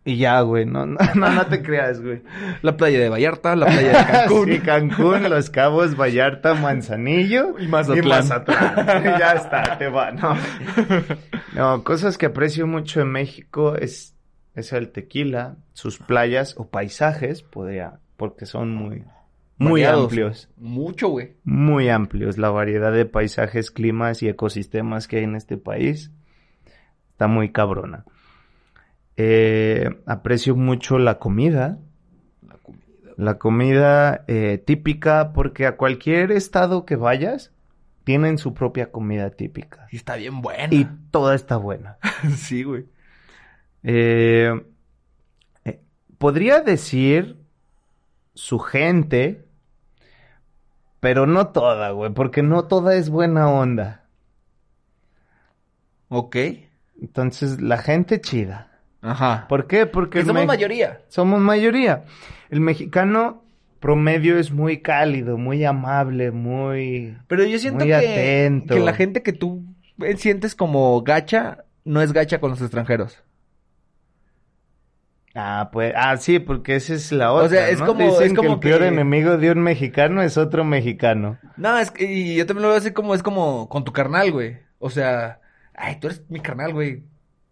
Y 0.04 0.16
ya, 0.16 0.40
güey. 0.40 0.64
No, 0.64 0.86
no, 0.86 0.96
no, 1.14 1.46
te 1.46 1.62
creas, 1.62 2.00
güey. 2.00 2.22
La 2.62 2.76
playa 2.76 2.98
de 2.98 3.08
Vallarta, 3.10 3.54
la 3.54 3.66
playa 3.66 3.88
de 3.88 4.06
Cancún. 4.12 4.48
Sí, 4.48 4.58
Cancún, 4.60 5.22
Los 5.30 5.50
Cabos, 5.50 5.96
Vallarta, 5.96 6.54
Manzanillo. 6.54 7.58
Y 7.58 7.68
Mazatlán. 7.68 8.04
Y 8.04 8.08
Mazatlán. 8.08 9.18
ya 9.18 9.32
está, 9.32 9.78
te 9.78 9.88
va, 9.88 10.10
no. 10.12 10.36
No, 11.54 11.84
cosas 11.84 12.16
que 12.16 12.26
aprecio 12.26 12.66
mucho 12.66 13.00
en 13.00 13.08
México 13.10 13.74
es, 13.76 14.14
es 14.54 14.72
el 14.72 14.90
tequila, 14.90 15.56
sus 15.72 15.98
playas 15.98 16.54
o 16.56 16.68
paisajes, 16.68 17.42
podría, 17.42 17.98
porque 18.16 18.46
son 18.46 18.72
muy, 18.72 19.04
muy 19.58 19.82
Variados. 19.82 20.04
amplios. 20.04 20.48
Mucho, 20.56 21.08
güey. 21.08 21.34
Muy 21.44 21.88
amplios. 21.90 22.38
La 22.38 22.50
variedad 22.50 22.92
de 22.92 23.04
paisajes, 23.04 23.70
climas 23.72 24.22
y 24.22 24.28
ecosistemas 24.28 25.08
que 25.08 25.18
hay 25.18 25.24
en 25.24 25.34
este 25.36 25.56
país 25.58 26.12
está 27.10 27.26
muy 27.26 27.50
cabrona. 27.52 28.04
Eh, 29.22 30.00
aprecio 30.06 30.56
mucho 30.56 30.98
la 30.98 31.18
comida. 31.18 31.78
La 32.40 32.56
comida. 32.56 32.86
La 33.18 33.38
comida 33.38 34.24
eh, 34.28 34.62
típica, 34.64 35.34
porque 35.34 35.66
a 35.66 35.76
cualquier 35.76 36.32
estado 36.32 36.86
que 36.86 36.96
vayas, 36.96 37.52
tienen 38.04 38.38
su 38.38 38.54
propia 38.54 38.90
comida 38.90 39.28
típica. 39.28 39.86
Sí, 39.90 39.96
está 39.96 40.16
bien 40.16 40.40
buena. 40.40 40.74
Y 40.74 40.88
toda 41.10 41.34
está 41.34 41.58
buena. 41.58 41.98
sí, 42.34 42.62
güey. 42.62 42.86
Eh, 43.82 44.64
podría 46.16 46.60
decir 46.60 47.36
su 48.32 48.58
gente, 48.58 49.44
pero 50.98 51.26
no 51.26 51.48
toda, 51.48 51.90
güey, 51.90 52.10
porque 52.14 52.42
no 52.42 52.64
toda 52.68 52.94
es 52.94 53.10
buena 53.10 53.50
onda. 53.50 54.06
Ok. 56.08 56.36
Entonces, 57.02 57.60
la 57.60 57.76
gente 57.76 58.22
chida. 58.22 58.69
Ajá. 59.02 59.46
¿Por 59.48 59.66
qué? 59.66 59.86
Porque 59.86 60.24
somos 60.24 60.46
mayoría. 60.46 61.00
Somos 61.08 61.40
mayoría. 61.40 62.04
El 62.50 62.60
mexicano 62.60 63.44
promedio 63.80 64.38
es 64.38 64.50
muy 64.50 64.82
cálido, 64.82 65.38
muy 65.38 65.64
amable, 65.64 66.30
muy... 66.32 67.16
Pero 67.28 67.44
yo 67.44 67.58
siento 67.58 67.80
Muy 67.84 67.88
que, 67.88 67.94
atento. 67.96 68.74
que 68.74 68.80
la 68.80 68.92
gente 68.92 69.22
que 69.22 69.32
tú 69.32 69.64
sientes 70.16 70.54
como 70.54 71.00
gacha, 71.02 71.64
no 71.84 72.02
es 72.02 72.12
gacha 72.12 72.40
con 72.40 72.50
los 72.50 72.60
extranjeros. 72.60 73.22
Ah, 75.34 75.70
pues, 75.72 75.94
ah, 75.96 76.16
sí, 76.16 76.40
porque 76.40 76.74
esa 76.74 76.92
es 76.94 77.12
la 77.12 77.32
otra. 77.32 77.48
sea, 77.48 77.68
es 77.68 77.78
¿no? 77.78 77.86
como- 77.86 78.04
Dicen 78.04 78.26
es 78.32 78.34
como 78.34 78.48
que 78.60 78.68
el 78.68 78.74
peor 78.74 78.80
que- 78.82 78.88
enemigo 78.88 79.36
de 79.36 79.52
un 79.52 79.60
mexicano 79.62 80.22
es 80.22 80.36
otro 80.36 80.64
mexicano. 80.64 81.38
No, 81.56 81.78
es 81.78 81.90
que, 81.92 82.04
y 82.04 82.34
yo 82.36 82.46
también 82.46 82.62
lo 82.64 82.68
veo 82.70 82.78
así 82.78 82.90
como, 82.92 83.14
es 83.14 83.22
como 83.22 83.68
con 83.68 83.84
tu 83.84 83.92
carnal, 83.92 84.32
güey. 84.32 84.58
O 84.80 84.90
sea, 84.90 85.40
ay, 85.74 85.98
tú 86.00 86.08
eres 86.08 86.24
mi 86.28 86.40
carnal, 86.40 86.72
güey. 86.72 87.04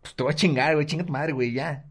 Pues 0.08 0.16
te 0.16 0.22
voy 0.22 0.32
a 0.32 0.36
chingar, 0.36 0.74
güey, 0.74 0.86
chinga 0.86 1.04
tu 1.04 1.12
madre, 1.12 1.32
güey, 1.32 1.52
ya. 1.52 1.84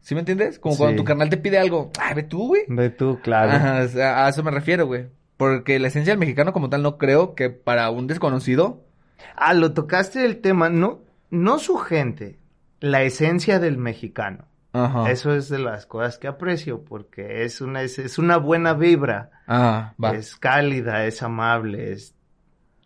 ¿Sí 0.00 0.14
me 0.14 0.20
entiendes? 0.20 0.58
Como 0.58 0.78
cuando 0.78 0.96
tu 0.96 1.04
carnal 1.04 1.28
te 1.28 1.36
pide 1.36 1.58
algo, 1.58 1.90
ay, 2.00 2.14
ve 2.14 2.22
tú, 2.22 2.48
güey. 2.48 2.62
Ve 2.68 2.88
tú, 2.88 3.20
claro. 3.22 3.52
Ajá, 3.52 4.24
a 4.24 4.28
eso 4.30 4.42
me 4.42 4.50
refiero, 4.50 4.86
güey. 4.86 5.08
Porque 5.36 5.78
la 5.78 5.88
esencia 5.88 6.12
del 6.12 6.20
mexicano 6.20 6.54
como 6.54 6.70
tal 6.70 6.82
no 6.82 6.96
creo 6.96 7.34
que 7.34 7.50
para 7.50 7.90
un 7.90 8.06
desconocido... 8.06 8.82
Ah, 9.36 9.52
lo 9.52 9.74
tocaste 9.74 10.24
el 10.24 10.40
tema, 10.40 10.70
no, 10.70 11.00
no 11.28 11.58
su 11.58 11.76
gente, 11.76 12.38
la 12.80 13.02
esencia 13.02 13.58
del 13.58 13.76
mexicano. 13.76 14.46
Ajá. 14.72 15.10
Eso 15.10 15.34
es 15.34 15.50
de 15.50 15.58
las 15.58 15.84
cosas 15.84 16.16
que 16.16 16.28
aprecio, 16.28 16.82
porque 16.82 17.44
es 17.44 17.60
una, 17.60 17.82
es, 17.82 17.98
es 17.98 18.18
una 18.18 18.38
buena 18.38 18.72
vibra. 18.72 19.30
Ajá, 19.46 19.94
va. 20.02 20.12
Es 20.12 20.34
cálida, 20.34 21.04
es 21.04 21.22
amable, 21.22 21.92
es... 21.92 22.14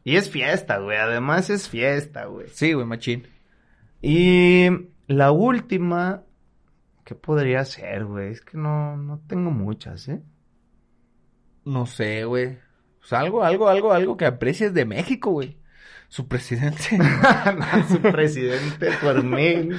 Y 0.02 0.16
es 0.16 0.28
fiesta, 0.28 0.78
güey. 0.78 0.98
Además 0.98 1.48
es 1.48 1.68
fiesta, 1.68 2.24
güey. 2.24 2.48
Sí, 2.48 2.72
güey, 2.72 2.86
machín. 2.86 3.28
Y 4.02 4.68
la 5.06 5.30
última, 5.30 6.24
¿qué 7.04 7.14
podría 7.14 7.64
ser, 7.64 8.04
güey? 8.04 8.32
Es 8.32 8.40
que 8.40 8.58
no, 8.58 8.96
no 8.96 9.20
tengo 9.28 9.52
muchas, 9.52 10.08
¿eh? 10.08 10.20
No 11.64 11.86
sé, 11.86 12.24
güey. 12.24 12.58
Pues 12.98 13.12
algo, 13.12 13.44
algo, 13.44 13.68
algo, 13.68 13.92
algo 13.92 14.16
que 14.16 14.26
aprecies 14.26 14.74
de 14.74 14.84
México, 14.84 15.30
güey. 15.30 15.56
Su 16.08 16.26
presidente. 16.26 16.98
Su 17.88 18.00
presidente 18.00 18.90
por 19.00 19.22
mí. 19.24 19.70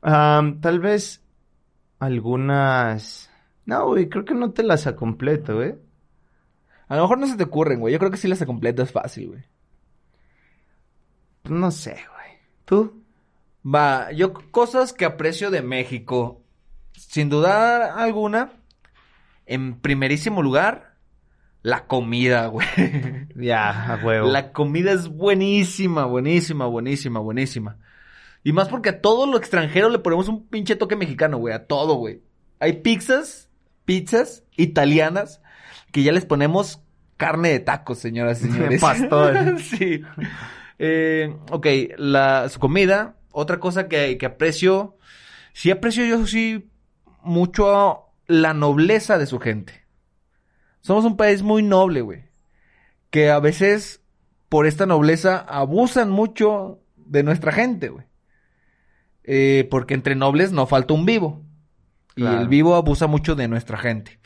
Tal 0.00 0.80
vez 0.80 1.22
algunas... 1.98 3.30
No, 3.66 3.88
güey, 3.88 4.08
creo 4.08 4.24
que 4.24 4.34
no 4.34 4.52
te 4.52 4.62
las 4.62 4.90
completo, 4.94 5.62
¿eh? 5.62 5.78
A 6.88 6.96
lo 6.96 7.02
mejor 7.02 7.18
no 7.18 7.26
se 7.26 7.36
te 7.36 7.44
ocurren, 7.44 7.78
güey. 7.78 7.92
Yo 7.92 7.98
creo 7.98 8.10
que 8.10 8.16
sí 8.16 8.26
las 8.26 8.42
completa 8.44 8.82
es 8.82 8.90
fácil, 8.90 9.28
güey. 9.28 9.44
No 11.44 11.70
sé, 11.70 11.92
güey. 11.92 12.38
¿Tú? 12.64 13.02
Va, 13.64 14.12
yo 14.12 14.32
cosas 14.50 14.92
que 14.92 15.04
aprecio 15.04 15.50
de 15.50 15.62
México. 15.62 16.42
Sin 16.92 17.28
dudar 17.28 17.98
alguna, 17.98 18.52
en 19.46 19.80
primerísimo 19.80 20.42
lugar, 20.42 20.96
la 21.62 21.86
comida, 21.86 22.46
güey. 22.48 22.66
Ya, 23.34 23.94
a 23.94 24.04
huevo. 24.04 24.28
La 24.28 24.52
comida 24.52 24.92
es 24.92 25.08
buenísima, 25.08 26.04
buenísima, 26.04 26.66
buenísima, 26.66 27.20
buenísima. 27.20 27.78
Y 28.42 28.52
más 28.52 28.68
porque 28.68 28.90
a 28.90 29.00
todo 29.00 29.26
lo 29.26 29.36
extranjero 29.36 29.90
le 29.90 29.98
ponemos 29.98 30.28
un 30.28 30.46
pinche 30.46 30.76
toque 30.76 30.96
mexicano, 30.96 31.38
güey. 31.38 31.54
A 31.54 31.66
todo, 31.66 31.94
güey. 31.94 32.22
Hay 32.58 32.74
pizzas, 32.74 33.50
pizzas 33.84 34.44
italianas 34.56 35.42
que 35.92 36.02
ya 36.02 36.12
les 36.12 36.24
ponemos 36.24 36.80
carne 37.16 37.50
de 37.50 37.60
tacos, 37.60 37.98
señoras 37.98 38.42
y 38.42 38.48
señores. 38.50 38.80
Pastor. 38.80 39.58
sí. 39.60 40.02
Eh, 40.82 41.36
ok, 41.50 41.66
la, 41.98 42.48
su 42.48 42.58
comida. 42.58 43.16
Otra 43.32 43.60
cosa 43.60 43.86
que, 43.86 44.16
que 44.16 44.26
aprecio. 44.26 44.96
Sí 45.52 45.70
aprecio 45.70 46.06
yo 46.06 46.26
sí 46.26 46.70
mucho 47.22 48.06
la 48.26 48.54
nobleza 48.54 49.18
de 49.18 49.26
su 49.26 49.38
gente. 49.38 49.84
Somos 50.80 51.04
un 51.04 51.18
país 51.18 51.42
muy 51.42 51.62
noble, 51.62 52.00
güey. 52.00 52.24
Que 53.10 53.30
a 53.30 53.40
veces, 53.40 54.00
por 54.48 54.66
esta 54.66 54.86
nobleza, 54.86 55.36
abusan 55.36 56.10
mucho 56.10 56.80
de 56.96 57.24
nuestra 57.24 57.52
gente, 57.52 57.90
güey. 57.90 58.06
Eh, 59.24 59.68
porque 59.70 59.92
entre 59.92 60.14
nobles 60.14 60.50
no 60.50 60.66
falta 60.66 60.94
un 60.94 61.04
vivo. 61.04 61.44
Y 62.16 62.24
el 62.24 62.48
vivo 62.48 62.74
abusa 62.74 63.06
mucho 63.06 63.34
de 63.34 63.48
nuestra 63.48 63.76
gente. 63.76 64.18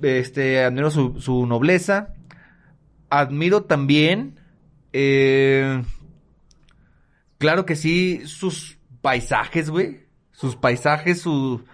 Este, 0.00 0.64
admiro 0.64 0.90
su, 0.90 1.20
su 1.20 1.46
nobleza. 1.46 2.14
Admiro 3.10 3.64
también, 3.64 4.37
eh, 4.92 5.82
claro 7.38 7.66
que 7.66 7.76
sí, 7.76 8.22
sus 8.26 8.78
paisajes, 9.00 9.70
güey. 9.70 10.06
Sus 10.32 10.56
paisajes, 10.56 11.20
su, 11.20 11.64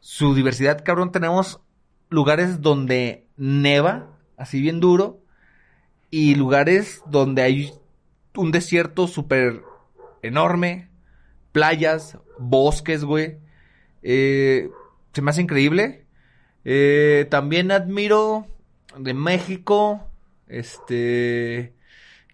su 0.00 0.34
diversidad, 0.34 0.82
cabrón. 0.84 1.12
Tenemos 1.12 1.60
lugares 2.08 2.60
donde 2.60 3.26
neva, 3.36 4.16
así 4.36 4.60
bien 4.60 4.80
duro. 4.80 5.22
Y 6.10 6.34
lugares 6.34 7.02
donde 7.06 7.42
hay 7.42 7.72
un 8.36 8.50
desierto 8.50 9.06
súper 9.06 9.62
enorme. 10.22 10.90
Playas, 11.52 12.18
bosques, 12.38 13.04
güey. 13.04 13.38
Eh, 14.02 14.70
se 15.12 15.22
me 15.22 15.30
hace 15.30 15.42
increíble. 15.42 16.06
Eh, 16.64 17.26
también 17.30 17.70
admiro 17.70 18.46
de 18.96 19.14
México. 19.14 20.10
Este. 20.46 21.77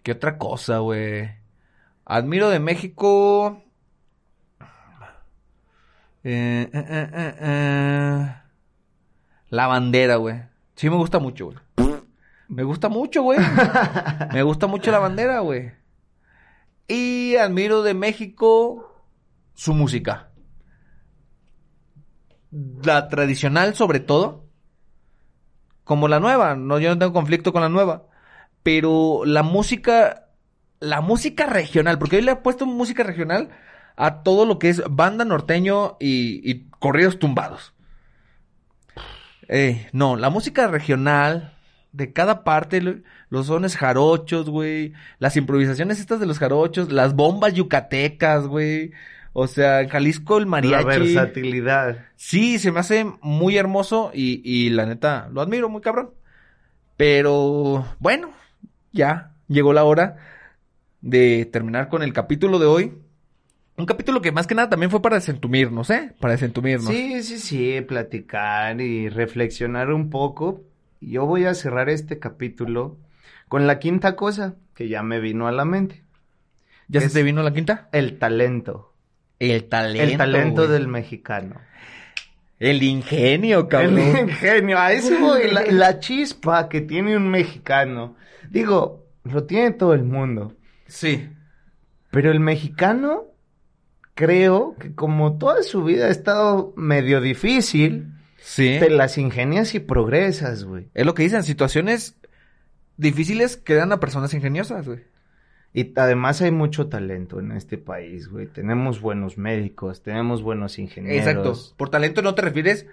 ¿Qué 0.05 0.13
otra 0.13 0.39
cosa, 0.39 0.79
güey? 0.79 1.31
Admiro 2.05 2.51
de 2.51 2.61
México. 2.61 3.63
Eh, 6.23 6.71
eh, 6.73 7.11
eh, 7.13 7.35
eh. 7.41 8.35
La 9.49 9.67
bandera, 9.67 10.17
güey. 10.17 10.43
Sí 10.77 10.91
me 10.91 10.97
gusta 10.97 11.19
mucho, 11.19 11.47
güey. 11.47 11.59
Me 12.49 12.63
gusta 12.65 12.89
mucho, 12.91 13.23
güey. 13.23 13.39
Me 14.33 14.43
gusta 14.43 14.67
mucho 14.67 14.91
la 14.91 14.99
bandera, 14.99 15.41
güey. 15.41 15.73
Y 16.87 17.37
admiro 17.37 17.83
de 17.83 17.95
México 17.95 19.03
su 19.55 19.73
música. 19.73 20.31
La 22.51 23.09
tradicional, 23.09 23.75
sobre 23.75 24.01
todo. 24.01 24.45
como 25.85 26.09
la 26.09 26.21
nueva. 26.21 26.55
No, 26.57 26.79
yo 26.79 26.91
no 26.91 26.99
tengo 26.99 27.13
conflicto 27.15 27.53
con 27.53 27.63
la 27.63 27.69
nueva. 27.71 28.07
Pero 28.65 29.23
la 29.25 29.45
música, 29.45 30.27
la 30.81 31.01
música 31.01 31.47
regional, 31.47 31.99
porque 32.01 32.17
hoy 32.17 32.23
le 32.23 32.33
he 32.33 32.37
puesto 32.37 32.67
música 32.67 33.05
regional 33.05 33.51
a 33.95 34.25
todo 34.25 34.45
lo 34.45 34.59
que 34.59 34.71
es 34.71 34.83
banda 34.91 35.25
norteño 35.25 35.97
y, 36.01 36.41
y 36.51 36.67
corridos 36.81 37.21
tumbados. 37.21 37.73
Eh, 39.49 39.89
no, 39.93 40.17
la 40.17 40.31
música 40.31 40.67
regional 40.67 41.53
de 41.93 42.13
cada 42.13 42.43
parte, 42.43 42.81
lo- 42.81 42.97
los 43.29 43.47
sones 43.47 43.77
jarochos, 43.77 44.49
güey, 44.49 44.95
las 45.19 45.37
improvisaciones 45.37 46.01
estas 46.01 46.19
de 46.19 46.27
los 46.27 46.39
jarochos, 46.39 46.91
las 46.91 47.15
bombas 47.15 47.53
yucatecas, 47.55 48.47
güey. 48.47 48.91
O 49.35 49.47
sea, 49.47 49.81
en 49.83 49.89
Jalisco 49.89 50.39
el 50.39 50.45
La 50.45 50.51
mariachi. 50.51 50.85
versatilidad. 50.87 52.07
Sí, 52.17 52.59
se 52.59 52.73
me 52.73 52.81
hace 52.81 53.05
muy 53.21 53.57
hermoso 53.57 54.11
y, 54.15 54.41
y 54.45 54.71
la 54.71 54.87
neta, 54.87 55.29
lo 55.33 55.41
admiro 55.41 55.69
muy 55.69 55.83
cabrón. 55.83 56.11
Pero 56.97 57.85
bueno, 57.99 58.31
ya 58.95 59.33
llegó 59.49 59.73
la 59.73 59.85
hora 59.85 60.17
de 61.03 61.47
terminar 61.53 61.89
con 61.89 62.03
el 62.03 62.13
capítulo 62.15 62.59
de 62.59 62.67
hoy. 62.67 62.93
Un 63.77 63.87
capítulo 63.87 64.23
que 64.23 64.33
más 64.33 64.47
que 64.47 64.55
nada 64.55 64.71
también 64.71 64.91
fue 64.91 65.03
para 65.03 65.17
desentumirnos, 65.17 65.91
¿eh? 65.91 66.13
Para 66.21 66.33
desentumirnos. 66.35 66.87
Sí, 66.87 67.23
sí, 67.25 67.39
sí, 67.39 67.81
platicar 67.81 68.81
y 68.81 69.09
reflexionar 69.09 69.91
un 69.91 70.11
poco. 70.11 70.63
Yo 71.01 71.27
voy 71.27 71.45
a 71.45 71.55
cerrar 71.55 71.91
este 71.91 72.19
capítulo 72.21 72.97
con 73.49 73.67
la 73.67 73.81
quinta 73.81 74.15
cosa 74.15 74.55
que 74.75 74.89
ya 74.89 75.03
me 75.03 75.19
vino 75.21 75.49
a 75.49 75.53
la 75.53 75.65
mente. 75.65 76.05
¿Ya 76.87 77.01
se 77.01 77.11
te 77.11 77.23
vino 77.23 77.43
la 77.43 77.53
quinta? 77.53 77.89
El 77.93 78.19
talento. 78.19 78.95
El 79.41 79.65
talento. 79.65 80.05
el 80.05 80.17
talento 80.17 80.63
güey. 80.63 80.73
del 80.73 80.87
mexicano. 80.87 81.57
El 82.61 82.83
ingenio, 82.83 83.69
cabrón. 83.69 83.99
El 83.99 84.29
ingenio, 84.29 84.79
a 84.79 84.93
eso 84.93 85.37
la 85.71 85.99
chispa 85.99 86.69
que 86.69 86.81
tiene 86.81 87.17
un 87.17 87.29
mexicano. 87.29 88.17
Digo, 88.51 89.07
lo 89.25 89.45
tiene 89.45 89.73
todo 89.73 89.95
el 89.95 90.05
mundo. 90.05 90.55
Sí. 90.87 91.29
Pero 92.11 92.31
el 92.31 92.41
mexicano, 92.41 93.25
creo 94.15 94.77
que 94.79 94.95
como 94.95 95.39
toda 95.39 95.63
su 95.63 95.85
vida 95.85 96.07
ha 96.07 96.11
estado 96.11 96.73
medio 96.77 97.21
difícil, 97.21 98.13
Sí. 98.37 98.77
te 98.79 98.91
las 98.91 99.17
ingenias 99.17 99.75
y 99.75 99.81
progresas, 99.81 100.65
güey. 100.65 100.89
Es 100.95 101.07
lo 101.07 101.15
que 101.15 101.23
dicen, 101.23 101.43
situaciones 101.45 102.17
difíciles 102.97 103.61
crean 103.63 103.91
a 103.93 104.01
personas 104.01 104.35
ingeniosas, 104.35 104.87
güey. 104.87 105.01
Y 105.73 105.93
además 105.99 106.41
hay 106.41 106.53
mucho 106.53 106.87
talento 106.89 107.41
en 107.41 107.51
este 107.51 107.79
país, 107.79 108.29
güey. 108.29 108.47
Tenemos 108.47 109.01
buenos 109.01 109.39
médicos, 109.39 110.03
tenemos 110.03 110.43
buenos 110.43 110.79
ingenieros. 110.79 111.27
Exacto. 111.27 111.77
Por 111.77 111.89
talento 111.89 112.23
no 112.23 112.35
te 112.37 112.43
refieres 112.43 112.87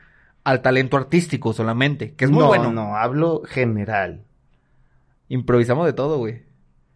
al 0.44 0.64
talento 0.64 0.98
artístico 0.98 1.54
solamente, 1.54 2.14
que 2.14 2.26
es 2.26 2.32
muy 2.32 2.40
no, 2.40 2.48
bueno. 2.48 2.72
No, 2.72 2.96
hablo 2.96 3.44
general. 3.46 4.24
Improvisamos 5.34 5.86
de 5.86 5.94
todo, 5.94 6.18
güey. 6.18 6.42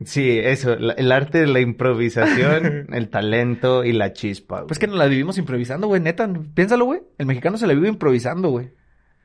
Sí, 0.03 0.37
eso, 0.39 0.75
la- 0.75 0.93
el 0.93 1.09
arte 1.13 1.39
de 1.39 1.47
la 1.47 1.61
improvisación, 1.61 2.87
el 2.93 3.09
talento 3.09 3.85
y 3.85 3.93
la 3.93 4.11
chispa. 4.11 4.57
güey. 4.57 4.67
Pues 4.67 4.79
que 4.79 4.87
nos 4.87 4.97
la 4.97 5.05
vivimos 5.05 5.37
improvisando, 5.37 5.87
güey, 5.87 6.01
neta. 6.01 6.29
Piénsalo, 6.53 6.83
güey. 6.85 7.01
El 7.17 7.27
mexicano 7.27 7.57
se 7.57 7.65
la 7.65 7.73
vive 7.73 7.87
improvisando, 7.87 8.49
güey. 8.49 8.71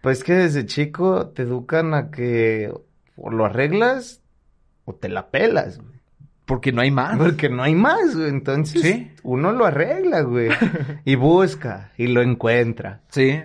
Pues 0.01 0.23
que 0.23 0.33
desde 0.35 0.67
chico 0.67 1.29
te 1.29 1.43
educan 1.43 1.93
a 1.93 2.11
que 2.11 2.73
o 3.17 3.31
lo 3.31 3.45
arreglas 3.45 4.23
o 4.85 4.95
te 4.95 5.09
la 5.09 5.31
pelas, 5.31 5.79
güey. 5.79 5.99
Porque 6.47 6.73
no 6.73 6.81
hay 6.83 6.91
más. 6.91 7.19
Porque 7.19 7.49
no 7.49 7.63
hay 7.65 7.75
más, 7.75 8.17
güey. 8.17 8.29
Entonces, 8.29 8.81
Sí. 8.81 9.11
uno 9.25 9.53
lo 9.53 9.67
arregla, 9.67 10.21
güey. 10.23 10.51
y 11.05 11.17
busca 11.17 11.93
y 11.99 12.07
lo 12.07 12.23
encuentra. 12.23 13.01
Sí, 13.09 13.41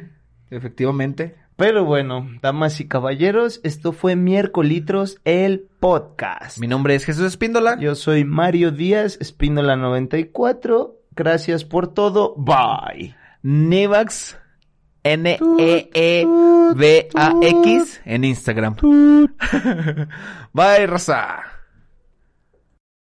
efectivamente. 0.51 1.36
Pero 1.58 1.86
bueno, 1.86 2.30
damas 2.41 2.82
y 2.82 2.88
caballeros, 2.88 3.62
esto 3.64 3.93
fue 3.93 4.18
Miércolitros, 4.18 5.22
el 5.24 5.70
podcast. 5.80 6.58
Mi 6.58 6.68
nombre 6.68 6.95
es 6.95 7.06
Jesús 7.06 7.26
Espíndola. 7.26 7.80
Yo 7.80 7.95
soy 7.95 8.26
Mario 8.26 8.72
Díaz, 8.72 9.18
Espíndola 9.22 9.78
94. 9.78 10.99
Gracias 11.12 11.64
por 11.64 11.93
todo. 11.93 12.36
Bye. 12.36 13.16
Nevax. 13.41 14.38
N-E-E-V-A-X 15.03 16.32
en 18.03 18.24
Instagram. 18.24 18.76
Bye, 20.51 20.88
Rosa. 20.88 21.55